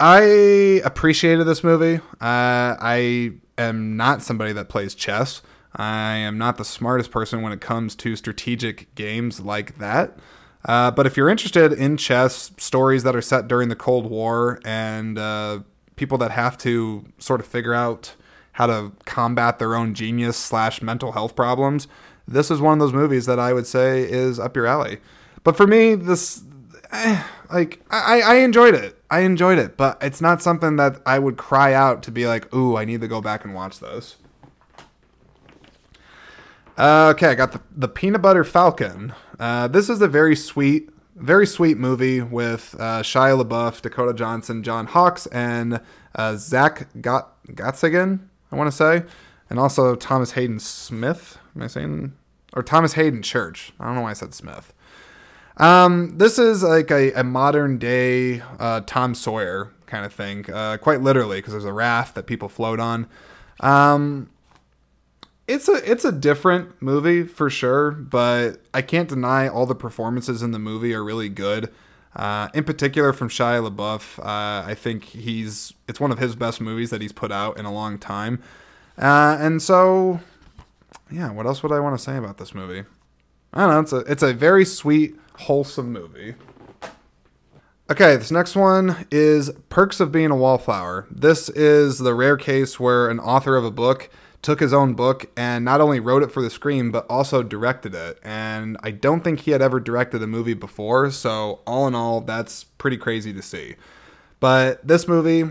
I 0.00 0.80
appreciated 0.82 1.44
this 1.44 1.62
movie. 1.62 1.96
Uh, 2.22 2.76
I 2.80 3.32
am 3.58 3.98
not 3.98 4.22
somebody 4.22 4.52
that 4.52 4.70
plays 4.70 4.94
chess. 4.94 5.42
I 5.74 6.16
am 6.16 6.38
not 6.38 6.56
the 6.56 6.64
smartest 6.64 7.10
person 7.10 7.42
when 7.42 7.52
it 7.52 7.60
comes 7.60 7.94
to 7.96 8.16
strategic 8.16 8.94
games 8.94 9.40
like 9.40 9.78
that. 9.78 10.16
Uh, 10.64 10.90
but 10.90 11.06
if 11.06 11.16
you're 11.16 11.28
interested 11.28 11.72
in 11.72 11.96
chess, 11.96 12.50
stories 12.56 13.02
that 13.04 13.14
are 13.14 13.22
set 13.22 13.48
during 13.48 13.68
the 13.68 13.76
Cold 13.76 14.06
War, 14.06 14.60
and 14.64 15.18
uh, 15.18 15.60
people 15.96 16.18
that 16.18 16.30
have 16.32 16.58
to 16.58 17.04
sort 17.18 17.40
of 17.40 17.46
figure 17.46 17.74
out 17.74 18.14
how 18.52 18.66
to 18.66 18.92
combat 19.04 19.58
their 19.58 19.76
own 19.76 19.94
genius 19.94 20.36
slash 20.36 20.82
mental 20.82 21.12
health 21.12 21.36
problems, 21.36 21.86
this 22.26 22.50
is 22.50 22.60
one 22.60 22.74
of 22.74 22.78
those 22.80 22.92
movies 22.92 23.26
that 23.26 23.38
I 23.38 23.52
would 23.52 23.66
say 23.66 24.02
is 24.02 24.38
up 24.38 24.56
your 24.56 24.66
alley. 24.66 24.98
But 25.44 25.56
for 25.56 25.66
me, 25.66 25.94
this, 25.94 26.42
eh, 26.90 27.22
like, 27.52 27.80
I, 27.90 28.20
I 28.20 28.34
enjoyed 28.36 28.74
it. 28.74 29.00
I 29.10 29.20
enjoyed 29.20 29.58
it, 29.58 29.76
but 29.76 29.96
it's 30.02 30.20
not 30.20 30.42
something 30.42 30.76
that 30.76 31.00
I 31.06 31.18
would 31.18 31.36
cry 31.36 31.72
out 31.72 32.02
to 32.02 32.10
be 32.10 32.26
like, 32.26 32.52
ooh, 32.54 32.76
I 32.76 32.84
need 32.84 33.00
to 33.00 33.08
go 33.08 33.22
back 33.22 33.44
and 33.44 33.54
watch 33.54 33.78
this. 33.78 34.16
Uh, 36.78 37.12
okay, 37.12 37.26
I 37.26 37.34
got 37.34 37.50
the, 37.50 37.60
the 37.76 37.88
Peanut 37.88 38.22
Butter 38.22 38.44
Falcon. 38.44 39.12
Uh, 39.40 39.66
this 39.66 39.90
is 39.90 40.00
a 40.00 40.06
very 40.06 40.36
sweet, 40.36 40.90
very 41.16 41.44
sweet 41.44 41.76
movie 41.76 42.22
with 42.22 42.76
uh, 42.78 43.02
Shia 43.02 43.42
LaBeouf, 43.42 43.82
Dakota 43.82 44.14
Johnson, 44.14 44.62
John 44.62 44.86
Hawkes, 44.86 45.26
and 45.26 45.80
uh, 46.14 46.36
Zach 46.36 46.86
Got 47.00 47.34
I 47.60 48.56
want 48.56 48.70
to 48.70 48.76
say, 48.76 49.02
and 49.50 49.58
also 49.58 49.96
Thomas 49.96 50.32
Hayden 50.32 50.60
Smith. 50.60 51.36
Am 51.56 51.62
I 51.62 51.66
saying 51.66 52.12
or 52.52 52.62
Thomas 52.62 52.92
Hayden 52.92 53.22
Church? 53.22 53.72
I 53.80 53.86
don't 53.86 53.96
know 53.96 54.02
why 54.02 54.10
I 54.10 54.14
said 54.14 54.32
Smith. 54.32 54.72
Um, 55.56 56.16
this 56.18 56.38
is 56.38 56.62
like 56.62 56.92
a, 56.92 57.12
a 57.14 57.24
modern 57.24 57.78
day 57.78 58.40
uh, 58.60 58.82
Tom 58.86 59.16
Sawyer 59.16 59.72
kind 59.86 60.06
of 60.06 60.12
thing, 60.12 60.48
uh, 60.52 60.76
quite 60.76 61.00
literally, 61.00 61.38
because 61.38 61.54
there's 61.54 61.64
a 61.64 61.72
raft 61.72 62.14
that 62.14 62.28
people 62.28 62.48
float 62.48 62.78
on. 62.78 63.08
Um, 63.58 64.30
it's 65.48 65.66
a 65.66 65.90
it's 65.90 66.04
a 66.04 66.12
different 66.12 66.80
movie 66.80 67.24
for 67.24 67.48
sure, 67.48 67.90
but 67.90 68.60
I 68.74 68.82
can't 68.82 69.08
deny 69.08 69.48
all 69.48 69.66
the 69.66 69.74
performances 69.74 70.42
in 70.42 70.52
the 70.52 70.58
movie 70.58 70.94
are 70.94 71.02
really 71.02 71.30
good. 71.30 71.72
Uh, 72.14 72.48
in 72.54 72.64
particular, 72.64 73.12
from 73.12 73.28
Shia 73.28 73.66
LaBeouf, 73.68 74.18
uh, 74.18 74.66
I 74.66 74.74
think 74.74 75.04
he's 75.04 75.72
it's 75.88 75.98
one 75.98 76.12
of 76.12 76.18
his 76.18 76.36
best 76.36 76.60
movies 76.60 76.90
that 76.90 77.00
he's 77.00 77.12
put 77.12 77.32
out 77.32 77.58
in 77.58 77.64
a 77.64 77.72
long 77.72 77.98
time. 77.98 78.42
Uh, 78.98 79.38
and 79.40 79.62
so, 79.62 80.20
yeah, 81.10 81.30
what 81.30 81.46
else 81.46 81.62
would 81.62 81.72
I 81.72 81.80
want 81.80 81.96
to 81.96 82.02
say 82.02 82.16
about 82.16 82.36
this 82.36 82.54
movie? 82.54 82.84
I 83.54 83.60
don't 83.60 83.70
know. 83.70 83.80
It's 83.80 83.92
a 83.92 84.12
it's 84.12 84.22
a 84.22 84.34
very 84.34 84.66
sweet, 84.66 85.16
wholesome 85.38 85.92
movie. 85.92 86.34
Okay, 87.90 88.16
this 88.16 88.30
next 88.30 88.54
one 88.54 89.06
is 89.10 89.50
Perks 89.70 89.98
of 89.98 90.12
Being 90.12 90.30
a 90.30 90.36
Wallflower. 90.36 91.06
This 91.10 91.48
is 91.48 91.98
the 91.98 92.12
rare 92.12 92.36
case 92.36 92.78
where 92.78 93.08
an 93.08 93.18
author 93.18 93.56
of 93.56 93.64
a 93.64 93.70
book 93.70 94.10
took 94.42 94.60
his 94.60 94.72
own 94.72 94.94
book 94.94 95.30
and 95.36 95.64
not 95.64 95.80
only 95.80 96.00
wrote 96.00 96.22
it 96.22 96.30
for 96.30 96.42
the 96.42 96.50
screen 96.50 96.90
but 96.90 97.06
also 97.08 97.42
directed 97.42 97.94
it. 97.94 98.18
And 98.22 98.76
I 98.82 98.90
don't 98.90 99.22
think 99.22 99.40
he 99.40 99.50
had 99.50 99.62
ever 99.62 99.80
directed 99.80 100.22
a 100.22 100.26
movie 100.26 100.54
before, 100.54 101.10
so 101.10 101.60
all 101.66 101.86
in 101.86 101.94
all, 101.94 102.20
that's 102.20 102.64
pretty 102.64 102.96
crazy 102.96 103.32
to 103.32 103.42
see. 103.42 103.74
But 104.40 104.86
this 104.86 105.08
movie, 105.08 105.44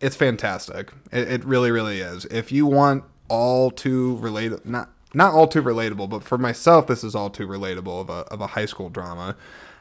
it's 0.00 0.16
fantastic. 0.16 0.92
It, 1.12 1.30
it 1.30 1.44
really, 1.44 1.70
really 1.70 2.00
is. 2.00 2.24
If 2.26 2.50
you 2.50 2.66
want 2.66 3.04
all 3.28 3.70
too 3.70 4.16
related, 4.16 4.66
not 4.66 4.90
not 5.16 5.32
all 5.32 5.46
too 5.46 5.62
relatable, 5.62 6.10
but 6.10 6.24
for 6.24 6.36
myself, 6.36 6.88
this 6.88 7.04
is 7.04 7.14
all 7.14 7.30
too 7.30 7.46
relatable 7.46 8.00
of 8.00 8.10
a 8.10 8.32
of 8.32 8.40
a 8.40 8.48
high 8.48 8.66
school 8.66 8.90
drama. 8.90 9.36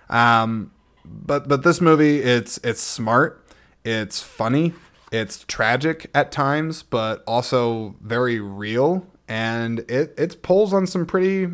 Um, 0.09 0.71
but 1.03 1.47
but 1.47 1.63
this 1.63 1.81
movie, 1.81 2.19
it's 2.19 2.59
it's 2.63 2.81
smart, 2.81 3.43
it's 3.83 4.21
funny, 4.21 4.73
it's 5.13 5.45
tragic 5.47 6.09
at 6.15 6.31
times, 6.31 6.81
but 6.81 7.23
also 7.27 7.95
very 8.01 8.39
real, 8.39 9.05
and 9.27 9.79
it 9.81 10.13
it 10.17 10.41
pulls 10.41 10.73
on 10.73 10.87
some 10.87 11.05
pretty 11.05 11.47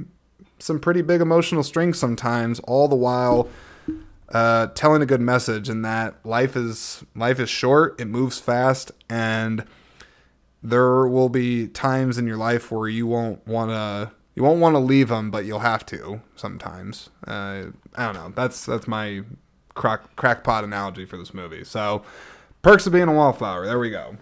some 0.59 0.79
pretty 0.79 1.01
big 1.01 1.19
emotional 1.19 1.61
strings 1.61 1.99
sometimes. 1.99 2.59
All 2.61 2.87
the 2.87 2.95
while 2.95 3.49
uh, 4.29 4.67
telling 4.67 5.01
a 5.01 5.05
good 5.05 5.21
message, 5.21 5.69
in 5.69 5.81
that 5.81 6.25
life 6.25 6.55
is 6.55 7.03
life 7.15 7.39
is 7.39 7.49
short, 7.49 7.99
it 7.99 8.05
moves 8.05 8.39
fast, 8.39 8.91
and 9.09 9.65
there 10.63 11.05
will 11.07 11.29
be 11.29 11.67
times 11.67 12.17
in 12.17 12.25
your 12.25 12.37
life 12.37 12.71
where 12.71 12.87
you 12.87 13.07
won't 13.07 13.45
want 13.45 13.71
to 13.71 14.11
you 14.35 14.43
won't 14.43 14.61
want 14.61 14.75
to 14.75 14.79
leave 14.79 15.09
them, 15.09 15.31
but 15.31 15.43
you'll 15.43 15.59
have 15.59 15.85
to 15.87 16.21
sometimes. 16.37 17.09
Uh, 17.27 17.65
I 17.95 18.05
don't 18.05 18.15
know. 18.15 18.31
That's 18.33 18.65
that's 18.65 18.87
my 18.87 19.23
crack, 19.73 20.15
crackpot 20.15 20.63
analogy 20.63 21.03
for 21.03 21.17
this 21.17 21.33
movie. 21.33 21.65
So 21.65 22.03
Perks 22.61 22.85
of 22.85 22.93
being 22.93 23.07
a 23.07 23.13
wallflower. 23.13 23.65
There 23.65 23.79
we 23.79 23.89
go. 23.89 24.17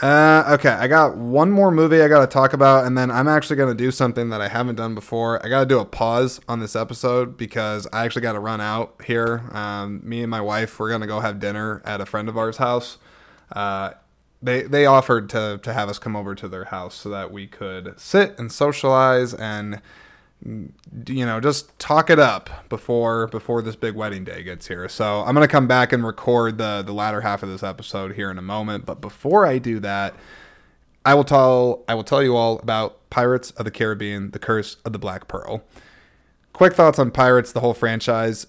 Uh, 0.00 0.44
okay, 0.58 0.68
I 0.68 0.88
got 0.88 1.16
one 1.16 1.50
more 1.50 1.70
movie 1.70 2.02
I 2.02 2.08
got 2.08 2.20
to 2.20 2.26
talk 2.26 2.52
about, 2.52 2.84
and 2.84 2.98
then 2.98 3.10
I'm 3.10 3.26
actually 3.26 3.56
going 3.56 3.74
to 3.74 3.84
do 3.84 3.90
something 3.90 4.28
that 4.28 4.42
I 4.42 4.48
haven't 4.48 4.76
done 4.76 4.94
before. 4.94 5.44
I 5.44 5.48
got 5.48 5.60
to 5.60 5.66
do 5.66 5.78
a 5.78 5.86
pause 5.86 6.38
on 6.46 6.60
this 6.60 6.76
episode 6.76 7.38
because 7.38 7.88
I 7.92 8.04
actually 8.04 8.22
got 8.22 8.34
to 8.34 8.40
run 8.40 8.60
out 8.60 9.00
here. 9.06 9.48
Um, 9.52 10.02
me 10.04 10.20
and 10.20 10.30
my 10.30 10.42
wife, 10.42 10.78
we're 10.78 10.90
going 10.90 11.00
to 11.00 11.06
go 11.06 11.20
have 11.20 11.40
dinner 11.40 11.80
at 11.86 12.02
a 12.02 12.06
friend 12.06 12.28
of 12.28 12.36
ours' 12.36 12.58
house. 12.58 12.98
Uh, 13.50 13.92
they 14.42 14.62
they 14.62 14.84
offered 14.84 15.30
to 15.30 15.58
to 15.62 15.72
have 15.72 15.88
us 15.88 15.98
come 15.98 16.14
over 16.14 16.34
to 16.34 16.46
their 16.46 16.64
house 16.64 16.94
so 16.94 17.08
that 17.08 17.32
we 17.32 17.46
could 17.46 17.98
sit 17.98 18.38
and 18.38 18.52
socialize 18.52 19.32
and 19.32 19.80
you 20.44 21.26
know, 21.26 21.40
just 21.40 21.78
talk 21.78 22.10
it 22.10 22.18
up 22.18 22.68
before 22.68 23.26
before 23.28 23.62
this 23.62 23.76
big 23.76 23.94
wedding 23.94 24.24
day 24.24 24.42
gets 24.42 24.68
here. 24.68 24.88
So 24.88 25.22
I'm 25.22 25.34
gonna 25.34 25.48
come 25.48 25.66
back 25.66 25.92
and 25.92 26.04
record 26.04 26.58
the 26.58 26.82
the 26.84 26.92
latter 26.92 27.20
half 27.20 27.42
of 27.42 27.48
this 27.48 27.62
episode 27.62 28.14
here 28.14 28.30
in 28.30 28.38
a 28.38 28.42
moment. 28.42 28.86
But 28.86 29.00
before 29.00 29.46
I 29.46 29.58
do 29.58 29.80
that, 29.80 30.14
I 31.04 31.14
will 31.14 31.24
tell 31.24 31.84
I 31.88 31.94
will 31.94 32.04
tell 32.04 32.22
you 32.22 32.36
all 32.36 32.58
about 32.58 33.08
Pirates 33.10 33.50
of 33.52 33.64
the 33.64 33.70
Caribbean: 33.70 34.30
The 34.32 34.38
Curse 34.38 34.76
of 34.84 34.92
the 34.92 34.98
Black 34.98 35.28
Pearl. 35.28 35.62
Quick 36.52 36.74
thoughts 36.74 36.98
on 36.98 37.10
Pirates, 37.10 37.52
the 37.52 37.60
whole 37.60 37.74
franchise. 37.74 38.46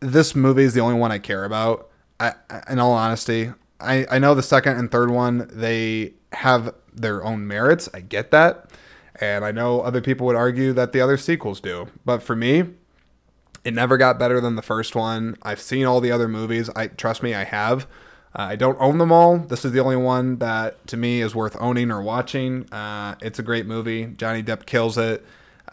This 0.00 0.34
movie 0.34 0.64
is 0.64 0.74
the 0.74 0.80
only 0.80 0.98
one 0.98 1.12
I 1.12 1.18
care 1.18 1.44
about. 1.44 1.90
I, 2.18 2.34
in 2.68 2.78
all 2.78 2.92
honesty, 2.92 3.52
I, 3.80 4.06
I 4.10 4.18
know 4.18 4.34
the 4.34 4.42
second 4.42 4.76
and 4.76 4.90
third 4.90 5.10
one 5.10 5.48
they 5.52 6.14
have 6.32 6.74
their 6.92 7.24
own 7.24 7.46
merits. 7.46 7.88
I 7.94 8.00
get 8.00 8.30
that. 8.30 8.70
And 9.20 9.44
I 9.44 9.52
know 9.52 9.82
other 9.82 10.00
people 10.00 10.26
would 10.26 10.36
argue 10.36 10.72
that 10.72 10.92
the 10.92 11.00
other 11.00 11.16
sequels 11.16 11.60
do. 11.60 11.88
But 12.04 12.22
for 12.22 12.34
me, 12.34 12.64
it 13.64 13.74
never 13.74 13.98
got 13.98 14.18
better 14.18 14.40
than 14.40 14.56
the 14.56 14.62
first 14.62 14.94
one. 14.94 15.36
I've 15.42 15.60
seen 15.60 15.84
all 15.84 16.00
the 16.00 16.10
other 16.10 16.28
movies. 16.28 16.70
I 16.74 16.86
trust 16.88 17.22
me, 17.22 17.34
I 17.34 17.44
have. 17.44 17.86
Uh, 18.34 18.42
I 18.42 18.56
don't 18.56 18.78
own 18.80 18.98
them 18.98 19.12
all. 19.12 19.38
This 19.38 19.64
is 19.64 19.72
the 19.72 19.80
only 19.80 19.96
one 19.96 20.38
that 20.38 20.86
to 20.86 20.96
me 20.96 21.20
is 21.20 21.34
worth 21.34 21.56
owning 21.60 21.90
or 21.90 22.00
watching. 22.00 22.72
Uh, 22.72 23.16
it's 23.20 23.38
a 23.38 23.42
great 23.42 23.66
movie. 23.66 24.06
Johnny 24.06 24.42
Depp 24.42 24.66
kills 24.66 24.96
it. 24.96 25.24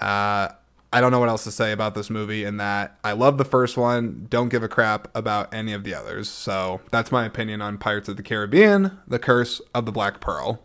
Uh, 0.02 0.50
I 0.92 1.02
don't 1.02 1.12
know 1.12 1.20
what 1.20 1.30
else 1.30 1.44
to 1.44 1.52
say 1.52 1.72
about 1.72 1.96
this 1.96 2.10
movie 2.10 2.44
in 2.46 2.58
that 2.58 2.98
I 3.04 3.12
love 3.12 3.38
the 3.38 3.46
first 3.46 3.78
one, 3.78 4.28
don't 4.30 4.50
give 4.50 4.64
a 4.64 4.70
crap 4.70 5.10
about 5.16 5.54
any 5.54 5.74
of 5.74 5.84
the 5.84 5.94
others. 5.94 6.30
So 6.30 6.82
that's 6.92 7.12
my 7.12 7.26
opinion 7.26 7.62
on 7.62 7.78
Pirates 7.78 8.08
of 8.10 8.18
the 8.18 8.24
Caribbean, 8.24 8.98
The 9.08 9.20
Curse 9.20 9.62
of 9.76 9.86
the 9.86 9.92
Black 9.92 10.20
Pearl. 10.22 10.64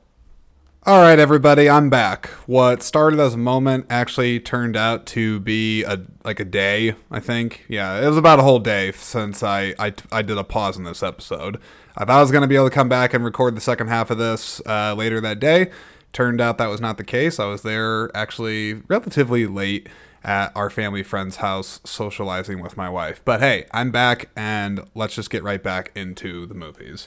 All 0.85 1.01
right, 1.01 1.21
everybody, 1.21 1.71
I'm 1.71 1.91
back. 1.91 2.27
What 2.49 2.83
started 2.83 3.21
as 3.21 3.35
a 3.35 3.39
moment 3.39 3.87
actually 3.89 4.41
turned 4.41 4.77
out 4.77 5.07
to 5.07 5.39
be 5.39 5.85
a 5.85 6.01
like 6.25 6.41
a 6.41 6.45
day. 6.45 6.97
I 7.09 7.21
think, 7.21 7.65
yeah, 7.69 8.05
it 8.05 8.09
was 8.09 8.17
about 8.17 8.41
a 8.41 8.43
whole 8.43 8.59
day 8.59 8.91
since 8.91 9.45
I 9.45 9.77
I, 9.79 9.95
I 10.11 10.23
did 10.23 10.39
a 10.39 10.43
pause 10.43 10.77
in 10.77 10.83
this 10.83 11.01
episode. 11.01 11.61
I 11.97 12.01
thought 12.01 12.19
I 12.19 12.21
was 12.21 12.33
gonna 12.33 12.49
be 12.49 12.57
able 12.57 12.69
to 12.69 12.75
come 12.75 12.89
back 12.89 13.15
and 13.15 13.25
record 13.25 13.57
the 13.57 13.61
second 13.61 13.91
half 13.91 14.11
of 14.11 14.19
this 14.19 14.61
uh, 14.67 14.93
later 14.99 15.21
that 15.21 15.39
day. 15.39 15.71
Turned 16.13 16.41
out 16.41 16.59
that 16.59 16.67
was 16.67 16.81
not 16.81 16.97
the 16.99 17.05
case. 17.05 17.39
I 17.39 17.47
was 17.47 17.63
there 17.63 18.11
actually 18.13 18.83
relatively 18.89 19.47
late 19.47 19.89
at 20.25 20.51
our 20.57 20.69
family 20.69 21.05
friend's 21.05 21.37
house 21.37 21.81
socializing 21.85 22.61
with 22.61 22.77
my 22.77 22.89
wife. 22.89 23.21
But 23.25 23.39
hey, 23.39 23.67
I'm 23.71 23.93
back, 23.93 24.31
and 24.35 24.81
let's 24.97 25.15
just 25.15 25.31
get 25.31 25.45
right 25.45 25.63
back 25.63 25.93
into 25.95 26.45
the 26.45 26.55
movies. 26.55 27.07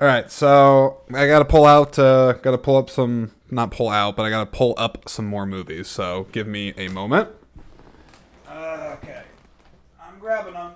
All 0.00 0.06
right, 0.06 0.30
so 0.30 1.02
I 1.12 1.26
got 1.26 1.40
to 1.40 1.44
pull 1.44 1.66
out, 1.66 1.98
uh, 1.98 2.32
got 2.32 2.52
to 2.52 2.58
pull 2.58 2.78
up 2.78 2.88
some, 2.88 3.32
not 3.50 3.70
pull 3.70 3.90
out, 3.90 4.16
but 4.16 4.22
I 4.22 4.30
got 4.30 4.50
to 4.50 4.56
pull 4.56 4.72
up 4.78 5.10
some 5.10 5.26
more 5.26 5.44
movies. 5.44 5.88
So 5.88 6.26
give 6.32 6.46
me 6.46 6.72
a 6.78 6.88
moment. 6.88 7.28
Uh, 8.48 8.96
okay, 8.96 9.24
I'm 10.00 10.18
grabbing 10.18 10.54
them. 10.54 10.72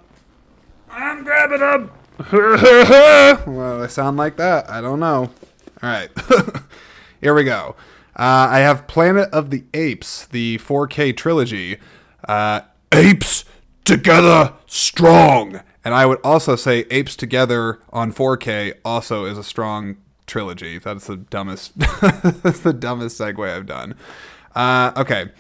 I'm 0.91 1.25
grabbing 1.25 1.61
them. 1.61 1.91
well, 3.55 3.81
they 3.81 3.89
sound 3.89 4.19
like 4.19 4.37
that. 4.37 4.69
I 4.69 4.83
don't 4.83 5.01
know. 5.01 5.31
All 5.83 5.89
right, 5.89 6.11
here 7.23 7.33
we 7.33 7.45
go. 7.45 7.77
Uh, 8.15 8.49
I 8.51 8.59
have 8.59 8.87
Planet 8.87 9.31
of 9.31 9.49
the 9.49 9.65
Apes, 9.73 10.27
the 10.27 10.59
4K 10.59 11.17
trilogy. 11.17 11.79
Uh, 12.29 12.61
apes 12.93 13.47
together 13.87 14.53
strong. 14.67 15.63
And 15.85 15.95
I 15.95 16.07
would 16.07 16.21
also 16.25 16.57
say 16.57 16.87
Apes 16.91 17.15
Together 17.15 17.81
on 17.93 18.13
4K 18.13 18.75
also 18.85 19.27
is 19.27 19.37
a 19.37 19.45
strong 19.45 19.97
trilogy. 20.27 20.79
That's 20.79 21.07
the 21.07 21.17
dumbest. 21.17 21.79
that's 21.79 22.61
the 22.61 22.73
dumbest 22.73 23.21
segue 23.21 23.55
I've 23.55 23.67
done. 23.67 23.95
Uh, 24.55 24.93
okay, 24.97 25.31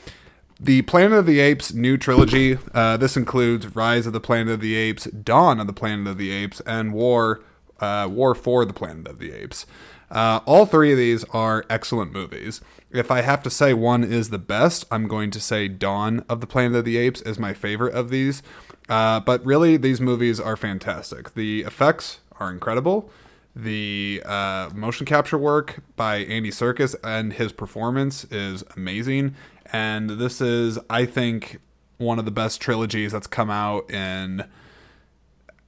the 0.60 0.82
Planet 0.82 1.18
of 1.18 1.26
the 1.26 1.40
Apes 1.40 1.72
new 1.72 1.96
trilogy. 1.96 2.58
Uh, 2.74 2.96
this 2.96 3.16
includes 3.16 3.74
Rise 3.74 4.06
of 4.06 4.12
the 4.12 4.20
Planet 4.20 4.54
of 4.54 4.60
the 4.60 4.74
Apes, 4.74 5.04
Dawn 5.06 5.60
of 5.60 5.66
the 5.66 5.72
Planet 5.72 6.06
of 6.06 6.18
the 6.18 6.30
Apes, 6.30 6.60
and 6.66 6.92
War. 6.92 7.42
Uh, 7.80 8.08
War 8.10 8.36
for 8.36 8.64
the 8.64 8.72
Planet 8.72 9.08
of 9.08 9.18
the 9.18 9.32
Apes. 9.32 9.66
Uh, 10.10 10.40
all 10.46 10.64
three 10.64 10.92
of 10.92 10.98
these 10.98 11.24
are 11.32 11.64
excellent 11.68 12.12
movies. 12.12 12.60
If 12.90 13.10
I 13.10 13.22
have 13.22 13.42
to 13.42 13.50
say 13.50 13.74
one 13.74 14.04
is 14.04 14.30
the 14.30 14.38
best, 14.38 14.84
I'm 14.90 15.08
going 15.08 15.32
to 15.32 15.40
say 15.40 15.66
Dawn 15.66 16.24
of 16.28 16.40
the 16.40 16.46
Planet 16.46 16.78
of 16.78 16.84
the 16.84 16.96
Apes 16.98 17.20
is 17.22 17.38
my 17.38 17.52
favorite 17.52 17.94
of 17.94 18.10
these. 18.10 18.42
Uh, 18.88 19.20
but 19.20 19.44
really, 19.44 19.76
these 19.76 20.00
movies 20.00 20.38
are 20.38 20.56
fantastic. 20.56 21.34
The 21.34 21.62
effects 21.62 22.20
are 22.38 22.50
incredible. 22.50 23.10
The 23.56 24.22
uh, 24.26 24.70
motion 24.74 25.06
capture 25.06 25.38
work 25.38 25.80
by 25.96 26.16
Andy 26.16 26.50
Serkis 26.50 26.96
and 27.04 27.32
his 27.32 27.52
performance 27.52 28.24
is 28.24 28.64
amazing. 28.76 29.36
And 29.72 30.10
this 30.10 30.40
is, 30.40 30.78
I 30.90 31.06
think, 31.06 31.60
one 31.98 32.18
of 32.18 32.24
the 32.24 32.30
best 32.30 32.60
trilogies 32.60 33.12
that's 33.12 33.28
come 33.28 33.50
out 33.50 33.88
in, 33.90 34.44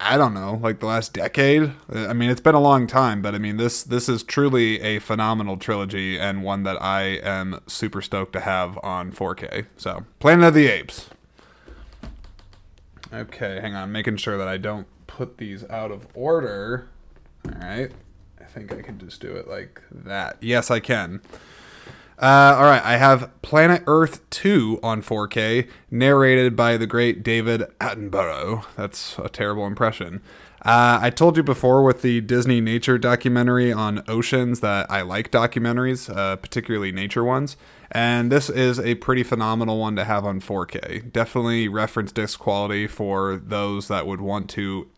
I 0.01 0.17
don't 0.19 0.35
know, 0.35 0.59
like 0.61 0.81
the 0.81 0.87
last 0.87 1.13
decade. 1.13 1.73
I 1.89 2.13
mean, 2.13 2.29
it's 2.29 2.41
been 2.41 2.57
a 2.57 2.61
long 2.61 2.89
time, 2.89 3.23
but 3.23 3.35
I 3.35 3.39
mean, 3.39 3.57
this 3.57 3.85
this 3.85 4.09
is 4.09 4.25
truly 4.25 4.81
a 4.81 4.99
phenomenal 4.99 5.57
trilogy 5.57 6.19
and 6.19 6.43
one 6.43 6.65
that 6.65 6.83
I 6.83 7.03
am 7.03 7.61
super 7.69 8.03
stoked 8.03 8.33
to 8.35 8.41
have 8.41 8.79
on 8.83 9.13
4K. 9.13 9.67
So, 9.77 10.05
Planet 10.19 10.49
of 10.49 10.55
the 10.55 10.67
Apes. 10.67 11.09
Okay, 13.13 13.61
hang 13.61 13.75
on, 13.75 13.93
making 13.93 14.17
sure 14.17 14.37
that 14.37 14.49
I 14.49 14.57
don't 14.57 14.87
put 15.07 15.39
these 15.39 15.65
out 15.71 15.91
of 15.91 16.07
order. 16.15 16.89
All 17.47 17.61
right, 17.61 17.91
I 18.41 18.45
think 18.45 18.73
I 18.73 18.83
can 18.83 18.99
just 18.99 19.21
do 19.21 19.33
it 19.37 19.49
like 19.49 19.81
that. 19.91 20.37
Yes, 20.41 20.71
I 20.71 20.81
can. 20.81 21.21
Uh, 22.19 22.57
all 22.59 22.65
right, 22.65 22.83
I 22.83 22.97
have 22.97 23.31
Planet 23.43 23.83
Earth 23.87 24.29
2 24.31 24.81
on 24.83 25.03
4K, 25.03 25.69
narrated 25.91 26.57
by 26.57 26.79
the 26.79 26.87
great 26.87 27.23
David 27.23 27.63
Attenborough. 27.79 28.65
That's 28.75 29.19
a 29.19 29.29
terrible 29.29 29.67
impression. 29.67 30.23
Uh, 30.67 30.99
I 31.01 31.11
told 31.11 31.37
you 31.37 31.45
before 31.45 31.85
with 31.85 32.03
the 32.03 32.21
Disney 32.21 32.61
nature 32.61 32.99
documentary 32.99 33.73
on 33.73 34.03
oceans 34.09 34.59
that 34.61 34.91
I 34.91 35.03
like 35.03 35.31
documentaries, 35.31 36.13
uh, 36.13 36.35
particularly 36.35 36.91
nature 36.91 37.23
ones. 37.23 37.57
And 37.93 38.33
this 38.33 38.51
is 38.51 38.81
a 38.81 38.97
pretty 38.97 39.23
phenomenal 39.23 39.79
one 39.79 39.95
to 39.95 40.03
have 40.03 40.25
on 40.25 40.41
4K. 40.41 41.13
Definitely 41.13 41.69
reference 41.69 42.11
disc 42.11 42.41
quality 42.41 42.89
for 42.89 43.37
those 43.37 43.87
that 43.87 44.09
would 44.09 44.21
want 44.21 44.51
to 44.51 44.89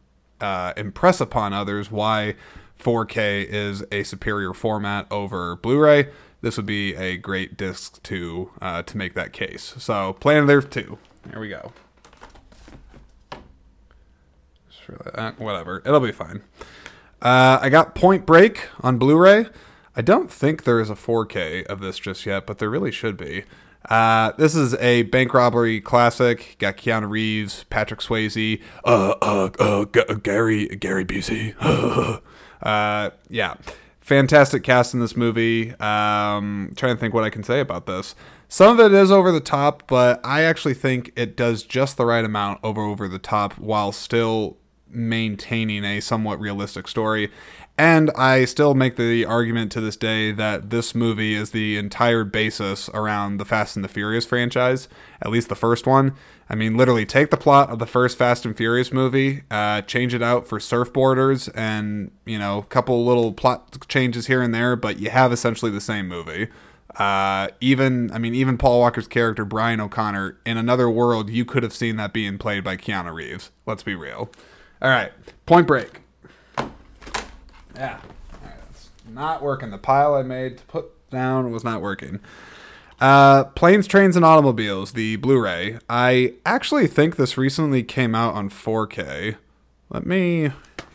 uh, 0.40 0.72
impress 0.78 1.20
upon 1.20 1.52
others 1.52 1.90
why 1.90 2.34
4K 2.80 3.44
is 3.44 3.84
a 3.92 4.04
superior 4.04 4.54
format 4.54 5.06
over 5.10 5.56
Blu-ray. 5.56 6.08
This 6.40 6.56
would 6.56 6.64
be 6.64 6.94
a 6.94 7.18
great 7.18 7.58
disc 7.58 8.02
to 8.04 8.50
uh, 8.62 8.84
to 8.84 8.96
make 8.96 9.12
that 9.12 9.34
case. 9.34 9.74
So, 9.76 10.14
Planet 10.14 10.48
Earth 10.48 10.70
2. 10.70 10.96
Here 11.30 11.40
we 11.40 11.50
go. 11.50 11.72
Uh, 15.14 15.32
whatever, 15.32 15.82
it'll 15.84 16.00
be 16.00 16.12
fine. 16.12 16.42
Uh, 17.20 17.58
I 17.60 17.68
got 17.68 17.94
Point 17.94 18.26
Break 18.26 18.68
on 18.80 18.98
Blu-ray. 18.98 19.46
I 19.96 20.02
don't 20.02 20.30
think 20.30 20.64
there 20.64 20.80
is 20.80 20.90
a 20.90 20.94
4K 20.94 21.66
of 21.66 21.80
this 21.80 21.98
just 21.98 22.24
yet, 22.24 22.46
but 22.46 22.58
there 22.58 22.70
really 22.70 22.92
should 22.92 23.16
be. 23.16 23.44
Uh, 23.88 24.32
this 24.38 24.54
is 24.54 24.74
a 24.74 25.02
bank 25.04 25.32
robbery 25.34 25.80
classic. 25.80 26.56
Got 26.58 26.76
Keanu 26.76 27.08
Reeves, 27.08 27.64
Patrick 27.64 28.00
Swayze, 28.00 28.62
uh, 28.84 29.14
uh, 29.22 29.50
uh, 29.58 29.84
G- 29.86 30.14
Gary, 30.22 30.66
Gary 30.68 31.04
Busey. 31.04 31.54
uh, 32.62 33.10
yeah, 33.28 33.54
fantastic 34.00 34.62
cast 34.62 34.94
in 34.94 35.00
this 35.00 35.16
movie. 35.16 35.70
Um, 35.80 36.72
trying 36.76 36.94
to 36.94 37.00
think 37.00 37.14
what 37.14 37.24
I 37.24 37.30
can 37.30 37.42
say 37.42 37.60
about 37.60 37.86
this. 37.86 38.14
Some 38.48 38.78
of 38.78 38.84
it 38.84 38.94
is 38.94 39.10
over 39.10 39.30
the 39.30 39.40
top, 39.40 39.86
but 39.86 40.20
I 40.24 40.42
actually 40.42 40.74
think 40.74 41.12
it 41.16 41.36
does 41.36 41.62
just 41.62 41.96
the 41.96 42.06
right 42.06 42.24
amount 42.24 42.60
over 42.62 42.80
over 42.80 43.08
the 43.08 43.18
top 43.18 43.58
while 43.58 43.92
still 43.92 44.56
maintaining 44.90 45.84
a 45.84 46.00
somewhat 46.00 46.40
realistic 46.40 46.88
story. 46.88 47.30
And 47.76 48.10
I 48.16 48.44
still 48.44 48.74
make 48.74 48.96
the 48.96 49.24
argument 49.24 49.70
to 49.72 49.80
this 49.80 49.96
day 49.96 50.32
that 50.32 50.70
this 50.70 50.96
movie 50.96 51.34
is 51.34 51.50
the 51.50 51.76
entire 51.76 52.24
basis 52.24 52.88
around 52.88 53.36
the 53.36 53.44
Fast 53.44 53.76
and 53.76 53.84
the 53.84 53.88
Furious 53.88 54.24
franchise, 54.24 54.88
at 55.22 55.30
least 55.30 55.48
the 55.48 55.54
first 55.54 55.86
one. 55.86 56.14
I 56.50 56.56
mean, 56.56 56.76
literally 56.76 57.06
take 57.06 57.30
the 57.30 57.36
plot 57.36 57.70
of 57.70 57.78
the 57.78 57.86
first 57.86 58.18
Fast 58.18 58.44
and 58.44 58.56
Furious 58.56 58.92
movie, 58.92 59.42
uh, 59.50 59.82
change 59.82 60.12
it 60.12 60.22
out 60.22 60.48
for 60.48 60.58
surfboarders, 60.58 61.48
and, 61.54 62.10
you 62.24 62.38
know, 62.38 62.58
a 62.58 62.64
couple 62.64 63.04
little 63.04 63.32
plot 63.32 63.86
changes 63.86 64.26
here 64.26 64.42
and 64.42 64.52
there, 64.52 64.74
but 64.74 64.98
you 64.98 65.10
have 65.10 65.30
essentially 65.30 65.70
the 65.70 65.80
same 65.80 66.08
movie. 66.08 66.48
Uh, 66.96 67.46
even, 67.60 68.10
I 68.10 68.18
mean, 68.18 68.34
even 68.34 68.58
Paul 68.58 68.80
Walker's 68.80 69.06
character, 69.06 69.44
Brian 69.44 69.80
O'Connor, 69.80 70.38
in 70.44 70.56
another 70.56 70.90
world, 70.90 71.30
you 71.30 71.44
could 71.44 71.62
have 71.62 71.74
seen 71.74 71.96
that 71.96 72.12
being 72.12 72.38
played 72.38 72.64
by 72.64 72.76
Keanu 72.76 73.14
Reeves. 73.14 73.52
Let's 73.66 73.84
be 73.84 73.94
real. 73.94 74.32
All 74.80 74.90
right, 74.90 75.12
Point 75.46 75.66
Break. 75.66 76.02
Yeah. 77.76 77.98
All 78.34 78.40
right, 78.44 78.54
it's 78.70 78.90
not 79.08 79.42
working. 79.42 79.70
The 79.70 79.78
pile 79.78 80.14
I 80.14 80.22
made 80.22 80.58
to 80.58 80.64
put 80.64 81.10
down 81.10 81.50
was 81.50 81.64
not 81.64 81.80
working. 81.80 82.20
Uh, 83.00 83.44
Planes, 83.44 83.86
Trains, 83.86 84.16
and 84.16 84.24
Automobiles, 84.24 84.92
the 84.92 85.16
Blu 85.16 85.40
ray. 85.40 85.78
I 85.88 86.34
actually 86.44 86.86
think 86.86 87.16
this 87.16 87.38
recently 87.38 87.82
came 87.82 88.14
out 88.14 88.34
on 88.34 88.50
4K. 88.50 89.36
Let 89.90 90.04
me, 90.04 90.42
you 90.42 90.52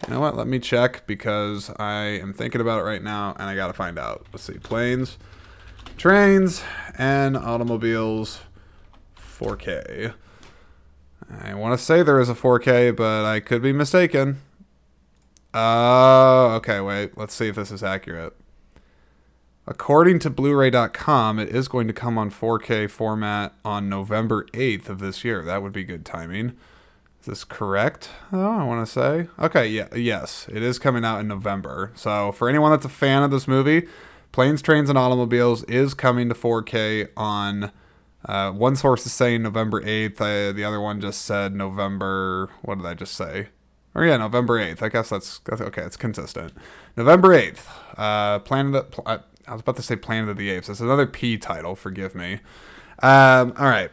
know 0.10 0.20
what? 0.20 0.36
Let 0.36 0.48
me 0.48 0.60
check 0.60 1.08
because 1.08 1.72
I 1.78 1.96
am 2.04 2.34
thinking 2.34 2.62
about 2.62 2.80
it 2.80 2.84
right 2.84 3.02
now 3.02 3.36
and 3.40 3.44
I 3.44 3.56
gotta 3.56 3.74
find 3.74 3.98
out. 3.98 4.26
Let's 4.34 4.44
see. 4.44 4.60
Planes, 4.60 5.18
Trains, 5.98 6.64
and 6.98 7.38
Automobiles 7.38 8.42
4K. 9.18 10.14
I 11.42 11.54
want 11.54 11.78
to 11.78 11.84
say 11.84 12.04
there 12.04 12.20
is 12.20 12.30
a 12.30 12.36
4K, 12.36 12.96
but 12.96 13.26
I 13.26 13.40
could 13.40 13.62
be 13.62 13.74
mistaken. 13.74 14.42
Uh, 15.54 16.56
okay, 16.56 16.80
wait. 16.80 17.18
Let's 17.18 17.34
see 17.34 17.48
if 17.48 17.56
this 17.56 17.72
is 17.72 17.84
accurate. 17.84 18.36
According 19.66 20.20
to 20.20 20.30
Blu-ray.com, 20.30 21.40
it 21.40 21.50
is 21.50 21.68
going 21.68 21.88
to 21.88 21.94
come 21.94 22.18
on 22.18 22.30
4K 22.30 22.90
format 22.90 23.54
on 23.64 23.88
November 23.88 24.46
8th 24.54 24.90
of 24.90 25.00
this 25.00 25.24
year. 25.24 25.44
That 25.44 25.62
would 25.62 25.72
be 25.72 25.84
good 25.86 26.06
timing. 26.06 26.58
Is 27.22 27.28
this 27.28 27.44
correct? 27.46 28.10
Oh, 28.34 28.60
I 28.60 28.66
want 28.66 28.86
to 28.86 28.92
say. 28.92 29.28
Okay, 29.40 29.68
yeah, 29.68 29.88
yes, 29.96 30.48
it 30.52 30.62
is 30.62 30.80
coming 30.80 31.06
out 31.06 31.22
in 31.22 31.30
November. 31.30 31.92
So 31.96 32.34
for 32.34 32.50
anyone 32.50 32.72
that's 32.72 32.84
a 32.84 32.90
fan 32.90 33.24
of 33.24 33.32
this 33.32 33.48
movie, 33.48 33.88
Planes, 34.34 34.62
Trains, 34.62 34.90
and 34.90 34.98
Automobiles 34.98 35.64
is 35.64 35.94
coming 35.94 36.28
to 36.28 36.36
4K 36.36 37.10
on. 37.16 37.72
Uh, 38.26 38.52
one 38.52 38.76
source 38.76 39.06
is 39.06 39.14
saying 39.14 39.44
November 39.44 39.82
8th. 39.82 40.22
Uh, 40.22 40.54
the 40.54 40.64
other 40.64 40.80
one 40.80 41.02
just 41.02 41.24
said 41.24 41.54
November. 41.54 42.50
What 42.62 42.78
did 42.78 42.88
I 42.88 42.94
just 42.94 43.16
say? 43.16 43.50
Or 43.96 44.06
yeah, 44.06 44.18
November 44.18 44.60
8th. 44.60 44.82
I 44.82 44.90
guess 44.90 45.10
that's, 45.10 45.40
that's 45.40 45.62
okay. 45.62 45.84
It's 45.84 45.98
consistent. 45.98 46.54
November 46.96 47.30
8th. 47.30 47.66
Uh, 47.98 48.40
Planet. 48.40 48.92
Pl- 48.92 49.04
I 49.08 49.52
was 49.52 49.62
about 49.62 49.76
to 49.76 49.82
say 49.82 49.96
Planet 49.96 50.30
of 50.30 50.38
the 50.38 50.50
Apes. 50.50 50.68
That's 50.68 50.80
another 50.80 51.06
P 51.06 51.38
title. 51.38 51.76
Forgive 51.76 52.16
me. 52.16 52.40
Um, 53.02 53.54
all 53.58 53.68
right. 53.68 53.92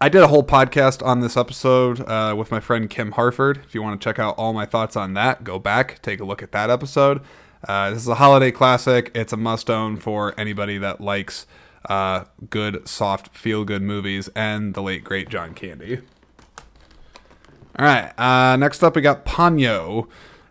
I 0.00 0.08
did 0.08 0.22
a 0.22 0.28
whole 0.28 0.42
podcast 0.42 1.04
on 1.04 1.20
this 1.20 1.36
episode 1.36 2.00
uh, 2.06 2.34
with 2.36 2.50
my 2.50 2.60
friend 2.60 2.88
Kim 2.88 3.12
Harford. 3.12 3.58
If 3.64 3.74
you 3.74 3.82
want 3.82 4.00
to 4.00 4.04
check 4.04 4.18
out 4.18 4.36
all 4.36 4.52
my 4.52 4.66
thoughts 4.66 4.94
on 4.94 5.14
that, 5.14 5.42
go 5.42 5.58
back, 5.58 6.00
take 6.02 6.20
a 6.20 6.24
look 6.24 6.42
at 6.42 6.52
that 6.52 6.68
episode. 6.70 7.22
Uh, 7.66 7.90
this 7.90 8.02
is 8.02 8.08
a 8.08 8.16
holiday 8.16 8.50
classic. 8.50 9.10
It's 9.14 9.32
a 9.32 9.36
must 9.36 9.70
own 9.70 9.96
for 9.96 10.38
anybody 10.38 10.78
that 10.78 11.00
likes 11.00 11.46
uh, 11.86 12.24
good, 12.50 12.86
soft, 12.88 13.36
feel 13.36 13.64
good 13.64 13.82
movies 13.82 14.28
and 14.34 14.74
the 14.74 14.82
late, 14.82 15.04
great 15.04 15.28
John 15.28 15.54
Candy. 15.54 16.00
All 17.78 17.84
right. 17.84 18.12
Uh, 18.18 18.56
next 18.56 18.82
up, 18.82 18.96
we 18.96 19.02
got 19.02 19.24
Ponyo. 19.24 20.08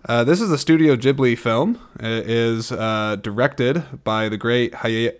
Uh, 0.07 0.23
this 0.23 0.39
is 0.39 0.51
a 0.51 0.57
Studio 0.57 0.95
Ghibli 0.95 1.37
film. 1.37 1.79
It 1.99 2.29
is 2.29 2.71
uh, 2.71 3.17
directed 3.21 4.03
by 4.03 4.29
the 4.29 4.37
great 4.37 4.73
Hayao. 4.73 5.15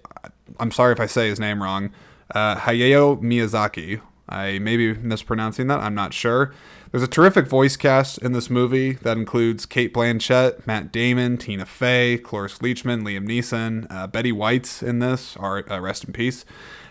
I'm 0.60 0.72
sorry 0.72 0.94
if 0.94 1.00
I 1.00 1.08
say 1.08 1.28
his 1.28 1.40
name 1.40 1.64
wrong. 1.64 1.92
Uh, 2.34 2.56
Hayao 2.56 3.20
Miyazaki. 3.22 4.02
I 4.30 4.60
may 4.60 4.78
be 4.78 4.94
mispronouncing 4.94 5.68
that. 5.68 5.80
I'm 5.80 5.96
not 5.96 6.14
sure. 6.14 6.54
There's 6.92 7.04
a 7.04 7.08
terrific 7.08 7.48
voice 7.48 7.76
cast 7.76 8.20
in 8.20 8.32
this 8.32 8.50
movie 8.50 8.94
that 8.94 9.18
includes 9.18 9.66
Cate 9.66 9.94
Blanchett, 9.94 10.66
Matt 10.66 10.92
Damon, 10.92 11.38
Tina 11.38 11.66
Fey, 11.66 12.18
Cloris 12.18 12.60
Leachman, 12.60 13.04
Liam 13.04 13.28
Neeson, 13.28 13.88
uh, 13.90 14.08
Betty 14.08 14.32
White's 14.32 14.82
in 14.82 15.00
this. 15.00 15.36
Or, 15.38 15.70
uh, 15.72 15.80
rest 15.80 16.06
in 16.06 16.14
peace. 16.14 16.46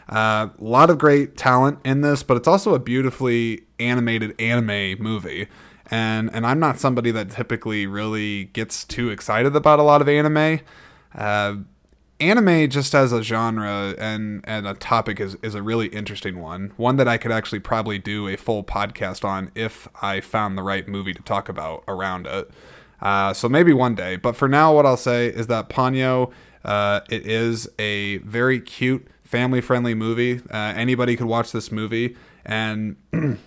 Uh, 0.08 0.48
a 0.58 0.64
lot 0.64 0.90
of 0.90 0.98
great 0.98 1.36
talent 1.36 1.78
in 1.84 2.02
this, 2.02 2.22
but 2.22 2.36
it's 2.36 2.48
also 2.48 2.74
a 2.74 2.78
beautifully 2.78 3.62
animated 3.78 4.38
anime 4.40 5.02
movie. 5.02 5.48
And 5.90 6.30
and 6.34 6.46
I'm 6.46 6.58
not 6.58 6.78
somebody 6.78 7.10
that 7.10 7.30
typically 7.30 7.86
really 7.86 8.44
gets 8.46 8.84
too 8.84 9.10
excited 9.10 9.54
about 9.54 9.78
a 9.78 9.82
lot 9.82 10.00
of 10.00 10.08
anime. 10.08 10.60
Anime 12.24 12.70
just 12.70 12.94
as 12.94 13.12
a 13.12 13.22
genre 13.22 13.94
and 13.98 14.40
and 14.44 14.66
a 14.66 14.72
topic 14.72 15.20
is, 15.20 15.36
is 15.42 15.54
a 15.54 15.62
really 15.62 15.88
interesting 15.88 16.40
one. 16.40 16.72
One 16.78 16.96
that 16.96 17.06
i 17.06 17.18
could 17.18 17.30
actually 17.30 17.58
probably 17.58 17.98
do 17.98 18.28
a 18.28 18.36
full 18.36 18.64
podcast 18.64 19.26
on 19.26 19.50
if 19.54 19.88
i 20.00 20.20
found 20.20 20.56
the 20.56 20.62
right 20.62 20.88
movie 20.88 21.12
to 21.12 21.22
talk 21.22 21.50
about 21.50 21.84
around 21.86 22.26
it. 22.26 22.50
Uh, 23.02 23.34
so 23.34 23.46
maybe 23.46 23.74
one 23.74 23.94
day. 23.94 24.16
But 24.16 24.36
for 24.36 24.48
now 24.48 24.74
what 24.74 24.86
i'll 24.86 24.96
say 24.96 25.26
is 25.26 25.48
that 25.48 25.68
ponyo 25.68 26.32
uh, 26.64 27.00
it 27.10 27.26
is 27.26 27.68
a 27.78 28.16
very 28.18 28.58
cute 28.58 29.06
family 29.22 29.60
friendly 29.60 29.94
movie. 29.94 30.40
Uh, 30.50 30.72
anybody 30.74 31.16
could 31.16 31.26
watch 31.26 31.52
this 31.52 31.70
movie. 31.70 32.16
And 32.46 32.96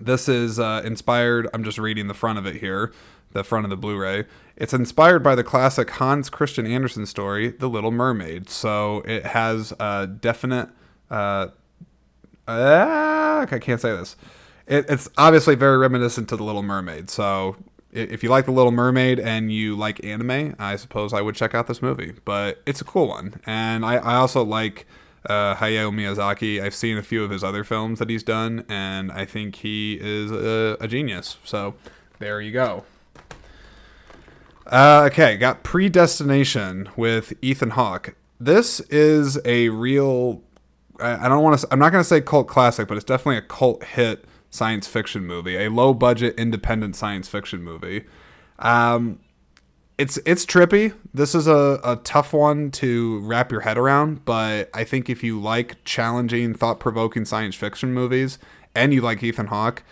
this 0.00 0.28
is 0.28 0.60
uh, 0.60 0.82
inspired 0.84 1.48
i'm 1.52 1.64
just 1.64 1.78
reading 1.78 2.06
the 2.06 2.14
front 2.14 2.38
of 2.38 2.46
it 2.46 2.56
here 2.56 2.92
the 3.32 3.44
front 3.44 3.64
of 3.64 3.70
the 3.70 3.76
Blu-ray. 3.76 4.24
It's 4.60 4.74
inspired 4.74 5.22
by 5.22 5.34
the 5.34 5.42
classic 5.42 5.88
Hans 5.88 6.28
Christian 6.28 6.66
Andersen 6.66 7.06
story, 7.06 7.48
The 7.48 7.66
Little 7.66 7.90
Mermaid. 7.90 8.50
So 8.50 8.98
it 9.06 9.24
has 9.24 9.72
a 9.80 10.06
definite. 10.06 10.68
Uh, 11.10 11.48
uh, 12.46 13.46
I 13.50 13.58
can't 13.58 13.80
say 13.80 13.92
this. 13.92 14.16
It, 14.66 14.84
it's 14.90 15.08
obviously 15.16 15.54
very 15.54 15.78
reminiscent 15.78 16.28
to 16.28 16.36
The 16.36 16.44
Little 16.44 16.62
Mermaid. 16.62 17.08
So 17.08 17.56
if 17.90 18.22
you 18.22 18.28
like 18.28 18.44
The 18.44 18.50
Little 18.50 18.70
Mermaid 18.70 19.18
and 19.18 19.50
you 19.50 19.76
like 19.76 20.04
anime, 20.04 20.54
I 20.58 20.76
suppose 20.76 21.14
I 21.14 21.22
would 21.22 21.36
check 21.36 21.54
out 21.54 21.66
this 21.66 21.80
movie. 21.80 22.16
But 22.26 22.60
it's 22.66 22.82
a 22.82 22.84
cool 22.84 23.08
one, 23.08 23.40
and 23.46 23.82
I, 23.82 23.94
I 23.94 24.16
also 24.16 24.44
like 24.44 24.86
uh, 25.24 25.54
Hayao 25.54 25.90
Miyazaki. 25.90 26.62
I've 26.62 26.74
seen 26.74 26.98
a 26.98 27.02
few 27.02 27.24
of 27.24 27.30
his 27.30 27.42
other 27.42 27.64
films 27.64 27.98
that 27.98 28.10
he's 28.10 28.22
done, 28.22 28.66
and 28.68 29.10
I 29.10 29.24
think 29.24 29.56
he 29.56 29.98
is 29.98 30.30
a, 30.30 30.76
a 30.80 30.86
genius. 30.86 31.38
So 31.44 31.76
there 32.18 32.42
you 32.42 32.52
go. 32.52 32.84
Uh, 34.70 35.08
okay, 35.10 35.36
got 35.36 35.64
Predestination 35.64 36.88
with 36.96 37.32
Ethan 37.42 37.70
Hawke. 37.70 38.14
This 38.38 38.78
is 38.80 39.36
a 39.44 39.68
real. 39.70 40.42
I, 41.00 41.26
I 41.26 41.28
don't 41.28 41.42
want 41.42 41.58
to. 41.58 41.68
I'm 41.72 41.80
not 41.80 41.90
going 41.90 42.04
to 42.04 42.08
say 42.08 42.20
cult 42.20 42.46
classic, 42.46 42.86
but 42.86 42.96
it's 42.96 43.04
definitely 43.04 43.38
a 43.38 43.42
cult 43.42 43.82
hit 43.82 44.24
science 44.48 44.86
fiction 44.86 45.26
movie, 45.26 45.56
a 45.56 45.70
low 45.70 45.92
budget 45.92 46.38
independent 46.38 46.94
science 46.94 47.28
fiction 47.28 47.64
movie. 47.64 48.04
Um, 48.60 49.18
it's 49.98 50.20
it's 50.24 50.46
trippy. 50.46 50.94
This 51.12 51.34
is 51.34 51.48
a, 51.48 51.80
a 51.82 51.96
tough 52.04 52.32
one 52.32 52.70
to 52.72 53.18
wrap 53.20 53.50
your 53.50 53.62
head 53.62 53.76
around, 53.76 54.24
but 54.24 54.70
I 54.72 54.84
think 54.84 55.10
if 55.10 55.24
you 55.24 55.40
like 55.40 55.82
challenging, 55.84 56.54
thought 56.54 56.78
provoking 56.78 57.24
science 57.24 57.56
fiction 57.56 57.92
movies 57.92 58.38
and 58.76 58.94
you 58.94 59.00
like 59.00 59.20
Ethan 59.20 59.48
Hawke, 59.48 59.82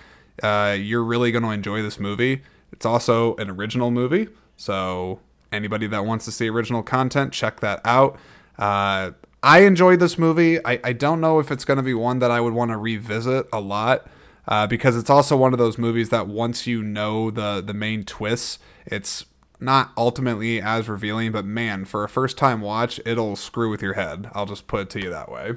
uh, 0.41 0.77
you're 0.79 1.03
really 1.03 1.33
going 1.33 1.43
to 1.43 1.51
enjoy 1.51 1.83
this 1.83 1.99
movie. 1.99 2.43
It's 2.73 2.87
also 2.87 3.35
an 3.37 3.51
original 3.51 3.91
movie, 3.91 4.29
so 4.59 5.21
anybody 5.51 5.87
that 5.87 6.05
wants 6.05 6.27
to 6.27 6.33
see 6.33 6.51
original 6.51 6.83
content, 6.83 7.33
check 7.33 7.61
that 7.61 7.81
out. 7.87 8.19
Uh, 8.59 9.13
I 9.43 9.61
enjoyed 9.61 10.01
this 10.01 10.19
movie. 10.19 10.59
I, 10.67 10.81
I 10.85 10.93
don't 10.93 11.23
know 11.23 11.39
if 11.39 11.51
it's 11.51 11.65
going 11.65 11.79
to 11.79 11.83
be 11.83 11.95
one 11.95 12.19
that 12.19 12.31
I 12.31 12.41
would 12.41 12.53
want 12.53 12.73
to 12.73 12.77
revisit 12.77 13.47
a 13.53 13.61
lot. 13.61 14.07
Uh, 14.47 14.67
because 14.67 14.97
it's 14.97 15.11
also 15.11 15.37
one 15.37 15.53
of 15.53 15.59
those 15.59 15.77
movies 15.77 16.09
that 16.09 16.27
once 16.27 16.67
you 16.67 16.83
know 16.83 17.31
the 17.31 17.63
the 17.65 17.75
main 17.75 18.03
twists, 18.03 18.59
it's 18.87 19.27
not 19.61 19.93
ultimately 19.95 20.59
as 20.59 20.89
revealing, 20.89 21.33
but 21.33 21.45
man, 21.45 21.85
for 21.85 22.03
a 22.03 22.09
first 22.09 22.39
time 22.39 22.63
watch, 22.63 22.99
it'll 23.05 23.37
screw 23.37 23.69
with 23.69 23.83
your 23.83 23.93
head. 23.93 24.31
I'll 24.33 24.47
just 24.47 24.67
put 24.67 24.81
it 24.81 24.91
to 24.91 25.03
you 25.03 25.11
that 25.11 25.31
way. 25.31 25.53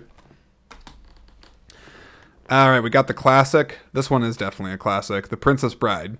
All 2.49 2.69
right, 2.69 2.81
we 2.81 2.89
got 2.89 3.07
the 3.07 3.13
classic. 3.13 3.79
This 3.93 4.09
one 4.09 4.23
is 4.23 4.35
definitely 4.35 4.73
a 4.73 4.77
classic 4.77 5.29
The 5.29 5.37
Princess 5.37 5.73
Bride. 5.73 6.17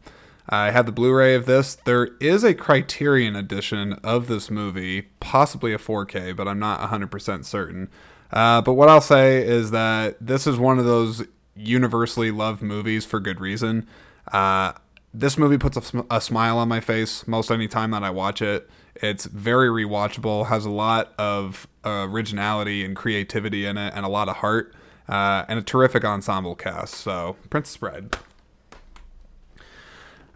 I 0.52 0.72
have 0.72 0.86
the 0.86 0.92
Blu 0.92 1.14
ray 1.14 1.34
of 1.34 1.46
this. 1.46 1.76
There 1.76 2.10
is 2.20 2.44
a 2.44 2.54
Criterion 2.54 3.38
edition 3.38 3.94
of 4.04 4.28
this 4.28 4.52
movie, 4.52 5.04
possibly 5.22 5.74
a 5.74 5.78
4K, 5.78 6.36
but 6.36 6.46
I'm 6.46 6.60
not 6.60 6.82
100% 6.90 7.46
certain. 7.46 7.90
Uh, 8.34 8.62
but 8.62 8.74
what 8.74 8.90
I'll 8.90 9.00
say 9.00 9.42
is 9.46 9.72
that 9.72 10.18
this 10.20 10.46
is 10.46 10.58
one 10.58 10.78
of 10.78 10.84
those 10.84 11.24
universally 11.56 12.32
loved 12.32 12.62
movies 12.62 13.06
for 13.06 13.22
good 13.22 13.40
reason. 13.40 13.88
Uh, 14.32 14.74
this 15.14 15.38
movie 15.38 15.58
puts 15.58 15.78
a, 15.78 15.82
sm- 15.82 16.00
a, 16.10 16.20
smile 16.20 16.58
on 16.58 16.68
my 16.68 16.82
face 16.82 17.26
most 17.28 17.50
any 17.50 17.68
time 17.70 17.92
that 17.92 18.04
I 18.04 18.10
watch 18.10 18.42
it. 18.42 18.70
It's 18.96 19.26
very 19.26 19.70
rewatchable, 19.70 20.48
has 20.48 20.66
a 20.66 20.70
lot 20.70 21.14
of 21.18 21.66
uh, 21.86 22.08
originality 22.10 22.84
and 22.84 22.94
creativity 22.96 23.66
in 23.66 23.78
it, 23.78 23.94
and 23.96 24.06
a 24.06 24.10
lot 24.10 24.28
of 24.28 24.38
heart, 24.38 24.74
uh, 25.08 25.46
and 25.48 25.60
a 25.60 25.62
terrific 25.62 26.04
ensemble 26.04 26.56
cast. 26.56 26.96
So, 26.96 27.38
Princess 27.50 27.78
Bride. 27.78 28.18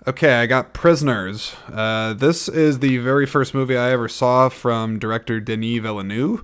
Okay, 0.08 0.36
I 0.36 0.46
got 0.46 0.74
Prisoners. 0.74 1.56
Uh, 1.68 2.14
this 2.14 2.48
is 2.48 2.78
the 2.78 3.00
very 3.00 3.26
first 3.26 3.56
movie 3.56 3.76
I 3.76 3.90
ever 3.90 4.08
saw 4.08 4.50
from 4.50 5.00
director 5.00 5.40
Denis 5.40 5.80
Villeneuve. 5.80 6.44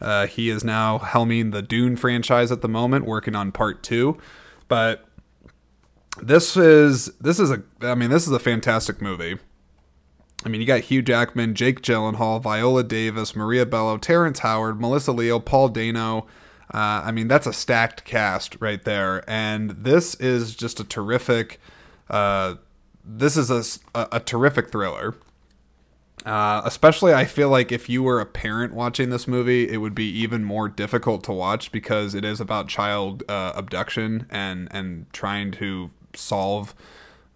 Uh, 0.00 0.28
he 0.28 0.48
is 0.48 0.62
now 0.62 1.00
helming 1.00 1.50
the 1.50 1.60
Dune 1.60 1.96
franchise 1.96 2.52
at 2.52 2.62
the 2.62 2.68
moment, 2.68 3.06
working 3.06 3.34
on 3.34 3.50
part 3.50 3.82
two. 3.82 4.16
But 4.68 5.04
this 6.22 6.56
is 6.56 7.06
this 7.20 7.40
is 7.40 7.50
a 7.50 7.64
I 7.82 7.96
mean 7.96 8.10
this 8.10 8.28
is 8.28 8.32
a 8.32 8.38
fantastic 8.38 9.02
movie. 9.02 9.38
I 10.44 10.48
mean 10.48 10.60
you 10.60 10.66
got 10.66 10.82
Hugh 10.82 11.02
Jackman, 11.02 11.56
Jake 11.56 11.82
Gyllenhaal, 11.82 12.40
Viola 12.40 12.84
Davis, 12.84 13.34
Maria 13.34 13.66
Bello, 13.66 13.98
Terrence 13.98 14.38
Howard, 14.38 14.80
Melissa 14.80 15.10
Leo, 15.10 15.40
Paul 15.40 15.70
Dano. 15.70 16.28
Uh, 16.72 17.02
I 17.04 17.10
mean 17.10 17.26
that's 17.26 17.48
a 17.48 17.52
stacked 17.52 18.04
cast 18.04 18.56
right 18.60 18.84
there, 18.84 19.28
and 19.28 19.70
this 19.70 20.14
is 20.14 20.54
just 20.54 20.78
a 20.78 20.84
terrific. 20.84 21.58
Uh, 22.08 22.54
this 23.18 23.36
is 23.36 23.50
a, 23.50 23.98
a, 23.98 24.08
a 24.16 24.20
terrific 24.20 24.70
thriller. 24.70 25.14
Uh, 26.26 26.60
especially, 26.66 27.14
I 27.14 27.24
feel 27.24 27.48
like 27.48 27.72
if 27.72 27.88
you 27.88 28.02
were 28.02 28.20
a 28.20 28.26
parent 28.26 28.74
watching 28.74 29.08
this 29.08 29.26
movie, 29.26 29.68
it 29.68 29.78
would 29.78 29.94
be 29.94 30.04
even 30.04 30.44
more 30.44 30.68
difficult 30.68 31.24
to 31.24 31.32
watch 31.32 31.72
because 31.72 32.14
it 32.14 32.26
is 32.26 32.40
about 32.40 32.68
child 32.68 33.22
uh, 33.28 33.52
abduction 33.54 34.26
and 34.28 34.68
and 34.70 35.10
trying 35.14 35.50
to 35.52 35.90
solve 36.14 36.74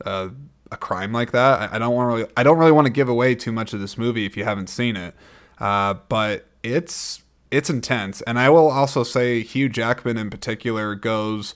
uh, 0.04 0.28
a 0.70 0.76
crime 0.76 1.12
like 1.12 1.32
that. 1.32 1.72
I, 1.72 1.76
I 1.76 1.78
don't 1.78 1.94
want 1.94 2.08
really, 2.08 2.30
I 2.36 2.42
don't 2.42 2.58
really 2.58 2.72
want 2.72 2.86
to 2.86 2.92
give 2.92 3.08
away 3.08 3.34
too 3.34 3.52
much 3.52 3.72
of 3.72 3.80
this 3.80 3.96
movie 3.96 4.26
if 4.26 4.36
you 4.36 4.44
haven't 4.44 4.68
seen 4.68 4.96
it, 4.96 5.14
uh, 5.58 5.94
but 6.08 6.46
it's 6.62 7.22
it's 7.50 7.70
intense, 7.70 8.20
and 8.22 8.38
I 8.38 8.50
will 8.50 8.68
also 8.68 9.02
say 9.02 9.42
Hugh 9.42 9.70
Jackman 9.70 10.18
in 10.18 10.28
particular 10.28 10.94
goes 10.94 11.54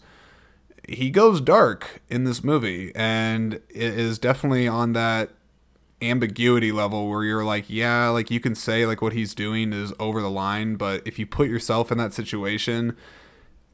he 0.88 1.10
goes 1.10 1.40
dark 1.40 2.00
in 2.08 2.24
this 2.24 2.42
movie, 2.42 2.92
and 2.94 3.54
it 3.68 3.98
is 3.98 4.18
definitely 4.18 4.66
on 4.66 4.94
that 4.94 5.30
ambiguity 6.00 6.72
level 6.72 7.08
where 7.08 7.24
you're 7.24 7.44
like, 7.44 7.64
yeah, 7.68 8.08
like 8.08 8.30
you 8.30 8.40
can 8.40 8.54
say 8.54 8.86
like 8.86 9.02
what 9.02 9.12
he's 9.12 9.34
doing 9.34 9.72
is 9.72 9.92
over 9.98 10.22
the 10.22 10.30
line, 10.30 10.76
but 10.76 11.06
if 11.06 11.18
you 11.18 11.26
put 11.26 11.48
yourself 11.48 11.92
in 11.92 11.98
that 11.98 12.14
situation, 12.14 12.96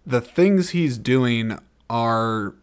the 0.07 0.21
things 0.21 0.71
he's 0.71 0.99
doing 0.99 1.59
are, 1.89 2.55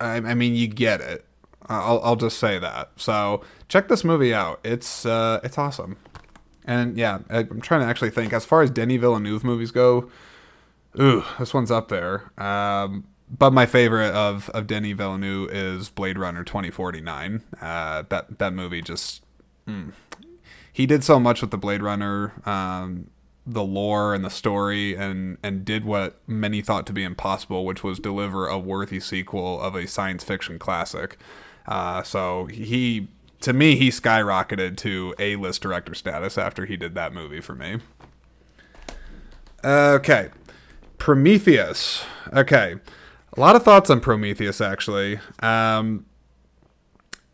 I, 0.00 0.16
I 0.16 0.34
mean, 0.34 0.54
you 0.54 0.66
get 0.66 1.00
it. 1.00 1.24
I'll, 1.66 2.00
I'll 2.02 2.16
just 2.16 2.38
say 2.38 2.58
that. 2.58 2.90
So 2.96 3.42
check 3.68 3.88
this 3.88 4.04
movie 4.04 4.34
out. 4.34 4.60
It's 4.64 5.06
uh, 5.06 5.40
it's 5.42 5.56
awesome. 5.56 5.96
And 6.64 6.96
yeah, 6.96 7.20
I'm 7.30 7.60
trying 7.60 7.80
to 7.80 7.86
actually 7.86 8.10
think 8.10 8.32
as 8.32 8.44
far 8.44 8.62
as 8.62 8.70
Denis 8.70 9.00
Villeneuve 9.00 9.44
movies 9.44 9.70
go. 9.70 10.10
Ooh, 11.00 11.24
this 11.38 11.52
one's 11.52 11.70
up 11.70 11.88
there. 11.88 12.30
Um, 12.40 13.04
but 13.30 13.52
my 13.52 13.66
favorite 13.66 14.12
of 14.12 14.50
of 14.50 14.66
Denis 14.66 14.96
Villeneuve 14.96 15.50
is 15.50 15.88
Blade 15.90 16.18
Runner 16.18 16.44
2049. 16.44 17.42
Uh, 17.60 18.04
that 18.08 18.38
that 18.38 18.52
movie 18.52 18.82
just 18.82 19.22
mm, 19.66 19.92
he 20.72 20.86
did 20.86 21.04
so 21.04 21.18
much 21.20 21.40
with 21.40 21.50
the 21.50 21.58
Blade 21.58 21.82
Runner, 21.82 22.32
um, 22.44 23.08
the 23.46 23.62
lore 23.62 24.14
and 24.14 24.24
the 24.24 24.30
story, 24.30 24.94
and 24.94 25.38
and 25.42 25.64
did 25.64 25.84
what 25.84 26.18
many 26.26 26.60
thought 26.60 26.86
to 26.86 26.92
be 26.92 27.04
impossible, 27.04 27.64
which 27.64 27.82
was 27.82 27.98
deliver 27.98 28.46
a 28.46 28.58
worthy 28.58 29.00
sequel 29.00 29.60
of 29.60 29.74
a 29.74 29.86
science 29.86 30.24
fiction 30.24 30.58
classic. 30.58 31.16
Uh, 31.66 32.02
so 32.02 32.46
he, 32.46 33.08
to 33.40 33.52
me, 33.54 33.76
he 33.76 33.88
skyrocketed 33.88 34.76
to 34.76 35.14
A 35.18 35.36
list 35.36 35.62
director 35.62 35.94
status 35.94 36.36
after 36.36 36.66
he 36.66 36.76
did 36.76 36.94
that 36.94 37.14
movie 37.14 37.40
for 37.40 37.54
me. 37.54 37.78
Okay, 39.64 40.28
Prometheus. 40.98 42.04
Okay. 42.32 42.76
A 43.36 43.40
lot 43.40 43.56
of 43.56 43.64
thoughts 43.64 43.90
on 43.90 44.00
Prometheus, 44.00 44.60
actually. 44.60 45.18
Um, 45.40 46.06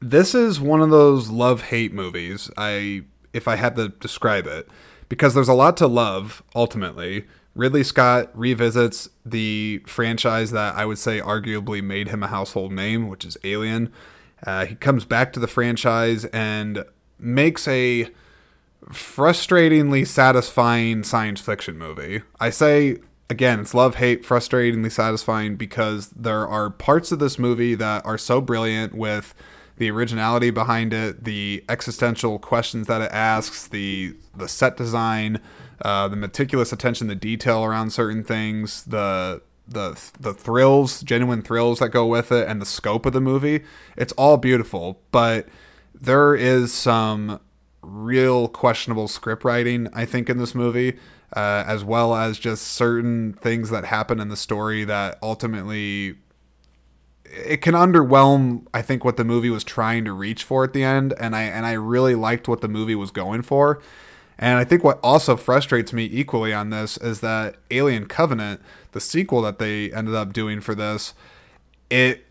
this 0.00 0.34
is 0.34 0.58
one 0.58 0.80
of 0.80 0.90
those 0.90 1.28
love 1.28 1.62
hate 1.62 1.92
movies. 1.92 2.50
I, 2.56 3.02
if 3.34 3.46
I 3.46 3.56
had 3.56 3.76
to 3.76 3.90
describe 3.90 4.46
it, 4.46 4.68
because 5.10 5.34
there's 5.34 5.48
a 5.48 5.54
lot 5.54 5.76
to 5.78 5.86
love. 5.86 6.42
Ultimately, 6.54 7.26
Ridley 7.54 7.84
Scott 7.84 8.30
revisits 8.32 9.10
the 9.26 9.82
franchise 9.86 10.52
that 10.52 10.74
I 10.74 10.86
would 10.86 10.98
say 10.98 11.20
arguably 11.20 11.82
made 11.82 12.08
him 12.08 12.22
a 12.22 12.28
household 12.28 12.72
name, 12.72 13.08
which 13.08 13.24
is 13.24 13.36
Alien. 13.44 13.92
Uh, 14.46 14.64
he 14.64 14.76
comes 14.76 15.04
back 15.04 15.34
to 15.34 15.40
the 15.40 15.46
franchise 15.46 16.24
and 16.26 16.84
makes 17.18 17.68
a 17.68 18.08
frustratingly 18.88 20.06
satisfying 20.06 21.02
science 21.02 21.42
fiction 21.42 21.76
movie. 21.76 22.22
I 22.38 22.48
say 22.48 22.98
again, 23.30 23.60
it's 23.60 23.72
love, 23.72 23.94
hate, 23.94 24.24
frustratingly 24.24 24.90
satisfying 24.90 25.54
because 25.54 26.08
there 26.08 26.46
are 26.46 26.68
parts 26.68 27.12
of 27.12 27.20
this 27.20 27.38
movie 27.38 27.76
that 27.76 28.04
are 28.04 28.18
so 28.18 28.40
brilliant 28.40 28.92
with 28.92 29.34
the 29.76 29.90
originality 29.90 30.50
behind 30.50 30.92
it, 30.92 31.24
the 31.24 31.64
existential 31.68 32.38
questions 32.38 32.88
that 32.88 33.00
it 33.00 33.10
asks, 33.12 33.66
the 33.68 34.14
the 34.36 34.48
set 34.48 34.76
design, 34.76 35.40
uh, 35.82 36.06
the 36.08 36.16
meticulous 36.16 36.72
attention 36.72 37.08
to 37.08 37.14
detail 37.14 37.64
around 37.64 37.90
certain 37.90 38.22
things, 38.24 38.84
the 38.84 39.40
the 39.66 39.98
the 40.18 40.34
thrills, 40.34 41.00
genuine 41.00 41.40
thrills 41.40 41.78
that 41.78 41.90
go 41.90 42.06
with 42.06 42.30
it, 42.32 42.46
and 42.46 42.60
the 42.60 42.66
scope 42.66 43.06
of 43.06 43.14
the 43.14 43.20
movie. 43.22 43.62
It's 43.96 44.12
all 44.14 44.36
beautiful, 44.36 45.00
but 45.12 45.48
there 45.98 46.34
is 46.34 46.74
some 46.74 47.40
real 47.80 48.48
questionable 48.48 49.08
script 49.08 49.44
writing, 49.44 49.88
I 49.94 50.04
think, 50.04 50.28
in 50.28 50.36
this 50.36 50.54
movie 50.54 50.98
uh, 51.34 51.64
as 51.66 51.84
well 51.84 52.14
as 52.14 52.38
just 52.38 52.64
certain 52.66 53.32
things 53.34 53.70
that 53.70 53.84
happen 53.84 54.20
in 54.20 54.28
the 54.28 54.36
story 54.36 54.84
that 54.84 55.18
ultimately 55.22 56.16
it 57.24 57.58
can 57.58 57.74
underwhelm 57.74 58.66
I 58.74 58.82
think 58.82 59.04
what 59.04 59.16
the 59.16 59.24
movie 59.24 59.50
was 59.50 59.62
trying 59.62 60.04
to 60.04 60.12
reach 60.12 60.42
for 60.42 60.64
at 60.64 60.72
the 60.72 60.82
end 60.82 61.14
and 61.20 61.36
I 61.36 61.42
and 61.42 61.64
I 61.64 61.72
really 61.72 62.14
liked 62.14 62.48
what 62.48 62.60
the 62.60 62.68
movie 62.68 62.96
was 62.96 63.10
going 63.10 63.42
for. 63.42 63.80
And 64.38 64.58
I 64.58 64.64
think 64.64 64.82
what 64.82 64.98
also 65.02 65.36
frustrates 65.36 65.92
me 65.92 66.08
equally 66.10 66.54
on 66.54 66.70
this 66.70 66.96
is 66.96 67.20
that 67.20 67.56
Alien 67.70 68.06
Covenant, 68.06 68.62
the 68.92 69.00
sequel 69.00 69.42
that 69.42 69.58
they 69.58 69.92
ended 69.92 70.14
up 70.14 70.32
doing 70.32 70.62
for 70.62 70.74
this, 70.74 71.12
it 71.90 72.24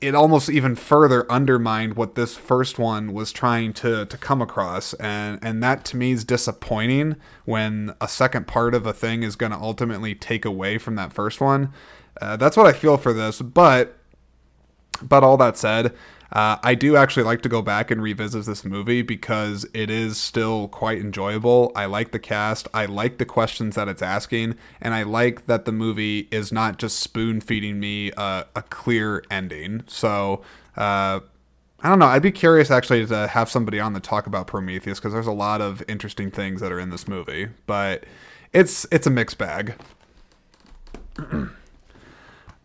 it 0.00 0.14
almost 0.14 0.50
even 0.50 0.74
further 0.74 1.30
undermined 1.30 1.94
what 1.94 2.14
this 2.14 2.36
first 2.36 2.78
one 2.78 3.12
was 3.12 3.32
trying 3.32 3.72
to 3.74 4.04
to 4.06 4.18
come 4.18 4.42
across. 4.42 4.92
And 4.94 5.38
and 5.42 5.62
that 5.62 5.84
to 5.86 5.96
me 5.96 6.12
is 6.12 6.24
disappointing 6.24 7.16
when 7.44 7.94
a 8.00 8.08
second 8.08 8.46
part 8.46 8.74
of 8.74 8.86
a 8.86 8.92
thing 8.92 9.22
is 9.22 9.36
going 9.36 9.52
to 9.52 9.58
ultimately 9.58 10.14
take 10.14 10.44
away 10.44 10.78
from 10.78 10.96
that 10.96 11.12
first 11.12 11.40
one. 11.40 11.72
Uh, 12.20 12.34
that's 12.34 12.56
what 12.56 12.66
i 12.66 12.72
feel 12.72 12.96
for 12.96 13.12
this 13.12 13.42
but 13.42 13.98
but 15.02 15.22
all 15.22 15.36
that 15.36 15.56
said 15.56 15.92
uh, 16.32 16.56
I 16.62 16.74
do 16.74 16.96
actually 16.96 17.22
like 17.22 17.42
to 17.42 17.48
go 17.48 17.62
back 17.62 17.90
and 17.90 18.02
revisit 18.02 18.46
this 18.46 18.64
movie 18.64 19.02
because 19.02 19.66
it 19.72 19.90
is 19.90 20.18
still 20.18 20.68
quite 20.68 20.98
enjoyable. 20.98 21.72
I 21.74 21.86
like 21.86 22.10
the 22.10 22.18
cast, 22.18 22.66
I 22.74 22.86
like 22.86 23.18
the 23.18 23.24
questions 23.24 23.76
that 23.76 23.88
it's 23.88 24.02
asking, 24.02 24.56
and 24.80 24.94
I 24.94 25.04
like 25.04 25.46
that 25.46 25.64
the 25.64 25.72
movie 25.72 26.28
is 26.30 26.50
not 26.50 26.78
just 26.78 26.98
spoon 26.98 27.40
feeding 27.40 27.78
me 27.78 28.10
a, 28.16 28.44
clear 28.70 29.24
ending. 29.30 29.84
So, 29.86 30.42
uh, 30.76 31.20
I 31.80 31.88
don't 31.88 31.98
know. 31.98 32.06
I'd 32.06 32.22
be 32.22 32.32
curious 32.32 32.70
actually 32.70 33.06
to 33.06 33.28
have 33.28 33.50
somebody 33.50 33.78
on 33.78 33.94
to 33.94 34.00
talk 34.00 34.26
about 34.26 34.46
Prometheus 34.46 34.98
because 34.98 35.12
there's 35.12 35.26
a 35.26 35.32
lot 35.32 35.60
of 35.60 35.82
interesting 35.86 36.30
things 36.30 36.60
that 36.60 36.72
are 36.72 36.80
in 36.80 36.90
this 36.90 37.06
movie, 37.06 37.48
but 37.66 38.04
it's 38.52 38.86
it's 38.90 39.06
a 39.06 39.10
mixed 39.10 39.38
bag. 39.38 39.74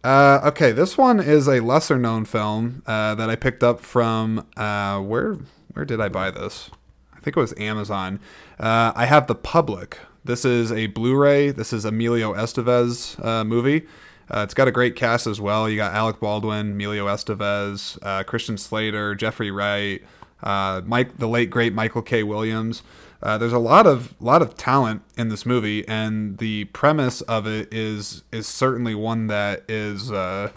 Uh, 0.03 0.39
okay, 0.43 0.71
this 0.71 0.97
one 0.97 1.19
is 1.19 1.47
a 1.47 1.59
lesser 1.59 1.99
known 1.99 2.25
film 2.25 2.81
uh, 2.87 3.13
that 3.15 3.29
I 3.29 3.35
picked 3.35 3.63
up 3.63 3.81
from 3.81 4.47
uh, 4.57 4.99
where 4.99 5.37
where 5.73 5.85
did 5.85 6.01
I 6.01 6.09
buy 6.09 6.31
this? 6.31 6.71
I 7.15 7.19
think 7.19 7.37
it 7.37 7.39
was 7.39 7.53
Amazon. 7.57 8.19
Uh, 8.59 8.91
I 8.95 9.05
have 9.05 9.27
The 9.27 9.35
Public. 9.35 9.99
This 10.23 10.43
is 10.43 10.71
a 10.71 10.87
Blu-ray. 10.87 11.51
This 11.51 11.71
is 11.71 11.85
Emilio 11.85 12.33
Estevez 12.33 13.23
uh, 13.23 13.43
movie. 13.43 13.85
Uh, 14.29 14.41
it's 14.43 14.55
got 14.55 14.67
a 14.67 14.71
great 14.71 14.95
cast 14.95 15.27
as 15.27 15.39
well. 15.39 15.69
You 15.69 15.77
got 15.77 15.93
Alec 15.93 16.19
Baldwin, 16.19 16.71
Emilio 16.71 17.05
Estevez, 17.05 18.25
Christian 18.25 18.57
Slater, 18.57 19.13
Jeffrey 19.13 19.51
Wright, 19.51 20.01
Mike, 20.43 21.17
the 21.17 21.27
late 21.27 21.49
great 21.49 21.73
Michael 21.73 22.01
K. 22.01 22.23
Williams. 22.23 22.81
Uh, 23.23 23.37
there's 23.37 23.53
a 23.53 23.59
lot 23.59 23.85
of 23.85 24.15
lot 24.19 24.41
of 24.41 24.57
talent 24.57 25.03
in 25.17 25.29
this 25.29 25.45
movie, 25.45 25.87
and 25.87 26.37
the 26.39 26.65
premise 26.65 27.21
of 27.21 27.45
it 27.45 27.71
is 27.71 28.23
is 28.31 28.47
certainly 28.47 28.95
one 28.95 29.27
that 29.27 29.63
is 29.69 30.11
uh, 30.11 30.51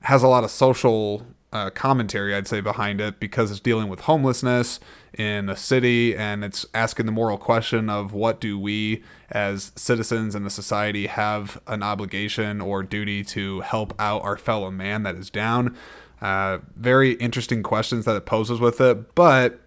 has 0.00 0.22
a 0.22 0.28
lot 0.28 0.44
of 0.44 0.50
social 0.50 1.26
uh, 1.52 1.70
commentary, 1.70 2.34
I'd 2.34 2.48
say, 2.48 2.60
behind 2.60 3.00
it 3.00 3.20
because 3.20 3.50
it's 3.50 3.60
dealing 3.60 3.88
with 3.88 4.00
homelessness 4.00 4.80
in 5.16 5.48
a 5.48 5.56
city, 5.56 6.16
and 6.16 6.44
it's 6.44 6.66
asking 6.74 7.06
the 7.06 7.12
moral 7.12 7.38
question 7.38 7.90
of 7.90 8.12
what 8.12 8.40
do 8.40 8.58
we 8.58 9.02
as 9.30 9.72
citizens 9.74 10.34
in 10.34 10.44
the 10.44 10.50
society 10.50 11.06
have 11.06 11.60
an 11.66 11.82
obligation 11.82 12.60
or 12.60 12.82
duty 12.82 13.24
to 13.24 13.60
help 13.60 13.94
out 13.98 14.22
our 14.22 14.36
fellow 14.36 14.70
man 14.70 15.02
that 15.02 15.14
is 15.14 15.30
down. 15.30 15.76
Uh, 16.20 16.58
very 16.74 17.12
interesting 17.12 17.62
questions 17.62 18.04
that 18.06 18.16
it 18.16 18.24
poses 18.26 18.60
with 18.60 18.80
it, 18.80 19.14
but 19.14 19.60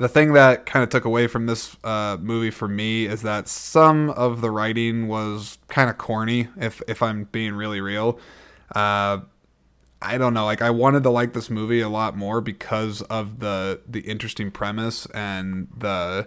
the 0.00 0.08
thing 0.08 0.32
that 0.32 0.64
kind 0.64 0.82
of 0.82 0.88
took 0.88 1.04
away 1.04 1.26
from 1.26 1.44
this 1.44 1.76
uh, 1.84 2.16
movie 2.18 2.50
for 2.50 2.66
me 2.66 3.04
is 3.04 3.20
that 3.20 3.46
some 3.46 4.08
of 4.10 4.40
the 4.40 4.50
writing 4.50 5.08
was 5.08 5.58
kind 5.68 5.90
of 5.90 5.98
corny. 5.98 6.48
If 6.56 6.80
if 6.88 7.02
I'm 7.02 7.24
being 7.24 7.52
really 7.52 7.82
real, 7.82 8.18
uh, 8.74 9.20
I 10.00 10.16
don't 10.16 10.32
know. 10.32 10.46
Like 10.46 10.62
I 10.62 10.70
wanted 10.70 11.02
to 11.02 11.10
like 11.10 11.34
this 11.34 11.50
movie 11.50 11.82
a 11.82 11.88
lot 11.90 12.16
more 12.16 12.40
because 12.40 13.02
of 13.02 13.40
the 13.40 13.82
the 13.86 14.00
interesting 14.00 14.50
premise 14.50 15.04
and 15.12 15.68
the 15.76 16.26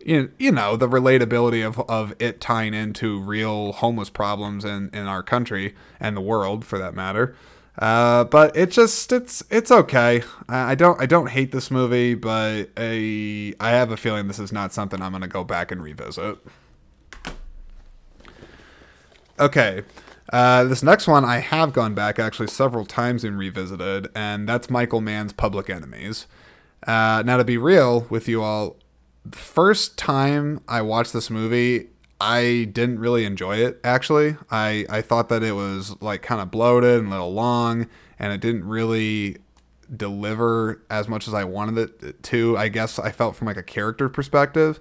you 0.00 0.32
you 0.40 0.50
know 0.50 0.76
the 0.76 0.88
relatability 0.88 1.64
of 1.64 1.78
of 1.88 2.12
it 2.18 2.40
tying 2.40 2.74
into 2.74 3.20
real 3.20 3.72
homeless 3.74 4.10
problems 4.10 4.64
in 4.64 4.90
in 4.92 5.06
our 5.06 5.22
country 5.22 5.76
and 6.00 6.16
the 6.16 6.20
world 6.20 6.64
for 6.64 6.80
that 6.80 6.92
matter. 6.92 7.36
Uh, 7.78 8.24
but 8.24 8.56
it 8.56 8.70
just 8.70 9.10
it's 9.12 9.42
it's 9.50 9.70
okay. 9.70 10.22
I 10.48 10.74
don't 10.74 11.00
I 11.00 11.06
don't 11.06 11.28
hate 11.28 11.50
this 11.50 11.70
movie, 11.70 12.14
but 12.14 12.70
I 12.76 13.54
I 13.58 13.70
have 13.70 13.90
a 13.90 13.96
feeling 13.96 14.28
this 14.28 14.38
is 14.38 14.52
not 14.52 14.72
something 14.72 15.02
I'm 15.02 15.12
gonna 15.12 15.26
go 15.26 15.42
back 15.42 15.72
and 15.72 15.82
revisit. 15.82 16.38
Okay. 19.38 19.82
Uh, 20.32 20.64
this 20.64 20.82
next 20.82 21.06
one 21.06 21.24
I 21.24 21.38
have 21.38 21.72
gone 21.72 21.94
back 21.94 22.18
actually 22.18 22.46
several 22.46 22.86
times 22.86 23.24
and 23.24 23.36
revisited, 23.38 24.08
and 24.14 24.48
that's 24.48 24.70
Michael 24.70 25.00
Mann's 25.00 25.32
Public 25.32 25.68
Enemies. 25.68 26.26
Uh, 26.86 27.22
now, 27.24 27.36
to 27.36 27.44
be 27.44 27.56
real 27.58 28.06
with 28.10 28.26
you 28.28 28.42
all, 28.42 28.76
the 29.24 29.36
first 29.36 29.98
time 29.98 30.60
I 30.68 30.82
watched 30.82 31.12
this 31.12 31.30
movie, 31.30 31.88
I 32.20 32.68
didn't 32.72 33.00
really 33.00 33.24
enjoy 33.24 33.56
it 33.56 33.80
actually. 33.84 34.36
I 34.50 34.86
I 34.88 35.02
thought 35.02 35.28
that 35.28 35.42
it 35.42 35.52
was 35.52 36.00
like 36.00 36.22
kind 36.22 36.40
of 36.40 36.50
bloated 36.50 36.98
and 37.00 37.08
a 37.08 37.10
little 37.10 37.32
long 37.32 37.88
and 38.18 38.32
it 38.32 38.40
didn't 38.40 38.64
really 38.64 39.38
deliver 39.94 40.82
as 40.90 41.08
much 41.08 41.28
as 41.28 41.34
I 41.34 41.44
wanted 41.44 42.02
it 42.02 42.22
to. 42.24 42.56
I 42.56 42.68
guess 42.68 42.98
I 42.98 43.10
felt 43.10 43.36
from 43.36 43.46
like 43.46 43.56
a 43.56 43.62
character 43.62 44.08
perspective. 44.08 44.80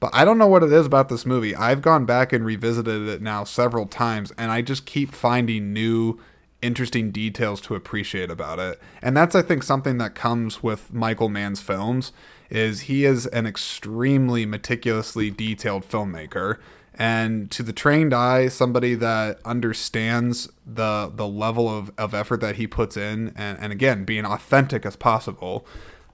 But 0.00 0.10
I 0.12 0.24
don't 0.24 0.38
know 0.38 0.46
what 0.46 0.62
it 0.62 0.72
is 0.72 0.86
about 0.86 1.08
this 1.08 1.24
movie. 1.24 1.56
I've 1.56 1.80
gone 1.80 2.04
back 2.04 2.32
and 2.32 2.44
revisited 2.44 3.08
it 3.08 3.22
now 3.22 3.44
several 3.44 3.86
times, 3.86 4.32
and 4.36 4.50
I 4.50 4.60
just 4.60 4.84
keep 4.84 5.14
finding 5.14 5.72
new 5.72 6.20
interesting 6.60 7.10
details 7.10 7.60
to 7.62 7.74
appreciate 7.74 8.30
about 8.30 8.58
it. 8.58 8.80
And 9.00 9.16
that's 9.16 9.34
I 9.34 9.42
think 9.42 9.62
something 9.62 9.98
that 9.98 10.14
comes 10.14 10.62
with 10.62 10.92
Michael 10.92 11.28
Mann's 11.28 11.60
films 11.60 12.12
is 12.50 12.82
he 12.82 13.04
is 13.04 13.26
an 13.26 13.46
extremely 13.46 14.46
meticulously 14.46 15.30
detailed 15.30 15.88
filmmaker. 15.88 16.58
And 16.96 17.50
to 17.50 17.62
the 17.64 17.72
trained 17.72 18.14
eye 18.14 18.48
somebody 18.48 18.94
that 18.94 19.40
understands 19.44 20.48
the 20.64 21.10
the 21.12 21.26
level 21.26 21.68
of, 21.68 21.90
of 21.98 22.14
effort 22.14 22.40
that 22.40 22.56
he 22.56 22.66
puts 22.66 22.96
in 22.96 23.32
and, 23.34 23.58
and 23.58 23.72
again 23.72 24.04
being 24.04 24.24
authentic 24.24 24.86
as 24.86 24.94
possible 24.94 25.66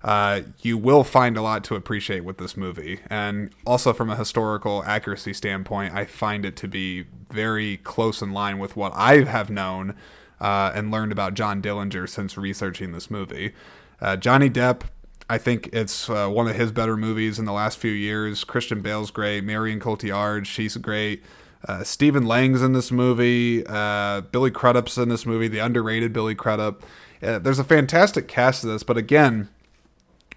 uh, 0.03 0.41
you 0.63 0.79
will 0.79 1.05
find 1.05 1.37
a 1.37 1.43
lot 1.43 1.63
to 1.65 1.75
appreciate 1.75 2.25
with 2.25 2.39
this 2.39 2.57
movie. 2.57 3.01
And 3.11 3.51
also 3.67 3.93
from 3.93 4.09
a 4.09 4.17
historical 4.17 4.83
accuracy 4.85 5.35
standpoint 5.35 5.93
i 5.95 6.07
find 6.07 6.47
it 6.47 6.57
to 6.57 6.69
be 6.69 7.05
very 7.31 7.77
close 7.79 8.23
in 8.23 8.33
line 8.33 8.59
with 8.59 8.75
what 8.75 8.93
i 8.95 9.23
have 9.25 9.51
known 9.51 9.95
uh, 10.41 10.73
and 10.75 10.91
learned 10.91 11.13
about 11.13 11.35
john 11.35 11.61
dillinger 11.61 12.09
since 12.09 12.39
researching 12.39 12.93
this 12.93 13.11
movie. 13.11 13.53
Uh, 14.01 14.17
johnny 14.17 14.49
depp 14.49 14.85
I 15.31 15.39
think 15.39 15.71
it's 15.73 16.11
uh, 16.11 16.29
one 16.29 16.49
of 16.49 16.57
his 16.57 16.73
better 16.73 16.97
movies 16.97 17.39
in 17.39 17.45
the 17.45 17.53
last 17.53 17.79
few 17.79 17.93
years. 17.93 18.43
Christian 18.43 18.81
Bale's 18.81 19.13
great. 19.13 19.45
Marion 19.45 19.79
Cotillard, 19.79 20.45
she's 20.45 20.77
great. 20.77 21.23
Uh, 21.69 21.85
Stephen 21.85 22.27
Lang's 22.27 22.63
in 22.63 22.73
this 22.73 22.91
movie. 22.91 23.65
Uh, 23.65 24.23
Billy 24.23 24.51
Crudup's 24.51 24.99
in 24.99 25.09
this 25.09 25.25
movie. 25.25 25.47
The 25.47 25.61
underrated 25.61 26.13
Billy 26.13 26.35
Crudup. 26.35 26.83
Uh, 27.23 27.39
there's 27.39 27.61
a 27.61 27.65
fantastic 27.65 28.27
cast 28.27 28.65
of 28.65 28.71
this, 28.71 28.83
but 28.83 28.97
again, 28.97 29.49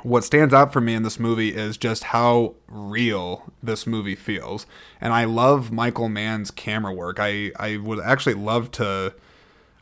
what 0.04 0.24
stands 0.24 0.54
out 0.54 0.72
for 0.72 0.80
me 0.80 0.94
in 0.94 1.02
this 1.02 1.20
movie 1.20 1.56
is 1.56 1.76
just 1.76 2.04
how 2.06 2.54
real 2.68 3.52
this 3.64 3.88
movie 3.88 4.16
feels. 4.16 4.68
And 5.02 5.12
I 5.12 5.24
love 5.24 5.72
Michael 5.72 6.08
Mann's 6.08 6.52
camera 6.52 6.94
work. 6.94 7.18
I, 7.20 7.52
I 7.58 7.78
would 7.78 8.00
actually 8.00 8.36
love 8.36 8.70
to 8.74 9.16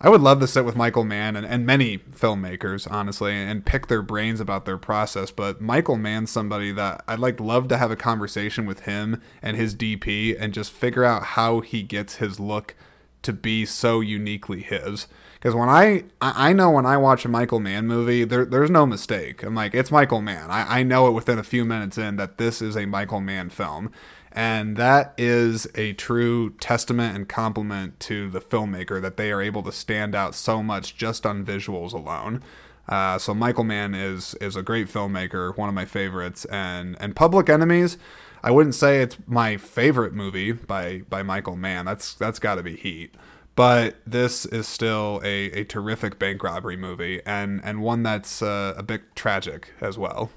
I 0.04 0.10
would 0.10 0.22
love 0.22 0.40
to 0.40 0.48
sit 0.48 0.66
with 0.66 0.76
Michael 0.76 1.04
Mann 1.04 1.36
and, 1.36 1.46
and 1.46 1.64
many 1.64 2.00
filmmakers, 2.00 2.92
honestly, 2.92 3.34
and 3.34 3.64
pick 3.64 3.86
their 3.86 4.02
brains 4.02 4.40
about 4.40 4.66
their 4.66 4.80
process. 4.80 5.30
But 5.30 5.62
Michael 5.62 5.96
Mann's 5.96 6.32
somebody 6.32 6.72
that 6.72 7.04
I'd 7.08 7.20
like 7.20 7.40
love 7.40 7.68
to 7.68 7.78
have 7.78 7.92
a 7.92 7.96
conversation 7.96 8.66
with 8.66 8.82
him 8.82 9.22
and 9.44 9.56
his 9.56 9.76
DP 9.76 10.36
and 10.40 10.56
just 10.56 10.72
figure 10.72 11.04
out 11.04 11.24
how 11.24 11.60
he 11.60 11.84
gets 11.84 12.16
his 12.16 12.40
look 12.40 12.76
to 13.22 13.32
be 13.32 13.64
so 13.64 14.00
uniquely 14.00 14.64
his. 14.64 15.08
Because 15.36 15.54
when 15.54 15.70
I 15.70 16.06
I 16.20 16.54
know 16.54 16.72
when 16.72 16.86
I 16.86 16.98
watch 16.98 17.26
a 17.26 17.30
Michael 17.30 17.60
Mann 17.60 17.88
movie, 17.88 18.24
there, 18.24 18.46
there's 18.46 18.70
no 18.70 18.88
mistake. 18.88 19.44
I'm 19.44 19.56
like, 19.56 19.76
it's 19.76 19.92
Michael 19.92 20.22
Mann. 20.22 20.50
I, 20.50 20.80
I 20.80 20.84
know 20.84 21.08
it 21.08 21.12
within 21.12 21.38
a 21.38 21.44
few 21.44 21.64
minutes 21.64 21.98
in 21.98 22.16
that 22.18 22.38
this 22.38 22.62
is 22.62 22.76
a 22.76 22.86
Michael 22.86 23.22
Mann 23.22 23.50
film. 23.50 23.92
And 24.34 24.78
that 24.78 25.14
is 25.18 25.68
a 25.76 25.94
true 25.94 26.52
testament 26.52 27.16
and 27.16 27.28
compliment 27.28 28.00
to 28.02 28.30
the 28.30 28.40
filmmaker 28.40 29.02
that 29.02 29.18
they 29.18 29.32
are 29.32 29.42
able 29.42 29.64
to 29.64 29.72
stand 29.72 30.16
out 30.16 30.36
so 30.36 30.64
much 30.64 30.96
just 30.96 31.26
on 31.26 31.46
visuals 31.46 31.94
alone. 31.94 32.42
Uh, 32.88 33.18
so 33.18 33.34
Michael 33.34 33.64
Mann 33.64 33.94
is 33.94 34.36
is 34.36 34.56
a 34.56 34.64
great 34.64 34.88
filmmaker, 34.88 35.56
one 35.56 35.70
of 35.70 35.76
my 35.76 35.86
favorites, 35.86 36.46
and 36.46 36.98
and 37.00 37.16
Public 37.16 37.50
Enemies. 37.50 37.98
I 38.44 38.52
wouldn't 38.52 38.76
say 38.76 39.02
it's 39.02 39.18
my 39.28 39.58
favorite 39.58 40.14
movie 40.14 40.52
by 40.52 41.04
by 41.10 41.24
Michael 41.24 41.56
Mann. 41.56 41.86
That's 41.86 42.14
that's 42.14 42.40
got 42.40 42.56
to 42.56 42.64
be 42.64 42.76
Heat. 42.76 43.16
But 43.56 43.98
this 44.08 44.46
is 44.46 44.68
still 44.68 45.20
a, 45.24 45.52
a 45.52 45.64
terrific 45.66 46.18
bank 46.18 46.42
robbery 46.42 46.78
movie, 46.78 47.22
and 47.26 47.62
and 47.64 47.82
one 47.82 48.02
that's 48.04 48.42
uh, 48.42 48.74
a 48.78 48.84
bit 48.84 49.16
tragic 49.16 49.74
as 49.82 49.98
well. 49.98 50.32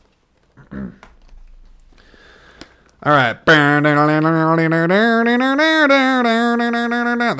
All 3.04 3.12
right. 3.12 3.36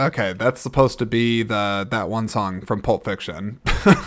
Okay, 0.01 0.35
that's 0.35 0.61
supposed 0.61 0.99
to 0.99 1.07
be 1.07 1.43
the 1.43 1.87
that 1.91 2.11
one 2.11 2.29
song 2.29 2.61
from 2.61 2.83
Pulp 2.83 3.05
Fiction. 3.05 3.61
uh, 3.87 4.03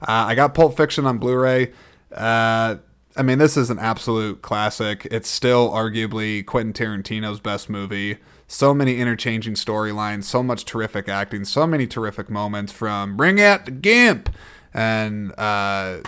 I 0.00 0.34
got 0.34 0.54
Pulp 0.54 0.76
Fiction 0.76 1.04
on 1.04 1.18
Blu-ray. 1.18 1.72
Uh, 2.10 2.76
I 3.16 3.22
mean, 3.22 3.38
this 3.38 3.56
is 3.56 3.68
an 3.68 3.78
absolute 3.78 4.40
classic. 4.40 5.06
It's 5.10 5.28
still 5.28 5.70
arguably 5.70 6.44
Quentin 6.44 6.72
Tarantino's 6.72 7.38
best 7.38 7.68
movie. 7.68 8.18
So 8.46 8.72
many 8.72 8.98
interchanging 8.98 9.54
storylines, 9.54 10.24
so 10.24 10.42
much 10.42 10.64
terrific 10.64 11.08
acting, 11.08 11.44
so 11.44 11.66
many 11.66 11.86
terrific 11.86 12.30
moments 12.30 12.72
from 12.72 13.16
Bring 13.16 13.40
Out 13.40 13.66
the 13.66 13.70
Gimp 13.72 14.30
and 14.74 15.32
uh, 15.38 16.00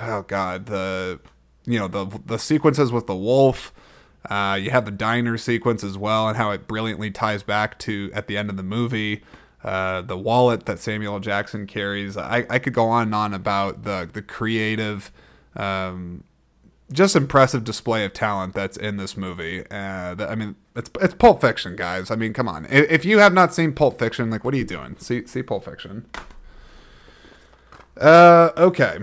oh 0.00 0.22
god, 0.22 0.66
the 0.66 1.20
you 1.64 1.78
know 1.78 1.88
the 1.88 2.06
the 2.24 2.38
sequences 2.38 2.92
with 2.92 3.08
the 3.08 3.16
wolf 3.16 3.72
uh, 4.30 4.58
you 4.60 4.70
have 4.70 4.84
the 4.84 4.90
diner 4.90 5.38
sequence 5.38 5.84
as 5.84 5.96
well, 5.96 6.28
and 6.28 6.36
how 6.36 6.50
it 6.50 6.66
brilliantly 6.66 7.10
ties 7.10 7.42
back 7.42 7.78
to 7.80 8.10
at 8.14 8.26
the 8.26 8.36
end 8.36 8.50
of 8.50 8.56
the 8.56 8.62
movie. 8.62 9.22
Uh, 9.64 10.00
the 10.00 10.16
wallet 10.16 10.66
that 10.66 10.78
Samuel. 10.78 11.18
Jackson 11.18 11.66
carries. 11.66 12.16
I, 12.16 12.46
I 12.48 12.58
could 12.58 12.72
go 12.72 12.86
on 12.88 13.04
and 13.04 13.14
on 13.14 13.34
about 13.34 13.82
the 13.82 14.08
the 14.12 14.22
creative, 14.22 15.10
um, 15.56 16.22
just 16.92 17.16
impressive 17.16 17.64
display 17.64 18.04
of 18.04 18.12
talent 18.12 18.54
that's 18.54 18.76
in 18.76 18.96
this 18.96 19.16
movie. 19.16 19.68
Uh, 19.70 20.14
I 20.24 20.34
mean, 20.34 20.54
it's 20.76 20.90
it's 21.00 21.14
Pulp 21.14 21.40
Fiction, 21.40 21.74
guys. 21.74 22.10
I 22.10 22.16
mean, 22.16 22.32
come 22.32 22.48
on. 22.48 22.64
If, 22.66 22.90
if 22.90 23.04
you 23.04 23.18
have 23.18 23.32
not 23.32 23.54
seen 23.54 23.72
Pulp 23.72 23.98
Fiction, 23.98 24.30
like, 24.30 24.44
what 24.44 24.54
are 24.54 24.58
you 24.58 24.64
doing? 24.64 24.96
See 24.98 25.26
see 25.26 25.42
Pulp 25.42 25.64
Fiction. 25.64 26.06
Uh, 27.96 28.50
okay. 28.56 28.98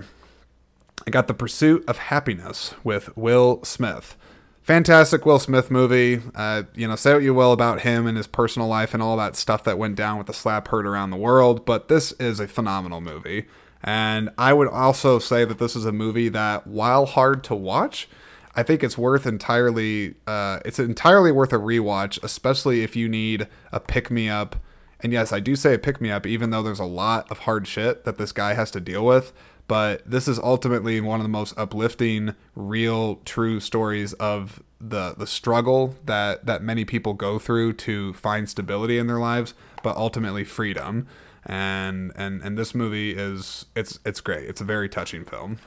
I 1.06 1.10
got 1.10 1.26
The 1.26 1.34
Pursuit 1.34 1.84
of 1.86 1.98
Happiness 1.98 2.74
with 2.82 3.14
Will 3.16 3.62
Smith 3.64 4.16
fantastic 4.64 5.26
Will 5.26 5.38
Smith 5.38 5.70
movie. 5.70 6.20
Uh, 6.34 6.64
you 6.74 6.88
know, 6.88 6.96
say 6.96 7.12
what 7.12 7.22
you 7.22 7.34
will 7.34 7.52
about 7.52 7.82
him 7.82 8.06
and 8.06 8.16
his 8.16 8.26
personal 8.26 8.66
life 8.66 8.94
and 8.94 9.02
all 9.02 9.16
that 9.18 9.36
stuff 9.36 9.62
that 9.64 9.78
went 9.78 9.94
down 9.94 10.18
with 10.18 10.26
the 10.26 10.32
slap 10.32 10.68
heard 10.68 10.86
around 10.86 11.10
the 11.10 11.16
world, 11.16 11.64
but 11.64 11.88
this 11.88 12.12
is 12.12 12.40
a 12.40 12.48
phenomenal 12.48 13.00
movie. 13.00 13.44
And 13.82 14.30
I 14.38 14.54
would 14.54 14.68
also 14.68 15.18
say 15.18 15.44
that 15.44 15.58
this 15.58 15.76
is 15.76 15.84
a 15.84 15.92
movie 15.92 16.30
that, 16.30 16.66
while 16.66 17.04
hard 17.04 17.44
to 17.44 17.54
watch, 17.54 18.08
I 18.56 18.62
think 18.62 18.82
it's 18.82 18.96
worth 18.96 19.26
entirely. 19.26 20.14
Uh, 20.26 20.60
it's 20.64 20.78
entirely 20.78 21.30
worth 21.30 21.52
a 21.52 21.58
rewatch, 21.58 22.22
especially 22.22 22.82
if 22.82 22.96
you 22.96 23.08
need 23.08 23.46
a 23.70 23.80
pick 23.80 24.10
me 24.10 24.30
up. 24.30 24.56
And 25.00 25.12
yes, 25.12 25.34
I 25.34 25.40
do 25.40 25.54
say 25.54 25.74
a 25.74 25.78
pick 25.78 26.00
me 26.00 26.10
up, 26.10 26.26
even 26.26 26.48
though 26.48 26.62
there's 26.62 26.80
a 26.80 26.86
lot 26.86 27.30
of 27.30 27.40
hard 27.40 27.66
shit 27.68 28.04
that 28.06 28.16
this 28.16 28.32
guy 28.32 28.54
has 28.54 28.70
to 28.70 28.80
deal 28.80 29.04
with 29.04 29.34
but 29.66 30.08
this 30.08 30.28
is 30.28 30.38
ultimately 30.38 31.00
one 31.00 31.20
of 31.20 31.24
the 31.24 31.30
most 31.30 31.56
uplifting, 31.56 32.34
real, 32.54 33.16
true 33.24 33.60
stories 33.60 34.12
of 34.14 34.62
the 34.80 35.14
the 35.16 35.26
struggle 35.26 35.94
that 36.04 36.44
that 36.44 36.62
many 36.62 36.84
people 36.84 37.14
go 37.14 37.38
through 37.38 37.72
to 37.72 38.12
find 38.12 38.48
stability 38.48 38.98
in 38.98 39.06
their 39.06 39.18
lives, 39.18 39.54
but 39.82 39.96
ultimately 39.96 40.44
freedom. 40.44 41.06
And 41.46 42.12
and 42.16 42.42
and 42.42 42.58
this 42.58 42.74
movie 42.74 43.12
is 43.12 43.66
it's 43.74 43.98
it's 44.04 44.20
great. 44.20 44.48
It's 44.48 44.60
a 44.60 44.64
very 44.64 44.88
touching 44.88 45.24
film. 45.24 45.58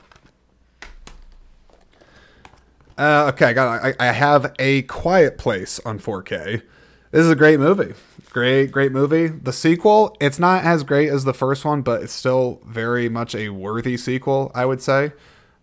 Uh, 2.96 3.30
okay, 3.32 3.46
I 3.46 3.52
got 3.52 3.84
I, 3.84 3.94
I 4.00 4.12
have 4.12 4.54
a 4.58 4.82
Quiet 4.82 5.38
Place 5.38 5.78
on 5.84 6.00
4K. 6.00 6.62
This 7.10 7.24
is 7.24 7.30
a 7.30 7.36
great 7.36 7.58
movie. 7.58 7.94
Great, 8.30 8.70
great 8.70 8.92
movie. 8.92 9.28
The 9.28 9.52
sequel, 9.52 10.14
it's 10.20 10.38
not 10.38 10.64
as 10.64 10.82
great 10.82 11.08
as 11.08 11.24
the 11.24 11.32
first 11.32 11.64
one, 11.64 11.80
but 11.80 12.02
it's 12.02 12.12
still 12.12 12.60
very 12.66 13.08
much 13.08 13.34
a 13.34 13.48
worthy 13.48 13.96
sequel, 13.96 14.52
I 14.54 14.66
would 14.66 14.82
say. 14.82 15.12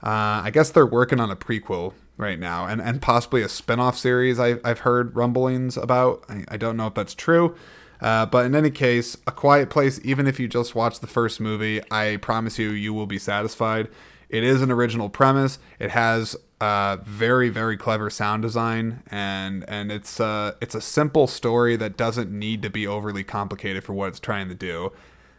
Uh, 0.03 0.41
I 0.43 0.49
guess 0.51 0.71
they're 0.71 0.87
working 0.87 1.19
on 1.19 1.29
a 1.29 1.35
prequel 1.35 1.93
right 2.17 2.39
now 2.39 2.65
and, 2.65 2.81
and 2.81 3.01
possibly 3.01 3.41
a 3.43 3.49
spin 3.49 3.79
off 3.79 3.97
series 3.97 4.39
I, 4.39 4.55
I've 4.63 4.79
heard 4.79 5.15
rumblings 5.15 5.77
about. 5.77 6.23
I, 6.27 6.45
I 6.47 6.57
don't 6.57 6.77
know 6.77 6.87
if 6.87 6.95
that's 6.95 7.13
true. 7.13 7.55
Uh, 8.01 8.25
but 8.25 8.45
in 8.45 8.55
any 8.55 8.71
case, 8.71 9.15
A 9.27 9.31
Quiet 9.31 9.69
Place, 9.69 9.99
even 10.03 10.25
if 10.25 10.39
you 10.39 10.47
just 10.47 10.73
watch 10.73 10.99
the 10.99 11.07
first 11.07 11.39
movie, 11.39 11.81
I 11.91 12.17
promise 12.17 12.57
you, 12.57 12.71
you 12.71 12.93
will 12.93 13.05
be 13.05 13.19
satisfied. 13.19 13.87
It 14.29 14.43
is 14.43 14.61
an 14.61 14.71
original 14.71 15.09
premise. 15.09 15.59
It 15.79 15.91
has 15.91 16.35
uh, 16.65 16.97
very 17.03 17.49
very 17.49 17.77
clever 17.77 18.09
sound 18.09 18.41
design 18.41 19.03
and 19.11 19.63
and 19.67 19.91
it's 19.91 20.19
uh 20.19 20.53
it's 20.59 20.73
a 20.73 20.81
simple 20.81 21.27
story 21.27 21.75
that 21.75 21.95
doesn't 21.95 22.31
need 22.31 22.63
to 22.63 22.71
be 22.71 22.87
overly 22.87 23.23
complicated 23.23 23.83
for 23.83 23.93
what 23.93 24.09
it's 24.09 24.19
trying 24.19 24.49
to 24.49 24.55
do. 24.55 24.91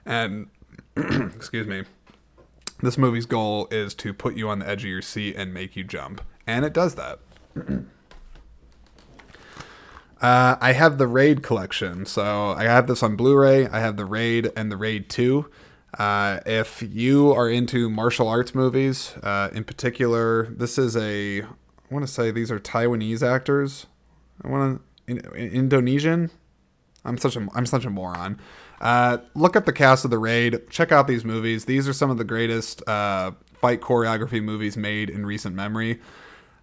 And 0.04 0.46
excuse 0.96 1.66
me 1.66 1.82
this 2.80 2.96
movie's 2.96 3.26
goal 3.26 3.66
is 3.70 3.94
to 3.94 4.12
put 4.14 4.36
you 4.36 4.48
on 4.48 4.60
the 4.60 4.68
edge 4.68 4.84
of 4.84 4.90
your 4.90 5.02
seat 5.02 5.34
and 5.36 5.52
make 5.52 5.74
you 5.74 5.82
jump 5.82 6.20
and 6.46 6.64
it 6.64 6.72
does 6.72 6.94
that. 6.94 7.18
Uh, 10.18 10.56
i 10.62 10.72
have 10.72 10.96
the 10.96 11.06
raid 11.06 11.42
collection 11.42 12.06
so 12.06 12.52
i 12.52 12.64
have 12.64 12.86
this 12.86 13.02
on 13.02 13.16
blu-ray 13.16 13.66
i 13.66 13.80
have 13.80 13.98
the 13.98 14.04
raid 14.06 14.50
and 14.56 14.72
the 14.72 14.76
raid 14.76 15.10
2 15.10 15.44
uh, 15.98 16.40
if 16.46 16.82
you 16.82 17.32
are 17.32 17.48
into 17.48 17.88
martial 17.88 18.28
arts 18.28 18.54
movies, 18.54 19.14
uh, 19.22 19.50
in 19.52 19.64
particular, 19.64 20.46
this 20.46 20.78
is 20.78 20.96
a. 20.96 21.42
I 21.42 21.94
want 21.94 22.06
to 22.06 22.12
say 22.12 22.30
these 22.30 22.50
are 22.50 22.58
Taiwanese 22.58 23.22
actors. 23.22 23.86
I 24.42 24.48
want 24.48 24.82
to 25.06 25.12
in, 25.12 25.18
Indonesian. 25.34 26.30
I'm 27.04 27.18
such 27.18 27.36
a 27.36 27.46
I'm 27.54 27.66
such 27.66 27.84
a 27.84 27.90
moron. 27.90 28.38
Uh, 28.80 29.18
look 29.34 29.56
at 29.56 29.64
the 29.64 29.72
cast 29.72 30.04
of 30.04 30.10
the 30.10 30.18
raid. 30.18 30.68
Check 30.68 30.92
out 30.92 31.06
these 31.06 31.24
movies. 31.24 31.64
These 31.64 31.88
are 31.88 31.92
some 31.92 32.10
of 32.10 32.18
the 32.18 32.24
greatest 32.24 32.86
uh, 32.88 33.32
fight 33.54 33.80
choreography 33.80 34.42
movies 34.42 34.76
made 34.76 35.08
in 35.08 35.24
recent 35.24 35.54
memory. 35.54 36.00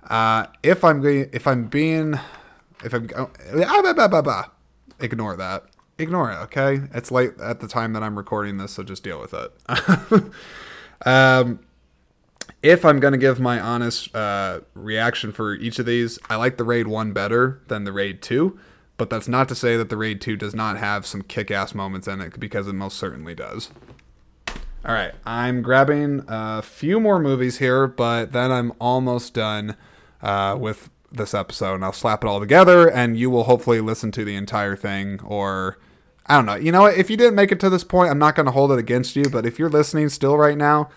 Uh, 0.10 0.48
if 0.62 0.84
I'm 0.84 1.04
if 1.06 1.48
I'm 1.48 1.68
being, 1.68 2.20
if 2.84 2.94
I'm, 2.94 3.10
oh, 3.16 3.32
ah, 3.66 3.82
bah, 3.82 3.94
bah, 3.94 4.08
bah, 4.08 4.22
bah. 4.22 4.44
ignore 5.00 5.36
that. 5.38 5.64
Ignore 5.98 6.32
it. 6.32 6.36
Okay, 6.36 6.82
it's 6.94 7.12
late 7.12 7.40
at 7.40 7.60
the 7.60 7.68
time 7.68 7.94
that 7.94 8.04
I'm 8.04 8.18
recording 8.18 8.58
this, 8.58 8.74
so 8.74 8.84
just 8.84 9.04
deal 9.04 9.22
with 9.22 9.34
it. 9.34 10.24
um, 11.06 11.60
if 12.64 12.84
I'm 12.84 13.00
gonna 13.00 13.18
give 13.18 13.40
my 13.40 13.60
honest 13.60 14.14
uh, 14.16 14.62
reaction 14.74 15.32
for 15.32 15.54
each 15.54 15.78
of 15.80 15.86
these, 15.86 16.18
I 16.30 16.36
like 16.36 16.58
the 16.58 16.64
Raid 16.64 16.88
One 16.88 17.14
better 17.14 17.62
than 17.68 17.84
the 17.84 17.92
Raid 17.92 18.22
Two, 18.22 18.60
but 18.98 19.10
that's 19.10 19.28
not 19.28 19.48
to 19.50 19.56
say 19.56 19.78
that 19.78 19.90
the 19.90 19.98
Raid 19.98 20.20
Two 20.20 20.36
does 20.36 20.56
not 20.56 20.78
have 20.78 21.06
some 21.06 21.22
kick-ass 21.22 21.76
moments 21.76 22.08
in 22.08 22.22
it, 22.22 22.40
because 22.40 22.68
it 22.68 22.74
most 22.74 22.98
certainly 22.98 23.36
does. 23.36 23.70
All 24.86 24.94
right, 24.94 25.14
I'm 25.26 25.62
grabbing 25.62 26.26
a 26.28 26.62
few 26.62 27.00
more 27.00 27.20
movies 27.20 27.60
here, 27.60 27.88
but 27.88 28.34
then 28.34 28.52
I'm 28.52 28.74
almost 28.80 29.34
done 29.34 29.78
uh, 30.22 30.58
with 30.60 30.90
this 31.14 31.34
episode, 31.34 31.76
and 31.76 31.86
I'll 31.86 31.94
slap 31.94 32.24
it 32.24 32.28
all 32.28 32.40
together, 32.40 32.90
and 32.90 33.18
you 33.18 33.30
will 33.30 33.46
hopefully 33.46 33.80
listen 33.82 34.12
to 34.14 34.26
the 34.26 34.36
entire 34.36 34.76
thing, 34.76 35.20
or 35.24 35.78
I 36.26 36.36
don't 36.36 36.46
know. 36.46 36.56
You 36.56 36.72
know 36.72 36.82
what? 36.84 36.98
If 36.98 37.10
you 37.10 37.18
didn't 37.18 37.36
make 37.36 37.52
it 37.52 37.60
to 37.62 37.70
this 37.70 37.84
point, 37.84 38.12
I'm 38.12 38.20
not 38.20 38.36
going 38.36 38.46
to 38.46 38.52
hold 38.52 38.72
it 38.72 38.80
against 38.80 39.16
you, 39.16 39.26
but 39.30 39.46
if 39.46 39.60
you're 39.60 39.70
listening 39.70 40.10
still 40.10 40.38
right 40.38 40.58
now, 40.58 40.90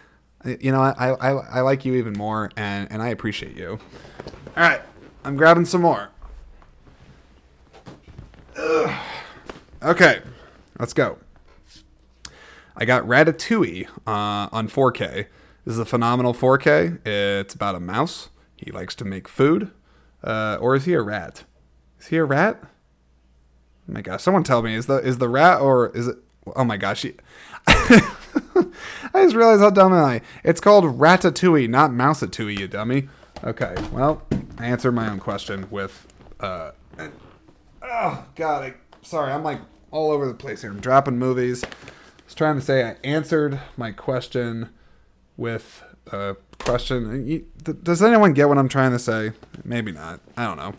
you 0.44 0.70
know, 0.70 0.80
I, 0.80 1.10
I, 1.10 1.30
I 1.30 1.60
like 1.60 1.84
you 1.84 1.94
even 1.94 2.12
more, 2.14 2.50
and, 2.56 2.90
and 2.90 3.02
I 3.02 3.08
appreciate 3.08 3.56
you. 3.56 3.78
All 4.56 4.62
right, 4.62 4.80
I'm 5.24 5.36
grabbing 5.36 5.64
some 5.64 5.82
more. 5.82 6.10
Ugh. 8.56 9.00
Okay, 9.82 10.22
let's 10.78 10.92
go. 10.92 11.18
I 12.76 12.84
got 12.84 13.04
Ratatouille 13.04 13.88
uh, 14.06 14.48
on 14.52 14.68
4K. 14.68 15.26
This 15.64 15.72
is 15.72 15.78
a 15.78 15.84
phenomenal 15.84 16.34
4K. 16.34 17.06
It's 17.06 17.54
about 17.54 17.74
a 17.74 17.80
mouse. 17.80 18.28
He 18.56 18.70
likes 18.70 18.94
to 18.96 19.04
make 19.04 19.28
food. 19.28 19.70
Uh, 20.22 20.58
or 20.60 20.74
is 20.74 20.84
he 20.84 20.94
a 20.94 21.02
rat? 21.02 21.44
Is 22.00 22.08
he 22.08 22.16
a 22.16 22.24
rat? 22.24 22.60
Oh 22.62 23.92
my 23.92 24.00
gosh, 24.00 24.22
someone 24.22 24.42
tell 24.42 24.62
me 24.62 24.74
is 24.74 24.86
the 24.86 24.96
is 24.98 25.18
the 25.18 25.28
rat 25.28 25.60
or 25.60 25.90
is 25.96 26.08
it? 26.08 26.16
Oh 26.54 26.64
my 26.64 26.76
gosh, 26.76 27.02
he, 27.02 27.14
I 27.66 28.02
just 29.14 29.34
realized 29.34 29.60
how 29.60 29.70
dumb 29.70 29.92
am 29.92 30.04
I. 30.04 30.20
It's 30.44 30.60
called 30.60 30.84
Ratatouille, 30.84 31.68
not 31.68 31.90
Mouseatouille, 31.90 32.58
you 32.58 32.68
dummy. 32.68 33.08
Okay, 33.44 33.74
well, 33.92 34.22
I 34.58 34.66
answered 34.66 34.92
my 34.92 35.08
own 35.10 35.18
question 35.18 35.68
with, 35.70 36.06
uh, 36.40 36.70
oh 37.82 38.24
god, 38.34 38.64
I, 38.64 38.74
sorry, 39.02 39.32
I'm 39.32 39.42
like 39.42 39.60
all 39.90 40.10
over 40.10 40.26
the 40.26 40.34
place 40.34 40.62
here. 40.62 40.70
I'm 40.70 40.80
dropping 40.80 41.18
movies. 41.18 41.64
I 41.64 41.68
was 42.24 42.34
trying 42.34 42.56
to 42.56 42.62
say 42.62 42.84
I 42.84 42.96
answered 43.04 43.60
my 43.76 43.92
question 43.92 44.70
with 45.36 45.82
a 46.12 46.36
question. 46.58 47.46
Does 47.82 48.02
anyone 48.02 48.32
get 48.32 48.48
what 48.48 48.58
I'm 48.58 48.68
trying 48.68 48.92
to 48.92 48.98
say? 48.98 49.32
Maybe 49.64 49.92
not. 49.92 50.20
I 50.36 50.44
don't 50.44 50.56
know. 50.56 50.74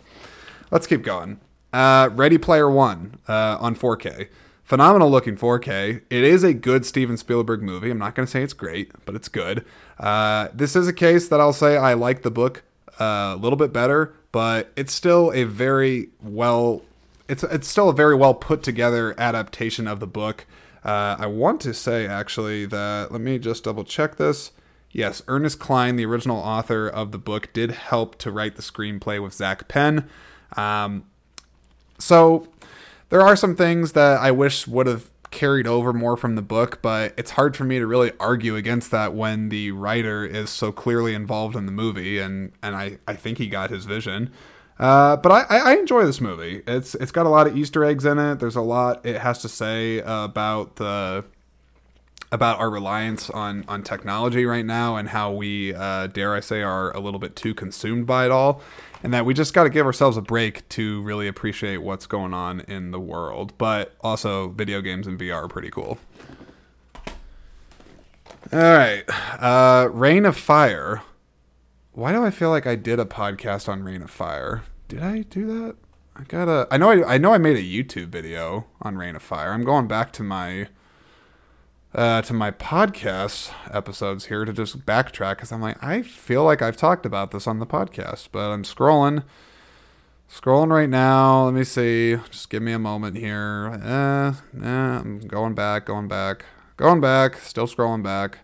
Let's 0.71 0.87
keep 0.87 1.03
going. 1.03 1.39
Uh, 1.73 2.09
Ready 2.13 2.37
Player 2.37 2.69
One 2.69 3.19
uh, 3.27 3.57
on 3.59 3.75
4K 3.75 4.27
phenomenal 4.67 5.09
looking 5.09 5.37
4K. 5.37 6.01
It 6.09 6.23
is 6.23 6.43
a 6.43 6.53
good 6.53 6.85
Steven 6.85 7.15
Spielberg 7.15 7.63
movie. 7.63 7.89
I'm 7.89 7.97
not 7.97 8.15
going 8.15 8.25
to 8.25 8.31
say 8.31 8.43
it's 8.43 8.53
great, 8.53 8.91
but 9.05 9.15
it's 9.15 9.29
good. 9.29 9.65
Uh, 9.97 10.49
this 10.53 10.75
is 10.75 10.89
a 10.89 10.93
case 10.93 11.29
that 11.29 11.39
I'll 11.39 11.53
say 11.53 11.77
I 11.77 11.93
like 11.93 12.21
the 12.21 12.29
book 12.29 12.63
uh, 12.99 13.33
a 13.33 13.39
little 13.39 13.55
bit 13.55 13.71
better, 13.71 14.13
but 14.33 14.71
it's 14.75 14.93
still 14.93 15.31
a 15.31 15.45
very 15.45 16.09
well. 16.21 16.81
It's 17.29 17.43
it's 17.43 17.67
still 17.67 17.89
a 17.89 17.93
very 17.93 18.15
well 18.15 18.33
put 18.33 18.61
together 18.61 19.15
adaptation 19.17 19.87
of 19.87 19.99
the 19.99 20.07
book. 20.07 20.45
Uh, 20.83 21.15
I 21.17 21.27
want 21.27 21.61
to 21.61 21.73
say 21.73 22.05
actually 22.05 22.65
that 22.65 23.11
let 23.11 23.21
me 23.21 23.39
just 23.39 23.63
double 23.63 23.83
check 23.83 24.17
this. 24.17 24.51
Yes, 24.97 25.21
Ernest 25.27 25.59
Cline, 25.59 25.95
the 25.95 26.07
original 26.07 26.37
author 26.37 26.87
of 26.87 27.11
the 27.11 27.19
book, 27.19 27.53
did 27.53 27.69
help 27.69 28.17
to 28.17 28.31
write 28.31 28.55
the 28.55 28.63
screenplay 28.63 29.21
with 29.21 29.31
Zak 29.31 29.67
Penn. 29.67 30.09
Um, 30.55 31.05
so 31.99 32.47
there 33.09 33.21
are 33.21 33.35
some 33.35 33.55
things 33.55 33.91
that 33.91 34.19
I 34.19 34.31
wish 34.31 34.65
would 34.65 34.87
have 34.87 35.11
carried 35.29 35.67
over 35.67 35.93
more 35.93 36.17
from 36.17 36.33
the 36.33 36.41
book, 36.41 36.81
but 36.81 37.13
it's 37.15 37.29
hard 37.29 37.55
for 37.55 37.63
me 37.63 37.77
to 37.77 37.85
really 37.85 38.11
argue 38.19 38.55
against 38.55 38.89
that 38.89 39.13
when 39.13 39.49
the 39.49 39.69
writer 39.69 40.25
is 40.25 40.49
so 40.49 40.71
clearly 40.71 41.13
involved 41.13 41.55
in 41.55 41.67
the 41.67 41.71
movie, 41.71 42.17
and 42.17 42.51
and 42.63 42.75
I 42.75 42.97
I 43.07 43.13
think 43.13 43.37
he 43.37 43.49
got 43.49 43.69
his 43.69 43.85
vision. 43.85 44.31
Uh, 44.79 45.15
but 45.17 45.31
I, 45.31 45.57
I 45.59 45.75
enjoy 45.75 46.05
this 46.05 46.19
movie. 46.19 46.63
It's 46.65 46.95
it's 46.95 47.11
got 47.11 47.27
a 47.27 47.29
lot 47.29 47.45
of 47.45 47.55
Easter 47.55 47.83
eggs 47.83 48.03
in 48.03 48.17
it. 48.17 48.39
There's 48.39 48.55
a 48.55 48.61
lot 48.61 49.05
it 49.05 49.21
has 49.21 49.43
to 49.43 49.49
say 49.49 49.99
about 49.99 50.77
the 50.77 51.23
about 52.31 52.59
our 52.59 52.69
reliance 52.69 53.29
on 53.29 53.63
on 53.67 53.83
technology 53.83 54.45
right 54.45 54.65
now 54.65 54.97
and 54.97 55.09
how 55.09 55.31
we 55.31 55.73
uh, 55.73 56.07
dare 56.07 56.35
I 56.35 56.41
say 56.41 56.61
are 56.61 56.95
a 56.95 56.99
little 56.99 57.19
bit 57.19 57.35
too 57.35 57.53
consumed 57.53 58.05
by 58.05 58.25
it 58.25 58.31
all 58.31 58.61
and 59.03 59.13
that 59.13 59.25
we 59.25 59.33
just 59.33 59.53
got 59.53 59.63
to 59.63 59.69
give 59.69 59.85
ourselves 59.85 60.17
a 60.17 60.21
break 60.21 60.67
to 60.69 61.01
really 61.03 61.27
appreciate 61.27 61.77
what's 61.77 62.05
going 62.05 62.33
on 62.33 62.61
in 62.61 62.91
the 62.91 62.99
world. 62.99 63.53
But 63.57 63.95
also, 64.01 64.49
video 64.49 64.81
games 64.81 65.07
and 65.07 65.19
VR 65.19 65.43
are 65.43 65.47
pretty 65.47 65.69
cool. 65.69 65.97
All 68.53 68.59
right, 68.59 69.03
uh, 69.39 69.89
Reign 69.91 70.25
of 70.25 70.37
Fire. 70.37 71.03
Why 71.91 72.11
do 72.11 72.23
I 72.23 72.31
feel 72.31 72.49
like 72.49 72.67
I 72.67 72.75
did 72.75 72.99
a 72.99 73.05
podcast 73.05 73.67
on 73.67 73.83
Reign 73.83 74.01
of 74.01 74.11
Fire? 74.11 74.63
Did 74.87 75.03
I 75.03 75.21
do 75.23 75.45
that? 75.47 75.75
I 76.15 76.23
gotta. 76.23 76.67
I 76.71 76.77
know. 76.77 76.89
I, 76.89 77.15
I 77.15 77.17
know. 77.17 77.33
I 77.33 77.37
made 77.37 77.57
a 77.57 77.61
YouTube 77.61 78.07
video 78.07 78.67
on 78.81 78.97
Reign 78.97 79.15
of 79.15 79.21
Fire. 79.21 79.51
I'm 79.51 79.63
going 79.63 79.87
back 79.87 80.13
to 80.13 80.23
my 80.23 80.67
uh, 81.97 82.21
to 82.21 82.33
my 82.33 82.51
podcast 82.51 83.51
episodes 83.73 84.25
here 84.25 84.45
to 84.45 84.53
just 84.53 84.85
backtrack 84.85 85.37
because 85.37 85.51
I'm 85.51 85.61
like, 85.61 85.83
I 85.83 86.03
feel 86.03 86.43
like 86.43 86.61
I've 86.61 86.77
talked 86.77 87.07
about 87.07 87.31
this 87.31 87.47
on 87.47 87.57
the 87.57 87.65
podcast, 87.65 88.29
but 88.31 88.51
I'm 88.51 88.61
scrolling, 88.61 89.23
scrolling 90.31 90.71
right 90.71 90.89
now. 90.89 91.45
Let 91.45 91.55
me 91.55 91.63
see. 91.63 92.17
Just 92.29 92.51
give 92.51 92.61
me 92.61 92.71
a 92.71 92.79
moment 92.79 93.17
here. 93.17 93.81
Eh, 93.83 94.63
eh, 94.63 94.69
I'm 94.69 95.21
going 95.21 95.55
back, 95.55 95.87
going 95.87 96.07
back, 96.07 96.45
going 96.77 97.01
back, 97.01 97.37
still 97.37 97.65
scrolling 97.65 98.03
back. 98.03 98.39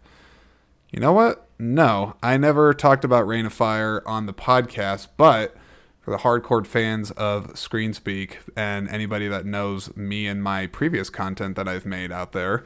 You 0.91 0.99
know 0.99 1.13
what? 1.13 1.47
No, 1.59 2.15
I 2.23 2.37
never 2.37 2.73
talked 2.73 3.05
about 3.05 3.27
Reign 3.27 3.45
of 3.45 3.53
Fire 3.53 4.01
on 4.07 4.25
the 4.25 4.33
podcast, 4.33 5.09
but 5.15 5.55
for 6.01 6.09
the 6.09 6.17
hardcore 6.17 6.65
fans 6.65 7.11
of 7.11 7.53
Screenspeak 7.53 8.37
and 8.55 8.89
anybody 8.89 9.27
that 9.27 9.45
knows 9.45 9.95
me 9.95 10.25
and 10.25 10.43
my 10.43 10.65
previous 10.65 11.11
content 11.11 11.55
that 11.55 11.67
I've 11.67 11.85
made 11.85 12.11
out 12.11 12.31
there, 12.31 12.63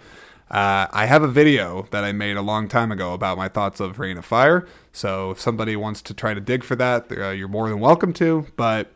uh, 0.50 0.88
I 0.92 1.06
have 1.08 1.24
a 1.24 1.28
video 1.28 1.88
that 1.92 2.04
I 2.04 2.14
made 2.14 2.38
a 2.38 2.42
long 2.42 2.68
time 2.68 2.92
ago 2.92 3.14
about 3.14 3.38
my 3.38 3.50
thoughts 3.50 3.80
of 3.80 4.00
Reign 4.00 4.18
of 4.18 4.26
Fire. 4.26 4.66
So 4.94 5.32
if 5.32 5.42
somebody 5.42 5.76
wants 5.76 6.02
to 6.04 6.14
try 6.14 6.34
to 6.34 6.40
dig 6.40 6.64
for 6.64 6.76
that, 6.78 7.12
uh, 7.12 7.30
you're 7.30 7.48
more 7.48 7.68
than 7.70 7.80
welcome 7.80 8.14
to. 8.14 8.48
But 8.56 8.92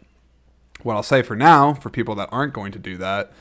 what 0.83 0.95
I'll 0.95 1.03
say 1.03 1.21
for 1.21 1.35
now, 1.35 1.73
for 1.73 1.89
people 1.89 2.15
that 2.15 2.29
aren't 2.31 2.53
going 2.53 2.71
to 2.71 2.79
do 2.79 2.97
that, 2.97 3.31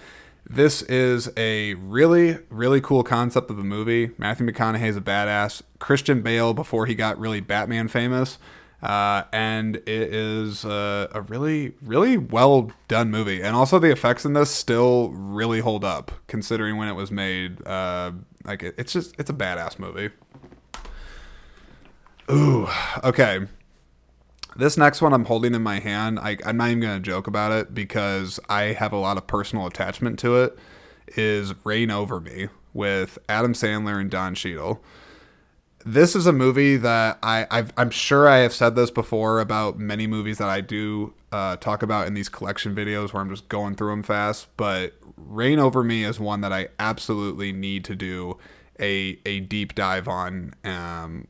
this 0.48 0.82
is 0.82 1.30
a 1.36 1.74
really, 1.74 2.38
really 2.48 2.80
cool 2.80 3.04
concept 3.04 3.50
of 3.50 3.58
a 3.58 3.64
movie. 3.64 4.10
Matthew 4.18 4.46
McConaughey 4.46 4.88
is 4.88 4.96
a 4.96 5.00
badass. 5.00 5.62
Christian 5.78 6.22
Bale, 6.22 6.52
before 6.52 6.86
he 6.86 6.96
got 6.96 7.18
really 7.18 7.40
Batman 7.40 7.86
famous, 7.86 8.38
uh, 8.82 9.24
and 9.32 9.76
it 9.76 9.88
is 9.88 10.64
a, 10.64 11.08
a, 11.12 11.20
really, 11.22 11.74
really 11.82 12.16
well 12.16 12.72
done 12.88 13.10
movie. 13.10 13.42
And 13.42 13.54
also, 13.54 13.78
the 13.78 13.90
effects 13.90 14.24
in 14.24 14.32
this 14.32 14.50
still 14.50 15.10
really 15.10 15.60
hold 15.60 15.84
up, 15.84 16.10
considering 16.28 16.76
when 16.76 16.88
it 16.88 16.94
was 16.94 17.10
made. 17.10 17.66
Uh, 17.66 18.12
like, 18.44 18.62
it, 18.62 18.74
it's 18.78 18.92
just, 18.92 19.14
it's 19.18 19.28
a 19.28 19.34
badass 19.34 19.78
movie. 19.78 20.10
Ooh, 22.30 22.68
okay. 23.04 23.40
This 24.56 24.76
next 24.76 25.02
one 25.02 25.12
I'm 25.12 25.26
holding 25.26 25.54
in 25.54 25.62
my 25.62 25.78
hand, 25.78 26.18
I, 26.18 26.38
I'm 26.44 26.56
not 26.56 26.68
even 26.68 26.80
going 26.80 27.02
to 27.02 27.04
joke 27.04 27.26
about 27.26 27.52
it 27.52 27.74
because 27.74 28.40
I 28.48 28.62
have 28.72 28.92
a 28.92 28.96
lot 28.96 29.16
of 29.16 29.26
personal 29.26 29.66
attachment 29.66 30.18
to 30.20 30.36
it, 30.36 30.58
is 31.16 31.54
Reign 31.64 31.90
Over 31.90 32.20
Me 32.20 32.48
with 32.72 33.18
Adam 33.28 33.52
Sandler 33.52 34.00
and 34.00 34.10
Don 34.10 34.34
Cheadle 34.34 34.82
this 35.84 36.14
is 36.14 36.26
a 36.26 36.32
movie 36.32 36.76
that 36.76 37.18
I 37.22 37.46
i 37.50 37.82
am 37.82 37.90
sure 37.90 38.28
I 38.28 38.38
have 38.38 38.52
said 38.52 38.74
this 38.74 38.90
before 38.90 39.40
about 39.40 39.78
many 39.78 40.06
movies 40.06 40.38
that 40.38 40.48
I 40.48 40.60
do 40.60 41.14
uh, 41.32 41.56
talk 41.56 41.82
about 41.82 42.06
in 42.06 42.14
these 42.14 42.28
collection 42.28 42.74
videos 42.74 43.12
where 43.12 43.22
I'm 43.22 43.30
just 43.30 43.48
going 43.48 43.76
through 43.76 43.90
them 43.90 44.02
fast. 44.02 44.48
But 44.56 44.94
Reign 45.16 45.58
Over 45.58 45.84
Me 45.84 46.04
is 46.04 46.18
one 46.18 46.40
that 46.40 46.52
I 46.52 46.68
absolutely 46.78 47.52
need 47.52 47.84
to 47.86 47.94
do 47.94 48.38
a 48.78 49.18
a 49.24 49.40
deep 49.40 49.74
dive 49.74 50.08
on 50.08 50.54
um, 50.64 51.26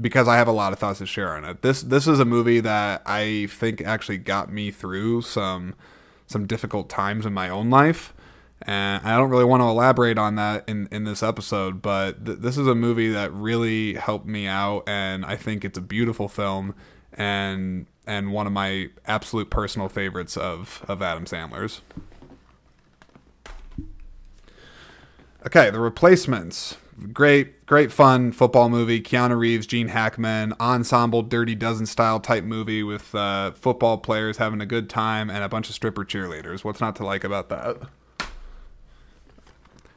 because 0.00 0.28
I 0.28 0.36
have 0.36 0.48
a 0.48 0.52
lot 0.52 0.72
of 0.72 0.78
thoughts 0.78 0.98
to 0.98 1.06
share 1.06 1.36
on 1.36 1.44
it. 1.44 1.62
This 1.62 1.82
this 1.82 2.06
is 2.06 2.20
a 2.20 2.24
movie 2.24 2.60
that 2.60 3.02
I 3.06 3.48
think 3.50 3.80
actually 3.82 4.18
got 4.18 4.52
me 4.52 4.70
through 4.70 5.22
some 5.22 5.74
some 6.26 6.46
difficult 6.46 6.88
times 6.88 7.24
in 7.24 7.32
my 7.32 7.48
own 7.48 7.70
life. 7.70 8.12
And 8.62 9.06
I 9.06 9.16
don't 9.16 9.30
really 9.30 9.44
want 9.44 9.62
to 9.62 9.66
elaborate 9.66 10.18
on 10.18 10.36
that 10.36 10.64
in, 10.68 10.88
in 10.90 11.04
this 11.04 11.22
episode, 11.22 11.82
but 11.82 12.24
th- 12.24 12.38
this 12.38 12.56
is 12.56 12.66
a 12.66 12.74
movie 12.74 13.10
that 13.10 13.32
really 13.32 13.94
helped 13.94 14.26
me 14.26 14.46
out, 14.46 14.84
and 14.88 15.24
I 15.24 15.36
think 15.36 15.64
it's 15.64 15.76
a 15.78 15.82
beautiful 15.82 16.28
film 16.28 16.74
and 17.12 17.86
and 18.06 18.32
one 18.32 18.46
of 18.46 18.52
my 18.52 18.88
absolute 19.06 19.50
personal 19.50 19.88
favorites 19.88 20.36
of, 20.36 20.84
of 20.86 21.02
Adam 21.02 21.24
Sandler's. 21.24 21.80
Okay, 25.44 25.70
The 25.70 25.80
Replacements 25.80 26.76
great, 27.12 27.66
great 27.66 27.92
fun 27.92 28.32
football 28.32 28.68
movie. 28.68 29.00
Keanu 29.00 29.38
Reeves, 29.38 29.66
Gene 29.66 29.88
Hackman, 29.88 30.54
ensemble 30.60 31.22
Dirty 31.22 31.54
Dozen 31.54 31.86
style 31.86 32.20
type 32.20 32.44
movie 32.44 32.82
with 32.82 33.14
uh, 33.14 33.52
football 33.52 33.98
players 33.98 34.38
having 34.38 34.60
a 34.60 34.66
good 34.66 34.88
time 34.88 35.30
and 35.30 35.42
a 35.42 35.48
bunch 35.48 35.68
of 35.68 35.74
stripper 35.74 36.04
cheerleaders. 36.04 36.64
What's 36.64 36.80
not 36.80 36.96
to 36.96 37.04
like 37.04 37.24
about 37.24 37.48
that? 37.50 37.76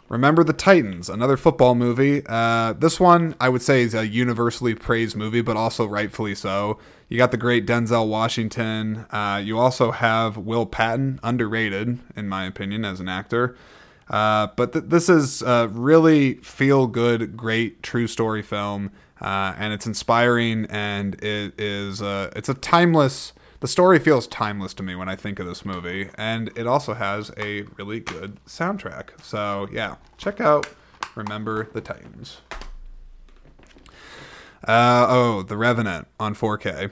Remember 0.09 0.43
the 0.43 0.53
Titans, 0.53 1.07
another 1.07 1.37
football 1.37 1.75
movie. 1.75 2.23
Uh, 2.25 2.73
this 2.73 2.99
one, 2.99 3.35
I 3.39 3.47
would 3.47 3.61
say, 3.61 3.83
is 3.83 3.93
a 3.93 4.07
universally 4.07 4.73
praised 4.73 5.15
movie, 5.15 5.41
but 5.41 5.55
also 5.55 5.85
rightfully 5.85 6.33
so. 6.33 6.79
You 7.09 7.17
got 7.17 7.29
the 7.29 7.37
great 7.37 7.67
Denzel 7.67 8.07
Washington. 8.07 9.05
Uh, 9.11 9.39
you 9.43 9.59
also 9.59 9.91
have 9.91 10.35
Will 10.35 10.65
Patton, 10.65 11.19
underrated, 11.21 11.99
in 12.15 12.27
my 12.27 12.45
opinion, 12.45 12.85
as 12.85 12.99
an 12.99 13.07
actor. 13.07 13.55
Uh, 14.09 14.47
but 14.55 14.73
th- 14.73 14.85
this 14.87 15.09
is 15.09 15.43
a 15.43 15.67
really 15.71 16.35
feel 16.35 16.87
good, 16.87 17.37
great 17.37 17.83
true 17.83 18.07
story 18.07 18.41
film, 18.41 18.89
uh, 19.21 19.53
and 19.57 19.73
it's 19.73 19.85
inspiring 19.85 20.65
and 20.71 21.15
it 21.23 21.59
is 21.59 22.01
uh, 22.01 22.31
it's 22.35 22.49
a 22.49 22.55
timeless. 22.55 23.33
The 23.61 23.67
story 23.67 23.99
feels 23.99 24.25
timeless 24.27 24.73
to 24.75 24.83
me 24.83 24.95
when 24.95 25.09
I 25.09 25.15
think 25.15 25.37
of 25.39 25.45
this 25.45 25.65
movie, 25.65 26.09
and 26.15 26.49
it 26.55 26.65
also 26.65 26.93
has 26.93 27.31
a 27.37 27.63
really 27.77 27.99
good 27.99 28.37
soundtrack. 28.45 29.21
So 29.21 29.67
yeah, 29.71 29.95
check 30.17 30.39
out 30.39 30.67
Remember 31.15 31.69
the 31.73 31.81
Titans. 31.81 32.41
Uh, 34.63 35.05
oh, 35.09 35.43
The 35.43 35.57
Revenant 35.57 36.07
on 36.19 36.35
4K. 36.35 36.91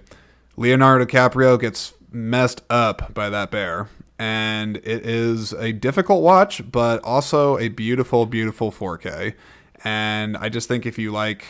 Leonardo 0.57 1.05
DiCaprio 1.05 1.59
gets 1.59 1.93
messed 2.11 2.63
up 2.70 3.13
by 3.13 3.30
that 3.30 3.51
bear 3.51 3.89
and 4.20 4.78
it 4.78 5.05
is 5.05 5.53
a 5.53 5.72
difficult 5.72 6.24
watch, 6.24 6.70
but 6.72 7.03
also 7.03 7.57
a 7.59 7.70
beautiful, 7.70 8.26
beautiful 8.26 8.72
4K. 8.72 9.36
And 9.84 10.36
I 10.38 10.49
just 10.49 10.68
think 10.68 10.86
if 10.86 10.97
you 10.97 11.11
like, 11.11 11.45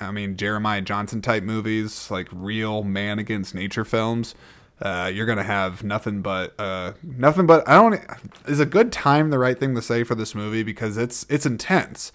I 0.00 0.10
mean, 0.10 0.36
Jeremiah 0.36 0.80
Johnson 0.80 1.20
type 1.20 1.42
movies, 1.42 2.10
like 2.10 2.28
real 2.32 2.82
man 2.82 3.18
against 3.18 3.54
nature 3.54 3.84
films, 3.84 4.34
uh, 4.80 5.10
you're 5.12 5.26
gonna 5.26 5.42
have 5.42 5.82
nothing 5.82 6.20
but 6.22 6.54
uh, 6.58 6.92
nothing 7.02 7.46
but 7.46 7.66
I 7.68 7.74
don't. 7.74 8.00
Is 8.46 8.60
a 8.60 8.66
good 8.66 8.92
time 8.92 9.30
the 9.30 9.38
right 9.38 9.58
thing 9.58 9.74
to 9.74 9.82
say 9.82 10.04
for 10.04 10.14
this 10.14 10.34
movie 10.34 10.62
because 10.62 10.96
it's 10.96 11.24
it's 11.28 11.46
intense. 11.46 12.12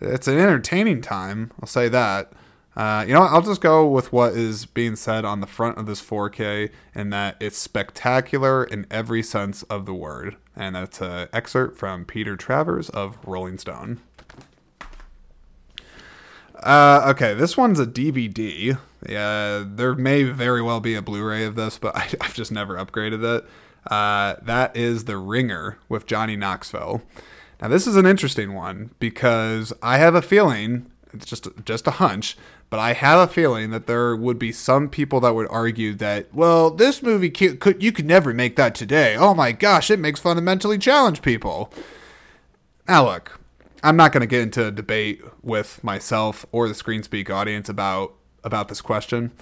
It's 0.00 0.26
an 0.26 0.38
entertaining 0.38 1.00
time. 1.00 1.52
I'll 1.60 1.68
say 1.68 1.88
that. 1.88 2.32
Uh, 2.74 3.04
you 3.06 3.12
know, 3.12 3.22
I'll 3.22 3.42
just 3.42 3.60
go 3.60 3.86
with 3.86 4.12
what 4.12 4.32
is 4.32 4.64
being 4.64 4.96
said 4.96 5.24
on 5.24 5.40
the 5.40 5.46
front 5.46 5.76
of 5.76 5.84
this 5.86 6.00
4K, 6.00 6.70
and 6.94 7.12
that 7.12 7.36
it's 7.38 7.58
spectacular 7.58 8.64
in 8.64 8.86
every 8.90 9.22
sense 9.22 9.62
of 9.64 9.84
the 9.84 9.92
word. 9.92 10.36
And 10.56 10.74
that's 10.74 11.02
an 11.02 11.28
excerpt 11.34 11.76
from 11.76 12.06
Peter 12.06 12.34
Travers 12.34 12.88
of 12.88 13.18
Rolling 13.26 13.58
Stone. 13.58 14.00
Uh, 16.62 17.04
okay, 17.10 17.34
this 17.34 17.56
one's 17.56 17.78
a 17.78 17.86
DVD. 17.86 18.78
Yeah, 19.08 19.64
there 19.66 19.94
may 19.94 20.22
very 20.24 20.62
well 20.62 20.80
be 20.80 20.94
a 20.94 21.02
Blu-ray 21.02 21.44
of 21.44 21.54
this, 21.54 21.78
but 21.78 21.96
I, 21.96 22.08
have 22.20 22.34
just 22.34 22.52
never 22.52 22.76
upgraded 22.76 23.24
it. 23.38 23.44
Uh, 23.90 24.36
that 24.42 24.76
is 24.76 25.04
The 25.04 25.16
Ringer 25.16 25.78
with 25.88 26.06
Johnny 26.06 26.36
Knoxville. 26.36 27.02
Now, 27.60 27.68
this 27.68 27.86
is 27.86 27.96
an 27.96 28.06
interesting 28.06 28.54
one 28.54 28.90
because 28.98 29.72
I 29.82 29.98
have 29.98 30.14
a 30.14 30.22
feeling 30.22 30.86
it's 31.12 31.26
just 31.26 31.46
just 31.64 31.86
a 31.86 31.92
hunch 31.92 32.36
but 32.72 32.80
I 32.80 32.94
have 32.94 33.20
a 33.20 33.30
feeling 33.30 33.68
that 33.68 33.86
there 33.86 34.16
would 34.16 34.38
be 34.38 34.50
some 34.50 34.88
people 34.88 35.20
that 35.20 35.34
would 35.34 35.46
argue 35.50 35.92
that, 35.96 36.32
well, 36.32 36.70
this 36.70 37.02
movie 37.02 37.28
could 37.28 37.82
you 37.82 37.92
could 37.92 38.06
never 38.06 38.32
make 38.32 38.56
that 38.56 38.74
today. 38.74 39.14
Oh 39.14 39.34
my 39.34 39.52
gosh, 39.52 39.90
it 39.90 39.98
makes 39.98 40.20
fundamentally 40.20 40.78
challenged 40.78 41.22
people. 41.22 41.70
Now 42.88 43.04
look, 43.04 43.38
I'm 43.82 43.94
not 43.98 44.10
going 44.10 44.22
to 44.22 44.26
get 44.26 44.40
into 44.40 44.68
a 44.68 44.70
debate 44.70 45.20
with 45.42 45.84
myself 45.84 46.46
or 46.50 46.66
the 46.66 46.74
Screen 46.74 47.02
Speak 47.02 47.28
audience 47.28 47.68
about 47.68 48.14
about 48.44 48.68
this 48.68 48.80
question. 48.80 49.32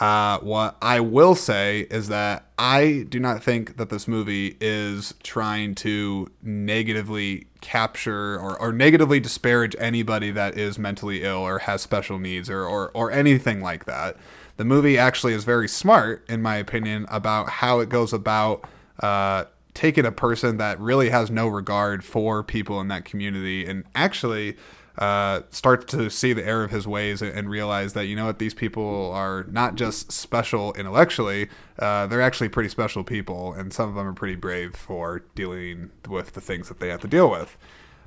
Uh, 0.00 0.38
what 0.40 0.76
I 0.82 0.98
will 0.98 1.36
say 1.36 1.86
is 1.90 2.08
that 2.08 2.46
I 2.58 3.06
do 3.08 3.20
not 3.20 3.44
think 3.44 3.76
that 3.76 3.90
this 3.90 4.08
movie 4.08 4.56
is 4.60 5.14
trying 5.22 5.76
to 5.76 6.28
negatively 6.42 7.46
capture 7.60 8.34
or, 8.38 8.60
or 8.60 8.72
negatively 8.72 9.20
disparage 9.20 9.76
anybody 9.78 10.32
that 10.32 10.58
is 10.58 10.78
mentally 10.78 11.22
ill 11.22 11.38
or 11.38 11.60
has 11.60 11.80
special 11.80 12.18
needs 12.18 12.50
or, 12.50 12.64
or, 12.64 12.90
or 12.92 13.12
anything 13.12 13.60
like 13.60 13.84
that. 13.84 14.16
The 14.56 14.64
movie 14.64 14.98
actually 14.98 15.32
is 15.32 15.44
very 15.44 15.68
smart, 15.68 16.24
in 16.28 16.42
my 16.42 16.56
opinion, 16.56 17.06
about 17.08 17.48
how 17.48 17.78
it 17.78 17.88
goes 17.88 18.12
about 18.12 18.68
uh, 19.00 19.44
taking 19.74 20.06
a 20.06 20.12
person 20.12 20.56
that 20.56 20.80
really 20.80 21.10
has 21.10 21.30
no 21.30 21.46
regard 21.46 22.04
for 22.04 22.42
people 22.42 22.80
in 22.80 22.88
that 22.88 23.04
community 23.04 23.64
and 23.66 23.84
actually 23.94 24.56
uh, 24.98 25.40
start 25.50 25.88
to 25.88 26.08
see 26.08 26.32
the 26.32 26.46
error 26.46 26.64
of 26.64 26.70
his 26.70 26.86
ways 26.86 27.20
and, 27.20 27.50
realize 27.50 27.92
that 27.92 28.06
you 28.06 28.16
know 28.16 28.26
what 28.26 28.38
these 28.38 28.54
people 28.54 29.10
are 29.12 29.44
not 29.50 29.74
just 29.74 30.10
special 30.10 30.72
intellectually 30.74 31.48
uh, 31.78 32.06
they're 32.06 32.22
actually 32.22 32.48
pretty 32.48 32.68
special 32.68 33.04
people 33.04 33.52
and 33.52 33.72
some 33.72 33.88
of 33.88 33.94
them 33.94 34.06
are 34.06 34.12
pretty 34.12 34.34
brave 34.34 34.74
for 34.74 35.22
dealing 35.34 35.90
with 36.08 36.32
the 36.32 36.40
things 36.40 36.68
that 36.68 36.80
they 36.80 36.88
have 36.88 37.00
to 37.00 37.08
deal 37.08 37.30
with 37.30 37.56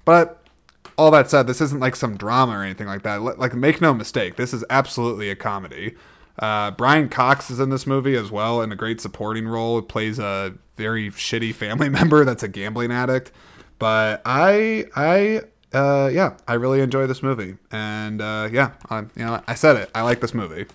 but 0.06 0.44
all 0.98 1.12
that 1.12 1.30
said 1.30 1.46
this 1.46 1.62
isn't 1.62 1.80
like 1.80 1.96
some 1.96 2.18
drama 2.18 2.58
or 2.58 2.64
anything 2.64 2.88
like 2.88 3.04
that 3.04 3.22
like 3.22 3.54
make 3.54 3.80
no 3.80 3.94
mistake 3.94 4.36
this 4.36 4.54
is 4.54 4.64
absolutely 4.70 5.30
a 5.30 5.36
comedy 5.36 5.96
uh, 6.40 6.72
Brian 6.72 7.10
Cox 7.10 7.50
is 7.50 7.60
in 7.60 7.70
this 7.70 7.88
movie 7.88 8.16
as 8.16 8.30
well 8.30 8.62
in 8.62 8.72
a 8.72 8.76
great 8.76 9.02
supporting 9.02 9.48
role. 9.48 9.80
It 9.80 9.88
plays 9.88 10.20
a 10.20 10.54
very 10.76 11.10
shitty 11.10 11.54
family 11.56 11.90
member 11.90 12.24
that's 12.26 12.44
a 12.44 12.48
gambling 12.48 12.92
addict. 12.92 13.32
But 13.80 14.22
I 14.26 14.86
I 14.96 15.42
uh, 15.74 16.10
yeah, 16.12 16.38
I 16.48 16.54
really 16.54 16.82
enjoy 16.82 17.08
this 17.08 17.22
movie, 17.22 17.56
and 17.72 18.22
uh, 18.22 18.50
yeah, 18.52 18.72
I, 18.90 19.00
you 19.00 19.08
know, 19.18 19.42
I 19.48 19.54
said 19.56 19.76
it. 19.76 19.90
I 19.94 20.02
like 20.02 20.22
this 20.22 20.34
movie. 20.34 20.66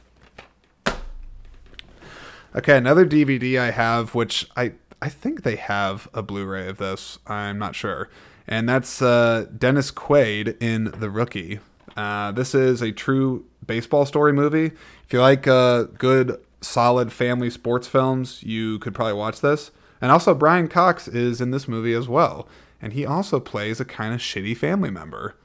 Okay, 2.55 2.76
another 2.76 3.07
DVD 3.07 3.59
I 3.59 3.70
have, 3.70 4.14
which 4.14 4.51
I 4.57 4.72
I 5.01 5.09
think 5.09 5.43
they 5.43 5.57
have 5.57 6.09
a 6.12 6.22
Blu-ray 6.22 6.68
of 6.68 6.76
this. 6.76 7.18
I'm 7.26 7.59
not 7.59 7.74
sure, 7.74 8.11
and 8.47 8.68
that's 8.68 9.01
uh, 9.01 9.47
Dennis 9.57 9.90
Quaid 9.90 10.62
in 10.62 10.84
The 10.84 11.09
Rookie. 11.09 11.61
Uh, 11.97 12.32
this 12.32 12.55
is 12.55 12.82
a 12.82 12.93
true 12.93 13.47
baseball 13.66 14.05
story 14.05 14.32
movie. 14.32 14.66
If 14.66 15.12
you 15.12 15.20
like 15.20 15.47
uh, 15.47 15.84
good, 15.84 16.38
solid 16.61 17.12
family 17.12 17.49
sports 17.49 17.88
films, 17.88 18.43
you 18.43 18.78
could 18.78 18.95
probably 18.95 19.14
watch 19.14 19.40
this. 19.40 19.70
And 20.03 20.11
also, 20.11 20.34
Brian 20.34 20.68
Cox 20.68 21.09
is 21.09 21.40
in 21.40 21.51
this 21.51 21.66
movie 21.68 21.95
as 21.95 22.09
well 22.09 22.47
and 22.83 22.93
he 22.93 23.07
also 23.07 23.41
plays 23.41 23.80
a 23.80 23.85
kind 23.85 24.12
of 24.12 24.20
shitty 24.20 24.57
family 24.57 24.91
member. 24.91 25.37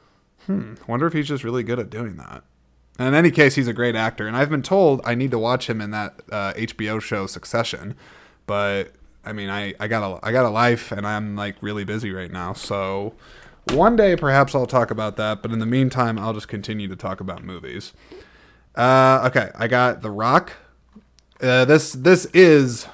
Hmm, 0.47 0.73
wonder 0.87 1.05
if 1.05 1.13
he's 1.13 1.27
just 1.27 1.43
really 1.43 1.63
good 1.63 1.79
at 1.79 1.89
doing 1.89 2.17
that. 2.17 2.43
In 2.99 3.13
any 3.13 3.29
case, 3.29 3.55
he's 3.55 3.67
a 3.67 3.73
great 3.73 3.95
actor, 3.95 4.27
and 4.27 4.35
I've 4.35 4.49
been 4.49 4.63
told 4.63 5.01
I 5.05 5.13
need 5.13 5.29
to 5.31 5.39
watch 5.39 5.69
him 5.69 5.79
in 5.79 5.91
that 5.91 6.19
uh, 6.31 6.53
HBO 6.53 6.99
show 6.99 7.27
Succession. 7.27 7.95
But 8.47 8.93
I 9.23 9.33
mean, 9.33 9.49
I, 9.49 9.75
I 9.79 9.87
got 9.87 10.03
a 10.03 10.25
I 10.25 10.31
got 10.31 10.45
a 10.45 10.49
life, 10.49 10.91
and 10.91 11.05
I'm 11.05 11.35
like 11.35 11.55
really 11.61 11.83
busy 11.83 12.11
right 12.11 12.31
now. 12.31 12.53
So 12.53 13.13
one 13.71 13.95
day, 13.95 14.15
perhaps 14.15 14.55
I'll 14.55 14.65
talk 14.65 14.89
about 14.89 15.15
that. 15.17 15.43
But 15.43 15.51
in 15.51 15.59
the 15.59 15.65
meantime, 15.67 16.17
I'll 16.17 16.33
just 16.33 16.47
continue 16.47 16.87
to 16.87 16.95
talk 16.95 17.19
about 17.19 17.43
movies. 17.43 17.93
Uh, 18.73 19.23
okay, 19.27 19.51
I 19.55 19.67
got 19.67 20.01
The 20.01 20.11
Rock. 20.11 20.53
Uh, 21.39 21.65
this 21.65 21.93
this 21.93 22.25
is 22.33 22.87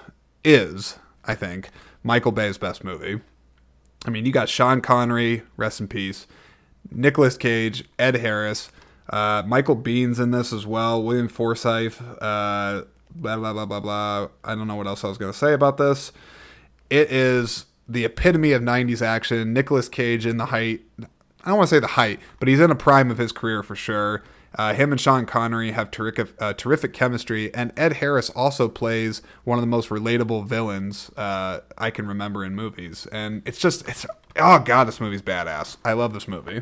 is 0.44 0.98
I 1.24 1.36
think 1.36 1.70
Michael 2.04 2.34
Bay's 2.34 2.58
best 2.58 2.84
movie. 2.84 3.22
I 4.06 4.10
mean, 4.10 4.26
you 4.26 4.32
got 4.32 4.50
Sean 4.50 4.82
Connery, 4.82 5.44
rest 5.58 5.80
in 5.80 5.88
peace, 5.88 6.28
Nicolas 6.92 7.38
Cage, 7.38 7.86
Ed 7.98 8.16
Harris, 8.16 8.70
uh, 9.10 9.44
Michael 9.46 9.76
Biehn's 9.76 10.20
in 10.20 10.32
this 10.32 10.52
as 10.52 10.66
well, 10.66 11.02
William 11.02 11.28
Forsythe, 11.28 11.96
uh, 12.22 12.84
blah, 13.16 13.38
blah, 13.38 13.54
blah, 13.54 13.66
blah, 13.66 13.80
blah. 13.80 14.28
I 14.44 14.56
don't 14.56 14.68
know 14.68 14.76
what 14.76 14.88
else 14.88 15.04
I 15.04 15.08
was 15.08 15.18
going 15.18 15.32
to 15.32 15.38
say 15.38 15.54
about 15.54 15.78
this. 15.78 16.12
It 16.90 17.12
is 17.12 17.66
the 17.88 18.06
epitome 18.06 18.52
of 18.52 18.62
90s 18.62 19.02
action. 19.02 19.54
Nicolas 19.54 19.90
Cage 19.90 20.26
in 20.26 20.38
the 20.38 20.48
height. 20.48 20.82
I 21.00 21.50
don't 21.50 21.58
want 21.58 21.70
to 21.70 21.76
say 21.76 21.80
the 21.80 21.88
height, 21.88 22.20
but 22.40 22.48
he's 22.48 22.60
in 22.60 22.72
a 22.72 22.76
prime 22.76 23.12
of 23.12 23.18
his 23.18 23.32
career 23.32 23.64
for 23.64 23.76
sure. 23.76 24.24
Uh, 24.56 24.74
him 24.74 24.92
and 24.92 25.02
Sean 25.02 25.26
Connery 25.26 25.72
have 25.72 25.92
terrific, 25.92 26.30
uh, 26.40 26.54
terrific 26.54 26.94
chemistry, 26.94 27.54
and 27.54 27.72
Ed 27.78 27.94
Harris 27.94 28.30
also 28.32 28.70
plays 28.70 29.22
one 29.44 29.58
of 29.58 29.62
the 29.64 29.68
most 29.68 29.90
relatable 29.90 30.46
villains 30.46 31.10
uh, 31.18 31.62
I 31.78 31.90
can 31.90 32.08
remember 32.08 32.46
in 32.46 32.56
movies. 32.56 33.08
And 33.12 33.42
it's 33.46 33.58
just, 33.58 33.88
it's 33.88 34.06
oh 34.38 34.60
god, 34.60 34.86
this 34.86 35.00
movie's 35.00 35.22
badass. 35.22 35.78
I 35.84 35.94
love 35.94 36.14
this 36.14 36.28
movie. 36.28 36.62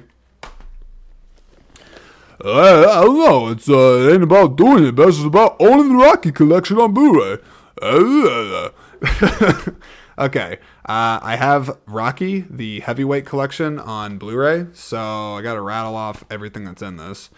Uh, 2.43 2.87
I 2.89 3.03
don't 3.03 3.19
know. 3.19 3.49
It's 3.49 3.69
uh, 3.69 4.07
it 4.07 4.13
ain't 4.13 4.23
about 4.23 4.55
doing 4.55 4.85
it 4.85 4.95
best. 4.95 5.17
It's 5.17 5.25
about 5.25 5.57
owning 5.59 5.89
the 5.89 6.03
Rocky 6.03 6.31
collection 6.31 6.77
on 6.79 6.93
Blu-ray. 6.93 7.37
Okay, 10.21 10.59
uh, 10.85 11.19
I 11.19 11.35
have 11.37 11.79
Rocky, 11.87 12.45
the 12.47 12.81
heavyweight 12.81 13.25
collection 13.25 13.79
on 13.79 14.19
Blu-ray. 14.19 14.67
So 14.73 14.99
I 14.99 15.41
got 15.41 15.55
to 15.55 15.61
rattle 15.61 15.95
off 15.95 16.23
everything 16.29 16.63
that's 16.63 16.83
in 16.83 16.97
this. 16.97 17.31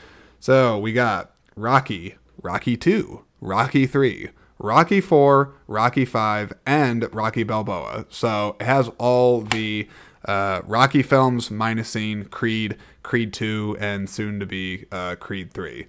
So 0.44 0.78
we 0.78 0.92
got 0.92 1.32
Rocky, 1.56 2.16
Rocky 2.42 2.76
2, 2.76 3.24
Rocky 3.40 3.86
3, 3.86 4.28
Rocky 4.60 5.00
4, 5.00 5.54
Rocky 5.68 6.04
5, 6.04 6.52
and 6.66 7.16
Rocky 7.16 7.44
Balboa. 7.44 8.08
So 8.10 8.58
it 8.60 8.66
has 8.66 8.90
all 8.98 9.40
the 9.40 9.88
uh, 10.26 10.60
Rocky 10.66 11.02
films 11.02 11.48
minusing 11.48 12.30
Creed, 12.30 12.76
Creed 13.04 13.32
2, 13.32 13.78
and 13.80 14.10
soon 14.10 14.42
to 14.42 14.46
be 14.46 14.84
uh, 14.92 15.16
Creed 15.16 15.54
3. 15.54 15.88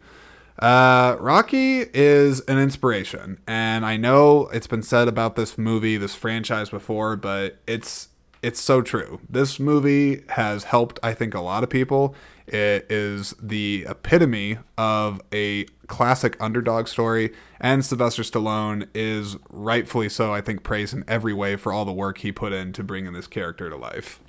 Uh, 0.60 1.16
Rocky 1.18 1.86
is 1.92 2.38
an 2.42 2.56
inspiration, 2.58 3.40
and 3.48 3.84
I 3.84 3.96
know 3.96 4.46
it's 4.52 4.68
been 4.68 4.84
said 4.84 5.08
about 5.08 5.34
this 5.34 5.58
movie, 5.58 5.96
this 5.96 6.14
franchise 6.14 6.70
before, 6.70 7.16
but 7.16 7.56
it's 7.66 8.06
it's 8.44 8.60
so 8.60 8.82
true. 8.82 9.20
This 9.28 9.58
movie 9.58 10.22
has 10.28 10.64
helped, 10.64 11.00
I 11.02 11.14
think, 11.14 11.34
a 11.34 11.40
lot 11.40 11.64
of 11.64 11.70
people. 11.70 12.14
It 12.46 12.86
is 12.90 13.34
the 13.40 13.86
epitome 13.88 14.58
of 14.76 15.22
a 15.32 15.64
classic 15.86 16.36
underdog 16.40 16.86
story, 16.88 17.32
and 17.58 17.82
Sylvester 17.82 18.22
Stallone 18.22 18.86
is 18.94 19.38
rightfully 19.48 20.10
so, 20.10 20.34
I 20.34 20.42
think, 20.42 20.62
praised 20.62 20.92
in 20.92 21.04
every 21.08 21.32
way 21.32 21.56
for 21.56 21.72
all 21.72 21.86
the 21.86 21.92
work 21.92 22.18
he 22.18 22.32
put 22.32 22.52
in 22.52 22.74
to 22.74 22.84
bringing 22.84 23.14
this 23.14 23.26
character 23.26 23.70
to 23.70 23.76
life. 23.76 24.20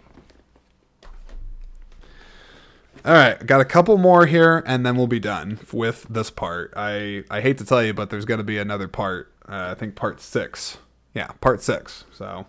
All 3.03 3.13
right, 3.13 3.45
got 3.45 3.59
a 3.59 3.65
couple 3.65 3.97
more 3.97 4.25
here, 4.27 4.63
and 4.65 4.85
then 4.85 4.95
we'll 4.95 5.07
be 5.07 5.19
done 5.19 5.59
with 5.73 6.07
this 6.09 6.29
part. 6.31 6.73
I 6.77 7.25
I 7.29 7.41
hate 7.41 7.57
to 7.57 7.65
tell 7.65 7.83
you, 7.83 7.93
but 7.93 8.09
there's 8.09 8.25
going 8.25 8.39
to 8.39 8.45
be 8.45 8.57
another 8.57 8.87
part. 8.87 9.33
Uh, 9.47 9.67
I 9.71 9.73
think 9.75 9.95
part 9.95 10.21
six. 10.21 10.77
Yeah, 11.13 11.27
part 11.41 11.61
six. 11.61 12.05
So 12.13 12.45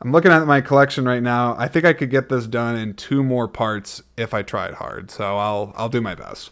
I'm 0.00 0.12
looking 0.12 0.30
at 0.30 0.46
my 0.46 0.60
collection 0.60 1.04
right 1.04 1.22
now. 1.22 1.56
I 1.58 1.66
think 1.66 1.84
I 1.84 1.92
could 1.92 2.10
get 2.10 2.28
this 2.28 2.46
done 2.46 2.76
in 2.76 2.94
two 2.94 3.24
more 3.24 3.48
parts 3.48 4.02
if 4.16 4.32
I 4.32 4.42
tried 4.42 4.74
hard. 4.74 5.10
So 5.10 5.36
I'll 5.36 5.72
I'll 5.76 5.88
do 5.88 6.00
my 6.00 6.14
best. 6.14 6.50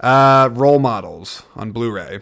Uh, 0.00 0.50
role 0.52 0.78
models 0.78 1.44
on 1.54 1.72
Blu-ray. 1.72 2.20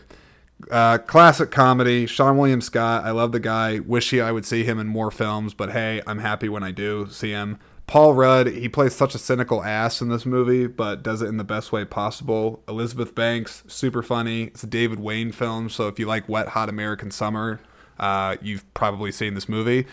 Uh, 0.71 0.99
classic 0.99 1.51
comedy. 1.51 2.07
Seann 2.07 2.37
William 2.37 2.61
Scott. 2.61 3.05
I 3.05 3.11
love 3.11 3.33
the 3.33 3.41
guy. 3.41 3.81
Wish 3.81 4.11
he 4.11 4.21
I 4.21 4.33
would 4.33 4.45
see 4.47 4.65
him 4.65 4.79
in 4.79 4.87
more 4.87 5.11
films, 5.11 5.55
but 5.55 5.73
hey, 5.73 6.03
I'm 6.07 6.19
happy 6.19 6.49
when 6.49 6.63
I 6.63 6.71
do 6.71 7.09
see 7.11 7.31
him. 7.31 7.59
Paul 7.87 8.15
Rudd, 8.15 8.47
he 8.47 8.69
plays 8.69 8.95
such 8.95 9.15
a 9.15 9.19
cynical 9.19 9.63
ass 9.63 10.01
in 10.01 10.09
this 10.09 10.25
movie, 10.25 10.67
but 10.67 11.03
does 11.03 11.21
it 11.21 11.27
in 11.27 11.37
the 11.37 11.45
best 11.45 11.71
way 11.71 11.85
possible. 11.85 12.63
Elizabeth 12.67 13.15
Banks, 13.15 13.63
super 13.67 14.03
funny. 14.03 14.45
It's 14.45 14.65
a 14.65 14.67
David 14.67 15.01
Wain 15.01 15.33
film, 15.33 15.69
so 15.69 15.89
if 15.89 15.99
you 15.99 16.07
like 16.07 16.27
Wet 16.27 16.49
Hot 16.49 16.71
American 16.71 17.11
Summer, 17.11 17.61
uh, 17.99 18.37
you've 18.41 18.73
probably 18.73 19.13
seen 19.13 19.35
this 19.35 19.51
movie. 19.51 19.87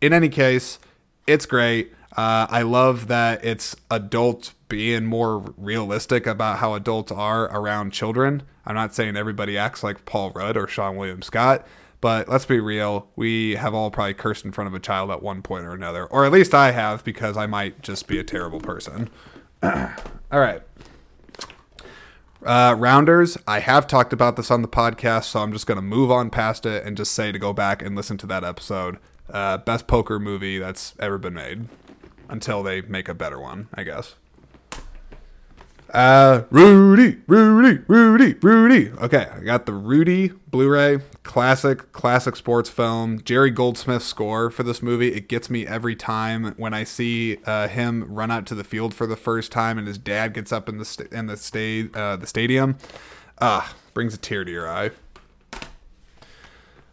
In 0.00 0.12
any 0.12 0.28
case, 0.28 0.78
it's 1.26 1.46
great. 1.46 1.92
Uh, 2.16 2.46
I 2.48 2.62
love 2.62 3.08
that 3.08 3.44
it's 3.44 3.76
adults 3.90 4.54
being 4.68 5.04
more 5.04 5.54
realistic 5.56 6.26
about 6.26 6.58
how 6.58 6.74
adults 6.74 7.12
are 7.12 7.44
around 7.44 7.92
children. 7.92 8.42
I'm 8.64 8.74
not 8.74 8.94
saying 8.94 9.16
everybody 9.16 9.58
acts 9.58 9.82
like 9.82 10.04
Paul 10.06 10.30
Rudd 10.30 10.56
or 10.56 10.66
Seann 10.66 10.96
William 10.96 11.22
Scott, 11.22 11.66
but 12.00 12.28
let's 12.28 12.46
be 12.46 12.58
real, 12.58 13.08
we 13.16 13.56
have 13.56 13.74
all 13.74 13.90
probably 13.90 14.14
cursed 14.14 14.44
in 14.44 14.52
front 14.52 14.68
of 14.68 14.74
a 14.74 14.80
child 14.80 15.10
at 15.10 15.22
one 15.22 15.42
point 15.42 15.64
or 15.64 15.72
another. 15.72 16.06
Or 16.06 16.24
at 16.24 16.32
least 16.32 16.54
I 16.54 16.72
have 16.72 17.04
because 17.04 17.36
I 17.36 17.46
might 17.46 17.82
just 17.82 18.06
be 18.06 18.18
a 18.18 18.24
terrible 18.24 18.60
person. 18.60 19.10
all 19.62 19.90
right. 20.30 20.62
Uh, 22.44 22.76
Rounders, 22.78 23.36
I 23.46 23.58
have 23.60 23.86
talked 23.86 24.12
about 24.12 24.36
this 24.36 24.50
on 24.50 24.62
the 24.62 24.68
podcast, 24.68 25.24
so 25.24 25.40
I'm 25.40 25.52
just 25.52 25.66
going 25.66 25.76
to 25.76 25.82
move 25.82 26.10
on 26.10 26.30
past 26.30 26.64
it 26.64 26.84
and 26.84 26.96
just 26.96 27.12
say 27.12 27.32
to 27.32 27.38
go 27.38 27.52
back 27.52 27.82
and 27.82 27.96
listen 27.96 28.18
to 28.18 28.26
that 28.26 28.44
episode. 28.44 28.98
Uh, 29.30 29.58
best 29.58 29.86
poker 29.86 30.18
movie 30.18 30.58
that's 30.58 30.94
ever 31.00 31.18
been 31.18 31.34
made 31.34 31.66
until 32.28 32.62
they 32.62 32.80
make 32.82 33.08
a 33.08 33.14
better 33.14 33.40
one, 33.40 33.68
I 33.74 33.82
guess. 33.82 34.14
Uh, 35.92 36.42
Rudy, 36.50 37.18
Rudy, 37.26 37.80
Rudy, 37.86 38.34
Rudy. 38.34 38.90
Okay, 39.00 39.28
I 39.32 39.40
got 39.40 39.66
the 39.66 39.72
Rudy 39.72 40.28
Blu-ray, 40.28 40.98
classic, 41.22 41.92
classic 41.92 42.34
sports 42.36 42.68
film. 42.68 43.22
Jerry 43.22 43.50
Goldsmith 43.50 44.02
score 44.02 44.50
for 44.50 44.62
this 44.62 44.82
movie. 44.82 45.12
It 45.14 45.28
gets 45.28 45.48
me 45.48 45.66
every 45.66 45.94
time 45.94 46.54
when 46.56 46.74
I 46.74 46.84
see 46.84 47.38
uh, 47.46 47.68
him 47.68 48.04
run 48.12 48.30
out 48.30 48.46
to 48.46 48.54
the 48.54 48.64
field 48.64 48.94
for 48.94 49.06
the 49.06 49.16
first 49.16 49.52
time, 49.52 49.78
and 49.78 49.86
his 49.86 49.96
dad 49.96 50.34
gets 50.34 50.50
up 50.52 50.68
in 50.68 50.78
the 50.78 50.84
st- 50.84 51.12
in 51.12 51.26
the 51.26 51.36
sta- 51.36 51.88
uh, 51.94 52.16
the 52.16 52.26
stadium. 52.26 52.76
Ah, 53.40 53.74
brings 53.94 54.12
a 54.12 54.18
tear 54.18 54.44
to 54.44 54.50
your 54.50 54.68
eye. 54.68 54.90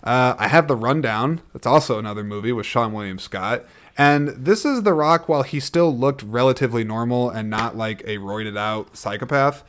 Uh, 0.04 0.36
I 0.38 0.49
have 0.49 0.68
the 0.68 0.76
rundown. 0.76 1.41
That's 1.54 1.66
also 1.66 1.97
another 1.97 2.24
movie 2.24 2.51
with 2.51 2.66
Seann 2.66 2.91
William 2.91 3.20
Scott. 3.20 3.66
And 3.97 4.30
this 4.30 4.66
is 4.66 4.84
The 4.84 4.93
Rock 4.93 5.30
while 5.30 5.43
he 5.43 5.60
still 5.60 5.95
looked 5.95 6.24
relatively 6.24 6.84
normal 6.84 7.30
and 7.30 7.49
not 7.49 7.78
like 7.78 8.01
a 8.01 8.18
roided 8.18 8.58
out 8.58 8.97
psychopath. 8.97 9.64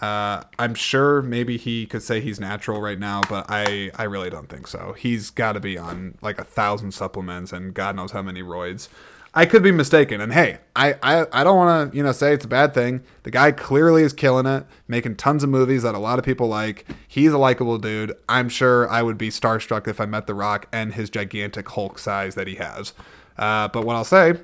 Uh, 0.00 0.44
I'm 0.58 0.74
sure 0.74 1.22
maybe 1.22 1.56
he 1.56 1.86
could 1.86 2.02
say 2.02 2.20
he's 2.20 2.38
natural 2.38 2.80
right 2.80 2.98
now, 2.98 3.20
but 3.28 3.46
I, 3.48 3.90
I 3.96 4.04
really 4.04 4.30
don't 4.30 4.48
think 4.48 4.66
so. 4.66 4.94
He's 4.96 5.30
got 5.30 5.52
to 5.52 5.60
be 5.60 5.76
on 5.76 6.16
like 6.22 6.38
a 6.38 6.44
thousand 6.44 6.92
supplements 6.92 7.52
and 7.52 7.74
God 7.74 7.96
knows 7.96 8.12
how 8.12 8.22
many 8.22 8.42
roids. 8.42 8.88
I 9.32 9.46
could 9.46 9.62
be 9.62 9.70
mistaken. 9.70 10.20
And 10.20 10.32
hey, 10.32 10.58
I, 10.74 10.94
I, 11.02 11.26
I 11.32 11.44
don't 11.44 11.56
want 11.56 11.92
to, 11.92 11.96
you 11.96 12.02
know, 12.02 12.10
say 12.10 12.34
it's 12.34 12.44
a 12.44 12.48
bad 12.48 12.74
thing. 12.74 13.02
The 13.22 13.30
guy 13.30 13.52
clearly 13.52 14.02
is 14.02 14.12
killing 14.12 14.46
it, 14.46 14.66
making 14.88 15.16
tons 15.16 15.44
of 15.44 15.50
movies 15.50 15.84
that 15.84 15.94
a 15.94 15.98
lot 15.98 16.18
of 16.18 16.24
people 16.24 16.48
like. 16.48 16.84
He's 17.06 17.32
a 17.32 17.38
likable 17.38 17.78
dude. 17.78 18.12
I'm 18.28 18.48
sure 18.48 18.88
I 18.90 19.02
would 19.02 19.18
be 19.18 19.28
starstruck 19.28 19.86
if 19.86 20.00
I 20.00 20.06
met 20.06 20.26
The 20.26 20.34
Rock 20.34 20.66
and 20.72 20.94
his 20.94 21.10
gigantic 21.10 21.68
Hulk 21.68 21.98
size 21.98 22.34
that 22.34 22.48
he 22.48 22.56
has. 22.56 22.92
Uh, 23.38 23.68
but 23.68 23.86
what 23.86 23.94
I'll 23.94 24.04
say 24.04 24.34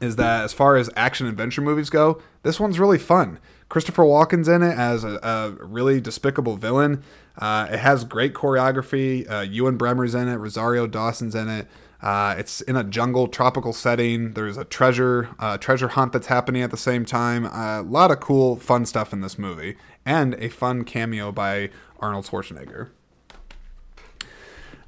is 0.00 0.16
that 0.16 0.44
as 0.44 0.52
far 0.52 0.76
as 0.76 0.90
action 0.96 1.26
adventure 1.26 1.62
movies 1.62 1.88
go, 1.88 2.20
this 2.42 2.58
one's 2.58 2.80
really 2.80 2.98
fun. 2.98 3.38
Christopher 3.68 4.04
Walken's 4.04 4.48
in 4.48 4.62
it 4.62 4.76
as 4.76 5.04
a, 5.04 5.18
a 5.22 5.64
really 5.64 6.00
despicable 6.00 6.56
villain. 6.56 7.02
Uh, 7.38 7.68
it 7.70 7.78
has 7.78 8.04
great 8.04 8.34
choreography. 8.34 9.30
Uh, 9.30 9.40
Ewen 9.40 9.76
Bremner's 9.76 10.14
in 10.14 10.28
it. 10.28 10.36
Rosario 10.36 10.86
Dawson's 10.86 11.34
in 11.34 11.48
it. 11.48 11.66
Uh, 12.02 12.34
it's 12.38 12.60
in 12.60 12.76
a 12.76 12.84
jungle, 12.84 13.26
tropical 13.26 13.72
setting. 13.72 14.32
There's 14.32 14.56
a 14.56 14.64
treasure 14.64 15.30
uh, 15.38 15.56
treasure 15.58 15.88
hunt 15.88 16.12
that's 16.12 16.26
happening 16.26 16.62
at 16.62 16.70
the 16.70 16.76
same 16.76 17.04
time. 17.04 17.46
a 17.46 17.82
lot 17.82 18.10
of 18.10 18.20
cool, 18.20 18.56
fun 18.56 18.86
stuff 18.86 19.12
in 19.12 19.20
this 19.20 19.38
movie, 19.38 19.76
and 20.04 20.34
a 20.34 20.48
fun 20.48 20.84
cameo 20.84 21.32
by 21.32 21.70
Arnold 21.98 22.26
Schwarzenegger. 22.26 22.90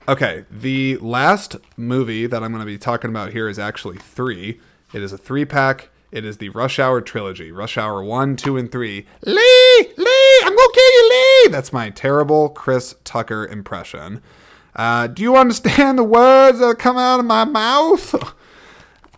Okay, 0.08 0.44
the 0.50 0.96
last 0.98 1.56
movie 1.76 2.26
that 2.26 2.42
I'm 2.42 2.50
going 2.50 2.62
to 2.62 2.66
be 2.66 2.78
talking 2.78 3.10
about 3.10 3.32
here 3.32 3.48
is 3.48 3.58
actually 3.58 3.98
three. 3.98 4.58
It 4.94 5.02
is 5.02 5.12
a 5.12 5.18
three 5.18 5.44
pack. 5.44 5.90
It 6.10 6.24
is 6.24 6.38
the 6.38 6.48
Rush 6.48 6.78
Hour 6.78 7.02
trilogy 7.02 7.52
Rush 7.52 7.76
Hour 7.76 8.02
1, 8.02 8.36
2, 8.36 8.56
and 8.56 8.72
3. 8.72 9.06
Lee! 9.26 9.92
Lee! 9.98 10.40
I'm 10.44 10.56
going 10.56 10.68
to 10.68 10.72
kill 10.74 10.92
you, 10.92 11.10
Lee! 11.44 11.48
That's 11.50 11.74
my 11.74 11.90
terrible 11.90 12.48
Chris 12.48 12.94
Tucker 13.04 13.46
impression. 13.46 14.22
Uh, 14.78 15.08
do 15.08 15.22
you 15.22 15.36
understand 15.36 15.98
the 15.98 16.04
words 16.04 16.60
that 16.60 16.78
come 16.78 16.96
out 16.96 17.18
of 17.20 17.26
my 17.26 17.44
mouth? 17.44 18.14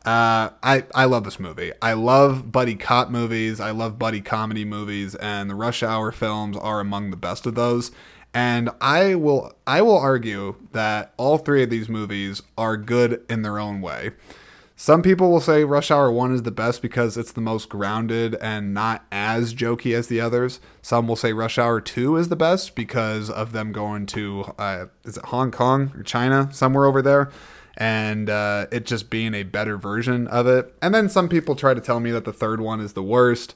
Uh, 0.03 0.49
I, 0.63 0.85
I 0.95 1.05
love 1.05 1.25
this 1.25 1.39
movie. 1.39 1.73
I 1.83 1.93
love 1.93 2.51
buddy 2.51 2.75
cop 2.75 3.11
movies. 3.11 3.61
I 3.61 3.71
love 3.71 3.99
buddy 3.99 4.23
comedy 4.23 4.65
movies, 4.65 5.15
and 5.15 5.51
the 5.51 5.55
Rush 5.55 5.83
Hour 5.83 6.11
films 6.11 6.57
are 6.57 6.81
among 6.81 7.11
the 7.11 7.19
best 7.19 7.45
of 7.45 7.55
those. 7.55 7.91
And 8.33 8.71
I 8.81 9.15
will 9.17 9.53
I 9.67 9.83
will 9.83 9.99
argue 9.99 10.55
that 10.73 11.13
all 11.19 11.37
three 11.37 11.63
of 11.63 11.69
these 11.69 11.91
movies 11.91 12.43
are 12.57 12.79
good 12.79 13.23
in 13.29 13.43
their 13.43 13.59
own 13.59 13.83
way. 13.83 14.13
Some 14.83 15.03
people 15.03 15.31
will 15.31 15.43
say 15.43 15.63
Rush 15.63 15.91
Hour 15.91 16.11
1 16.11 16.33
is 16.33 16.43
the 16.45 16.51
best 16.51 16.81
because 16.81 17.19
it's 17.19 17.33
the 17.33 17.43
most 17.43 17.69
grounded 17.69 18.35
and 18.37 18.73
not 18.73 19.05
as 19.13 19.53
jokey 19.53 19.95
as 19.95 20.07
the 20.07 20.23
others. 20.23 20.59
Some 20.81 21.07
will 21.07 21.17
say 21.17 21.35
Rush 21.35 21.59
Hour 21.59 21.83
2 21.83 22.17
is 22.17 22.31
the 22.31 22.35
best 22.35 22.75
because 22.75 23.29
of 23.29 23.53
them 23.53 23.73
going 23.73 24.07
to, 24.07 24.55
uh, 24.59 24.87
is 25.05 25.19
it 25.19 25.27
Hong 25.27 25.51
Kong 25.51 25.93
or 25.95 26.03
China, 26.03 26.49
somewhere 26.51 26.87
over 26.87 27.03
there, 27.03 27.31
and 27.77 28.31
uh, 28.31 28.69
it 28.73 28.87
just 28.87 29.11
being 29.11 29.35
a 29.35 29.43
better 29.43 29.77
version 29.77 30.27
of 30.29 30.47
it. 30.47 30.75
And 30.81 30.95
then 30.95 31.11
some 31.11 31.29
people 31.29 31.57
try 31.57 31.75
to 31.75 31.81
tell 31.83 32.01
me 32.01 32.11
that 32.13 32.25
the 32.25 32.33
third 32.33 32.63
one 32.63 32.81
is 32.81 32.95
the 32.95 33.03
worst. 33.03 33.55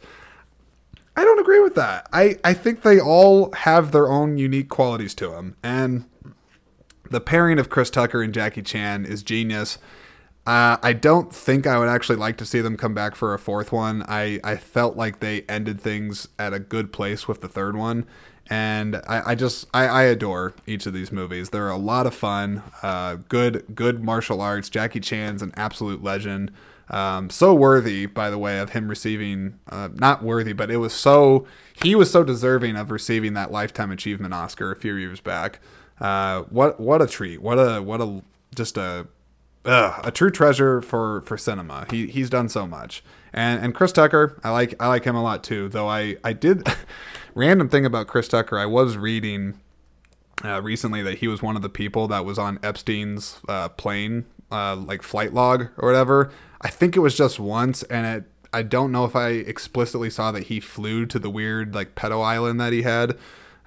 I 1.16 1.24
don't 1.24 1.40
agree 1.40 1.60
with 1.60 1.74
that. 1.74 2.06
I, 2.12 2.36
I 2.44 2.52
think 2.52 2.82
they 2.82 3.00
all 3.00 3.50
have 3.52 3.92
their 3.92 4.12
own 4.12 4.36
unique 4.36 4.68
qualities 4.68 5.14
to 5.14 5.28
them. 5.28 5.56
And 5.62 6.04
the 7.10 7.22
pairing 7.22 7.58
of 7.58 7.70
Chris 7.70 7.88
Tucker 7.88 8.20
and 8.20 8.34
Jackie 8.34 8.60
Chan 8.60 9.06
is 9.06 9.22
genius. 9.22 9.78
Uh, 10.46 10.76
I 10.82 10.92
don't 10.92 11.34
think 11.34 11.66
I 11.66 11.78
would 11.78 11.88
actually 11.88 12.16
like 12.16 12.36
to 12.36 12.44
see 12.44 12.60
them 12.60 12.76
come 12.76 12.92
back 12.92 13.14
for 13.14 13.32
a 13.32 13.38
fourth 13.38 13.72
one. 13.72 14.04
I, 14.06 14.40
I 14.44 14.56
felt 14.56 14.96
like 14.96 15.20
they 15.20 15.42
ended 15.42 15.80
things 15.80 16.28
at 16.38 16.52
a 16.52 16.58
good 16.58 16.92
place 16.92 17.26
with 17.26 17.40
the 17.40 17.48
third 17.48 17.76
one. 17.76 18.06
And 18.50 18.96
I, 19.08 19.30
I 19.30 19.34
just 19.36 19.66
I, 19.72 19.86
I 19.86 20.02
adore 20.02 20.52
each 20.66 20.84
of 20.84 20.92
these 20.92 21.10
movies. 21.10 21.48
They're 21.48 21.70
a 21.70 21.78
lot 21.78 22.06
of 22.06 22.14
fun. 22.14 22.62
Uh, 22.82 23.16
good 23.30 23.64
good 23.74 24.04
martial 24.04 24.42
arts. 24.42 24.68
Jackie 24.68 25.00
Chan's 25.00 25.40
an 25.40 25.52
absolute 25.56 26.02
legend. 26.02 26.50
Um, 26.90 27.30
so 27.30 27.54
worthy, 27.54 28.04
by 28.04 28.28
the 28.28 28.36
way, 28.36 28.58
of 28.58 28.70
him 28.70 28.88
receiving 28.88 29.58
uh, 29.70 29.88
not 29.94 30.22
worthy, 30.22 30.52
but 30.52 30.70
it 30.70 30.76
was 30.76 30.92
so 30.92 31.46
he 31.82 31.94
was 31.94 32.10
so 32.10 32.22
deserving 32.22 32.76
of 32.76 32.90
receiving 32.90 33.32
that 33.32 33.50
lifetime 33.50 33.90
achievement 33.90 34.34
Oscar 34.34 34.70
a 34.70 34.76
few 34.76 34.94
years 34.94 35.20
back. 35.20 35.60
Uh, 35.98 36.42
what 36.42 36.78
what 36.78 37.00
a 37.00 37.06
treat! 37.06 37.40
What 37.40 37.56
a 37.56 37.80
what 37.80 38.02
a 38.02 38.22
just 38.54 38.76
a 38.76 39.06
ugh, 39.64 40.00
a 40.04 40.10
true 40.10 40.30
treasure 40.30 40.80
for 40.80 41.22
for 41.22 41.36
cinema. 41.36 41.86
He 41.90 42.06
he's 42.06 42.30
done 42.30 42.48
so 42.48 42.66
much. 42.66 43.02
And 43.32 43.62
and 43.62 43.74
Chris 43.74 43.92
Tucker, 43.92 44.40
I 44.44 44.50
like 44.50 44.74
I 44.80 44.88
like 44.88 45.04
him 45.04 45.16
a 45.16 45.22
lot 45.22 45.42
too. 45.42 45.68
Though 45.68 45.88
I 45.88 46.16
I 46.22 46.32
did 46.32 46.66
random 47.34 47.68
thing 47.68 47.84
about 47.84 48.06
Chris 48.06 48.28
Tucker. 48.28 48.58
I 48.58 48.66
was 48.66 48.96
reading 48.96 49.58
uh, 50.44 50.60
recently 50.62 51.02
that 51.02 51.18
he 51.18 51.28
was 51.28 51.42
one 51.42 51.56
of 51.56 51.62
the 51.62 51.68
people 51.68 52.08
that 52.08 52.24
was 52.24 52.38
on 52.38 52.58
Epstein's 52.62 53.40
uh, 53.48 53.68
plane, 53.70 54.26
uh, 54.50 54.76
like 54.76 55.02
flight 55.02 55.32
log 55.32 55.68
or 55.78 55.88
whatever. 55.88 56.30
I 56.60 56.68
think 56.68 56.96
it 56.96 57.00
was 57.00 57.16
just 57.16 57.38
once, 57.38 57.82
and 57.84 58.06
it. 58.06 58.30
I 58.52 58.62
don't 58.62 58.92
know 58.92 59.04
if 59.04 59.16
I 59.16 59.30
explicitly 59.30 60.10
saw 60.10 60.30
that 60.30 60.44
he 60.44 60.60
flew 60.60 61.06
to 61.06 61.18
the 61.18 61.28
weird 61.28 61.74
like 61.74 61.96
pedo 61.96 62.24
island 62.24 62.60
that 62.60 62.72
he 62.72 62.82
had. 62.82 63.18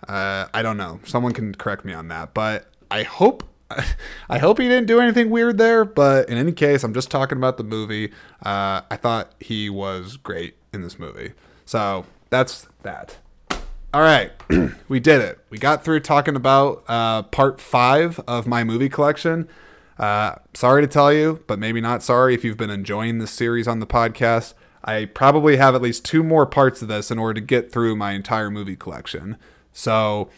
Uh, 0.08 0.48
I 0.54 0.62
don't 0.62 0.78
know. 0.78 1.02
Someone 1.04 1.34
can 1.34 1.54
correct 1.56 1.84
me 1.84 1.92
on 1.92 2.08
that, 2.08 2.34
but 2.34 2.72
I 2.90 3.04
hope 3.04 3.44
I 4.30 4.38
hope 4.38 4.60
he 4.60 4.68
didn't 4.68 4.88
do 4.88 5.00
anything 5.00 5.30
weird 5.30 5.58
there. 5.58 5.86
But 5.86 6.30
in 6.30 6.38
any 6.38 6.52
case, 6.52 6.84
I'm 6.84 6.94
just 6.94 7.12
talking 7.12 7.38
about 7.38 7.58
the 7.58 7.64
movie. 7.64 8.12
Uh, 8.44 8.82
I 8.90 8.98
thought 8.98 9.34
he 9.40 9.70
was 9.70 10.18
great 10.18 10.56
in 10.74 10.82
this 10.82 10.98
movie, 11.00 11.34
so 11.66 12.06
that's 12.30 12.68
that. 12.84 13.18
All 13.94 14.02
right, 14.02 14.32
we 14.90 15.00
did 15.00 15.22
it. 15.22 15.40
We 15.50 15.58
got 15.58 15.84
through 15.84 16.02
talking 16.02 16.36
about 16.36 16.84
uh, 16.88 17.24
part 17.24 17.62
five 17.62 18.20
of 18.28 18.46
my 18.46 18.64
movie 18.64 18.90
collection. 18.90 19.48
Uh, 19.98 20.36
sorry 20.54 20.82
to 20.82 20.88
tell 20.88 21.12
you, 21.12 21.44
but 21.48 21.58
maybe 21.58 21.82
not 21.82 22.04
sorry 22.04 22.34
if 22.36 22.44
you've 22.44 22.58
been 22.58 22.70
enjoying 22.70 23.18
this 23.18 23.32
series 23.32 23.68
on 23.68 23.80
the 23.80 23.88
podcast. 23.88 24.54
I 24.84 25.06
probably 25.06 25.58
have 25.58 25.74
at 25.74 25.82
least 25.82 26.06
two 26.06 26.24
more 26.24 26.46
parts 26.46 26.82
of 26.82 26.88
this 26.88 27.10
in 27.12 27.18
order 27.18 27.36
to 27.36 27.46
get 27.46 27.72
through 27.72 27.96
my 27.96 28.12
entire 28.12 28.52
movie 28.52 28.76
collection. 28.76 29.38
So 29.74 30.30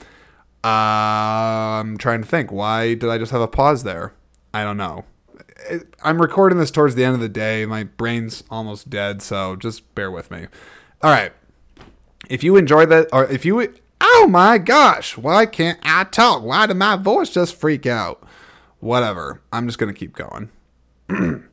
I'm 0.64 1.98
trying 1.98 2.22
to 2.22 2.27
think. 2.27 2.52
Why 2.52 2.94
did 2.94 3.10
I 3.10 3.18
just 3.18 3.31
have 3.31 3.41
a 3.41 3.48
pause 3.48 3.84
there? 3.84 4.14
I 4.53 4.64
don't 4.64 4.77
know. 4.77 5.06
I'm 6.03 6.22
recording 6.22 6.57
this 6.57 6.72
towards 6.72 6.95
the 6.95 7.03
end 7.03 7.15
of 7.15 7.22
the 7.22 7.30
day. 7.30 7.65
My 7.65 7.84
brain's 7.84 8.44
almost 8.49 8.90
dead, 8.90 9.22
so 9.22 9.56
just 9.56 9.94
bear 9.95 10.11
with 10.11 10.31
me. 10.31 10.48
All 11.02 11.11
right. 11.11 11.31
If 12.30 12.44
you 12.44 12.56
enjoyed 12.56 12.90
that, 12.90 13.07
or 13.14 13.26
if 13.26 13.45
you, 13.45 13.73
oh 14.02 14.27
my 14.30 14.57
gosh, 14.57 15.18
why 15.18 15.45
can't 15.45 15.80
I 15.84 16.03
talk? 16.06 16.44
Why 16.44 16.68
did 16.68 16.77
my 16.77 16.95
voice 16.95 17.30
just 17.30 17.56
freak 17.56 17.86
out? 17.86 18.23
Whatever. 18.80 19.41
I'm 19.52 19.68
just 19.68 19.80
going 19.80 19.94
to 19.94 19.98
keep 19.98 20.15
going. 20.15 20.49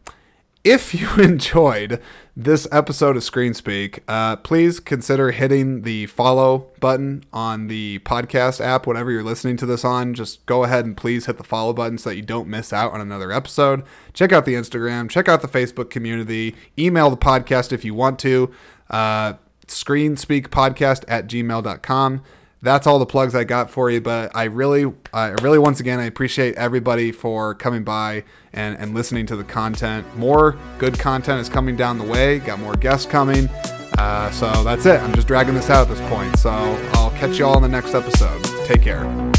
if 0.66 0.92
you 0.92 1.08
enjoyed 1.22 2.02
this 2.36 2.66
episode 2.72 3.16
of 3.16 3.22
Screen 3.22 3.54
Speak, 3.54 4.02
uh, 4.08 4.36
please 4.36 4.80
consider 4.80 5.30
hitting 5.30 5.82
the 5.82 6.06
follow 6.06 6.66
button 6.80 7.24
on 7.32 7.68
the 7.68 8.00
podcast 8.00 8.60
app, 8.60 8.86
whatever 8.86 9.12
you're 9.12 9.22
listening 9.22 9.56
to 9.58 9.66
this 9.66 9.84
on. 9.84 10.12
Just 10.12 10.44
go 10.44 10.64
ahead 10.64 10.84
and 10.84 10.96
please 10.96 11.26
hit 11.26 11.38
the 11.38 11.44
follow 11.44 11.72
button 11.72 11.96
so 11.98 12.10
that 12.10 12.16
you 12.16 12.22
don't 12.22 12.48
miss 12.48 12.72
out 12.72 12.92
on 12.92 13.00
another 13.00 13.30
episode. 13.30 13.84
Check 14.12 14.32
out 14.32 14.44
the 14.44 14.54
Instagram, 14.54 15.08
check 15.08 15.28
out 15.28 15.40
the 15.40 15.48
Facebook 15.48 15.88
community, 15.88 16.56
email 16.76 17.10
the 17.10 17.16
podcast 17.16 17.72
if 17.72 17.84
you 17.84 17.94
want 17.94 18.18
to. 18.18 18.52
Uh, 18.90 19.34
screenspeakpodcast 19.68 21.04
at 21.08 21.28
gmail.com 21.28 22.22
that's 22.62 22.86
all 22.86 22.98
the 22.98 23.06
plugs 23.06 23.34
I 23.34 23.44
got 23.44 23.70
for 23.70 23.90
you. 23.90 24.00
But 24.00 24.34
I 24.34 24.44
really, 24.44 24.92
I 25.12 25.28
really, 25.42 25.58
once 25.58 25.80
again, 25.80 26.00
I 26.00 26.04
appreciate 26.04 26.54
everybody 26.56 27.12
for 27.12 27.54
coming 27.54 27.84
by 27.84 28.24
and, 28.52 28.76
and 28.78 28.94
listening 28.94 29.26
to 29.26 29.36
the 29.36 29.44
content. 29.44 30.16
More 30.16 30.56
good 30.78 30.98
content 30.98 31.40
is 31.40 31.48
coming 31.48 31.76
down 31.76 31.98
the 31.98 32.04
way. 32.04 32.38
Got 32.38 32.60
more 32.60 32.74
guests 32.74 33.06
coming. 33.06 33.48
Uh, 33.98 34.30
so 34.30 34.64
that's 34.64 34.84
it. 34.86 35.00
I'm 35.00 35.14
just 35.14 35.26
dragging 35.26 35.54
this 35.54 35.70
out 35.70 35.88
at 35.88 35.96
this 35.96 36.08
point. 36.08 36.38
So 36.38 36.50
I'll 36.50 37.10
catch 37.12 37.38
you 37.38 37.46
all 37.46 37.56
in 37.56 37.62
the 37.62 37.68
next 37.68 37.94
episode. 37.94 38.42
Take 38.66 38.82
care. 38.82 39.35